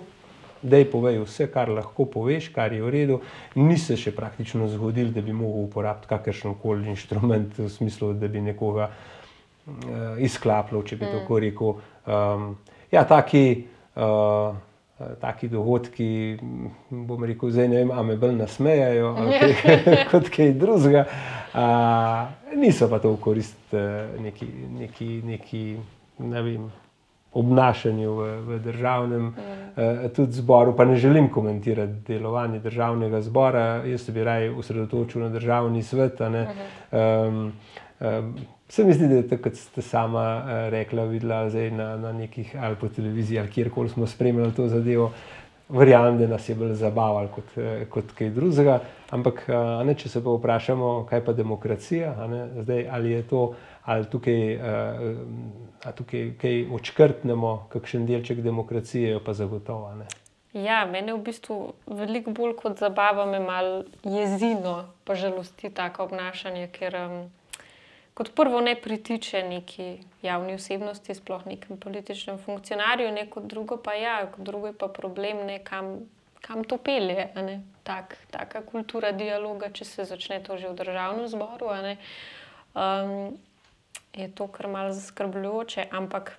da 0.63 0.77
je 0.77 0.89
povej 0.91 1.19
vse, 1.23 1.47
kar 1.51 1.69
lahko 1.69 2.05
poveš, 2.05 2.49
kar 2.55 2.73
je 2.73 2.81
v 2.83 2.89
redu. 2.89 3.19
Ni 3.55 3.77
se 3.77 3.97
še 3.99 4.13
praktično 4.15 4.67
zgodilo, 4.71 5.11
da 5.11 5.21
bi 5.21 5.35
lahko 5.35 5.65
uporabljal 5.67 6.09
kakršen 6.09 6.55
koli 6.61 6.89
inštrument 6.93 7.57
v 7.59 7.69
smislu, 7.69 8.13
da 8.17 8.27
bi 8.31 8.41
nekoga 8.41 8.89
uh, 8.89 10.21
izklapljal, 10.23 10.85
če 10.87 10.99
bi 10.99 11.05
mm. 11.05 11.15
tako 11.17 11.39
rekel. 11.43 11.73
Um, 12.07 12.45
ja, 12.91 13.03
taki, 13.09 13.65
uh, 13.99 14.55
taki 15.21 15.49
dogodki, 15.51 16.09
bom 16.89 17.25
rekel, 17.27 17.51
zdaj 17.51 17.67
ne 17.71 17.81
vem, 17.81 17.91
a 17.91 18.05
me 18.07 18.15
bolj 18.19 18.37
nasmejajo 18.39 19.15
kot 20.13 20.31
kaj 20.33 20.55
drugega. 20.59 21.07
Uh, 21.53 22.55
niso 22.57 22.87
pa 22.89 22.97
to 23.03 23.13
v 23.13 23.19
korist 23.21 23.75
uh, 23.75 24.15
neki, 24.23 24.47
neki, 24.79 25.09
neki, 25.27 25.65
ne 26.23 26.47
vem 26.47 26.71
obnašanju 27.33 28.13
v, 28.13 28.39
v 28.47 28.59
državnem 28.59 29.21
mm. 29.21 29.35
eh, 29.75 30.09
tudi 30.15 30.31
zboru, 30.31 30.75
pa 30.75 30.85
ne 30.85 30.95
želim 30.95 31.29
komentirati 31.29 31.93
delovanje 32.07 32.59
državnega 32.59 33.21
zbora, 33.21 33.83
jaz 33.85 34.01
se 34.01 34.11
bi 34.11 34.23
raje 34.23 34.51
usredotočil 34.51 35.21
na 35.21 35.29
državni 35.29 35.83
svet. 35.83 36.21
Um, 36.21 37.53
um, 38.01 38.35
se 38.69 38.83
mi 38.83 38.93
zdi, 38.93 39.07
da 39.07 39.15
je 39.15 39.27
tako, 39.27 39.43
kot 39.43 39.55
ste 39.55 39.81
sama 39.81 40.25
uh, 40.37 40.69
rekla, 40.69 41.03
videla 41.05 41.45
na, 41.71 41.97
na 41.97 42.11
nekih 42.11 42.55
ali 42.61 42.75
po 42.75 42.87
televiziji 42.87 43.39
ali 43.39 43.49
kjerkoli 43.49 43.89
smo 43.89 44.07
spremljali 44.07 44.53
to 44.53 44.67
zadevo. 44.67 45.11
Verjamem, 45.69 46.17
da 46.17 46.27
nas 46.27 46.49
je 46.49 46.55
bolj 46.55 46.73
zabavalo 46.75 47.27
kot, 47.33 47.57
eh, 47.57 47.85
kot 47.89 48.11
kaj 48.13 48.29
drugega. 48.29 48.79
Ampak, 49.09 49.45
eh, 49.47 49.83
ne, 49.85 49.95
če 49.95 50.09
se 50.09 50.23
pa 50.23 50.29
vprašamo, 50.29 51.05
kaj 51.09 51.23
pa 51.25 51.33
demokracija, 51.33 52.13
Zdaj, 52.61 52.87
ali 52.91 53.11
je 53.11 53.21
to, 53.23 53.53
ali 53.85 54.05
tukaj, 54.05 54.59
ali 55.83 55.95
tukaj 55.95 56.33
kaj 56.41 56.65
očkrtnemo, 56.71 57.53
kakšen 57.73 58.05
delček 58.07 58.41
demokracije, 58.41 59.11
jo 59.11 59.23
pa 59.23 59.33
zagotovo. 59.33 59.93
Ne. 59.95 60.07
Ja, 60.53 60.85
mene 60.85 61.15
v 61.17 61.23
bistvu 61.25 61.73
veliko 61.89 62.31
bolj 62.31 62.53
kot 62.59 62.77
zabava, 62.77 63.25
me 63.25 63.39
malo 63.41 63.83
jezino, 64.05 64.83
pa 65.03 65.15
žalosti 65.17 65.71
tako 65.73 66.05
obnašanje, 66.05 66.67
ker 66.75 66.97
um, 66.99 67.15
kot 68.13 68.29
prvo 68.37 68.61
ne 68.61 68.75
pritiče 68.77 69.41
neki 69.49 69.87
javni 70.21 70.53
osebnosti, 70.53 71.15
sploh 71.17 71.47
nekem 71.49 71.79
političnem 71.81 72.37
funkcionarju, 72.37 73.11
ne 73.11 73.25
kot 73.29 73.47
drugo 73.49 73.79
pa 73.81 73.97
ja, 73.97 74.19
kot 74.29 74.45
drugo 74.45 74.69
je 74.69 74.77
pa 74.77 74.87
problem, 74.93 75.41
ne, 75.47 75.57
kam, 75.65 75.95
kam 76.45 76.61
to 76.63 76.77
pelje. 76.77 77.31
Tak, 77.83 78.13
taka 78.31 78.61
kultura 78.61 79.11
dialoga, 79.11 79.71
če 79.73 79.85
se 79.89 80.05
začne 80.05 80.37
to 80.45 80.57
že 80.61 80.69
v 80.69 80.77
državnem 80.85 81.25
zboru, 81.33 81.73
um, 81.73 83.33
je 84.13 84.31
to 84.31 84.47
kar 84.47 84.67
malo 84.67 84.93
zaskrbljujoče. 84.93 85.87
Ampak 85.91 86.37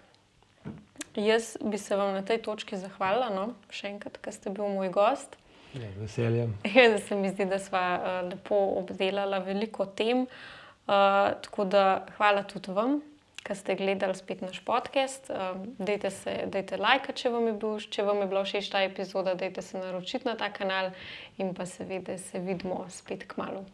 jaz 1.14 1.56
bi 1.62 1.78
se 1.78 1.96
vam 1.96 2.14
na 2.14 2.22
tej 2.22 2.42
točki 2.42 2.76
zahvalila, 2.76 3.30
no? 3.30 3.54
še 3.70 3.90
enkrat, 3.94 4.18
ker 4.22 4.34
ste 4.34 4.50
bil 4.54 4.68
moj 4.74 4.90
gost. 4.94 5.38
Ja, 5.74 5.88
veseljem. 5.98 6.54
Ja, 6.74 6.98
se 6.98 7.16
mi 7.16 7.30
zdi, 7.30 7.46
da 7.50 7.58
smo 7.58 7.78
uh, 7.78 8.20
lepo 8.30 8.58
obdelali 8.78 9.40
veliko 9.46 9.86
tem. 9.86 10.26
Uh, 10.84 11.32
tako 11.42 11.64
da 11.64 12.06
hvala 12.18 12.44
tudi 12.44 12.74
vam, 12.76 12.98
ki 13.44 13.54
ste 13.56 13.76
gledali 13.76 14.14
spet 14.14 14.42
naš 14.44 14.60
podcast. 14.64 15.30
Uh, 15.30 15.56
dajte 15.78 16.10
se, 16.14 16.34
dajte 16.46 16.78
like, 16.78 17.14
če 17.16 17.32
vam 17.32 17.48
je, 17.50 17.54
bil, 17.58 17.78
če 17.90 18.04
vam 18.06 18.22
je 18.22 18.28
bila 18.30 18.44
všeč 18.46 18.70
ta 18.70 18.84
epizoda, 18.86 19.34
dajte 19.38 19.64
se 19.64 19.80
naročiti 19.80 20.28
na 20.28 20.36
ta 20.38 20.52
kanal 20.54 20.92
in 21.38 21.54
pa 21.56 21.66
seveda 21.66 22.18
se 22.18 22.42
vidimo 22.42 22.84
spet 22.90 23.26
k 23.26 23.40
malu. 23.40 23.64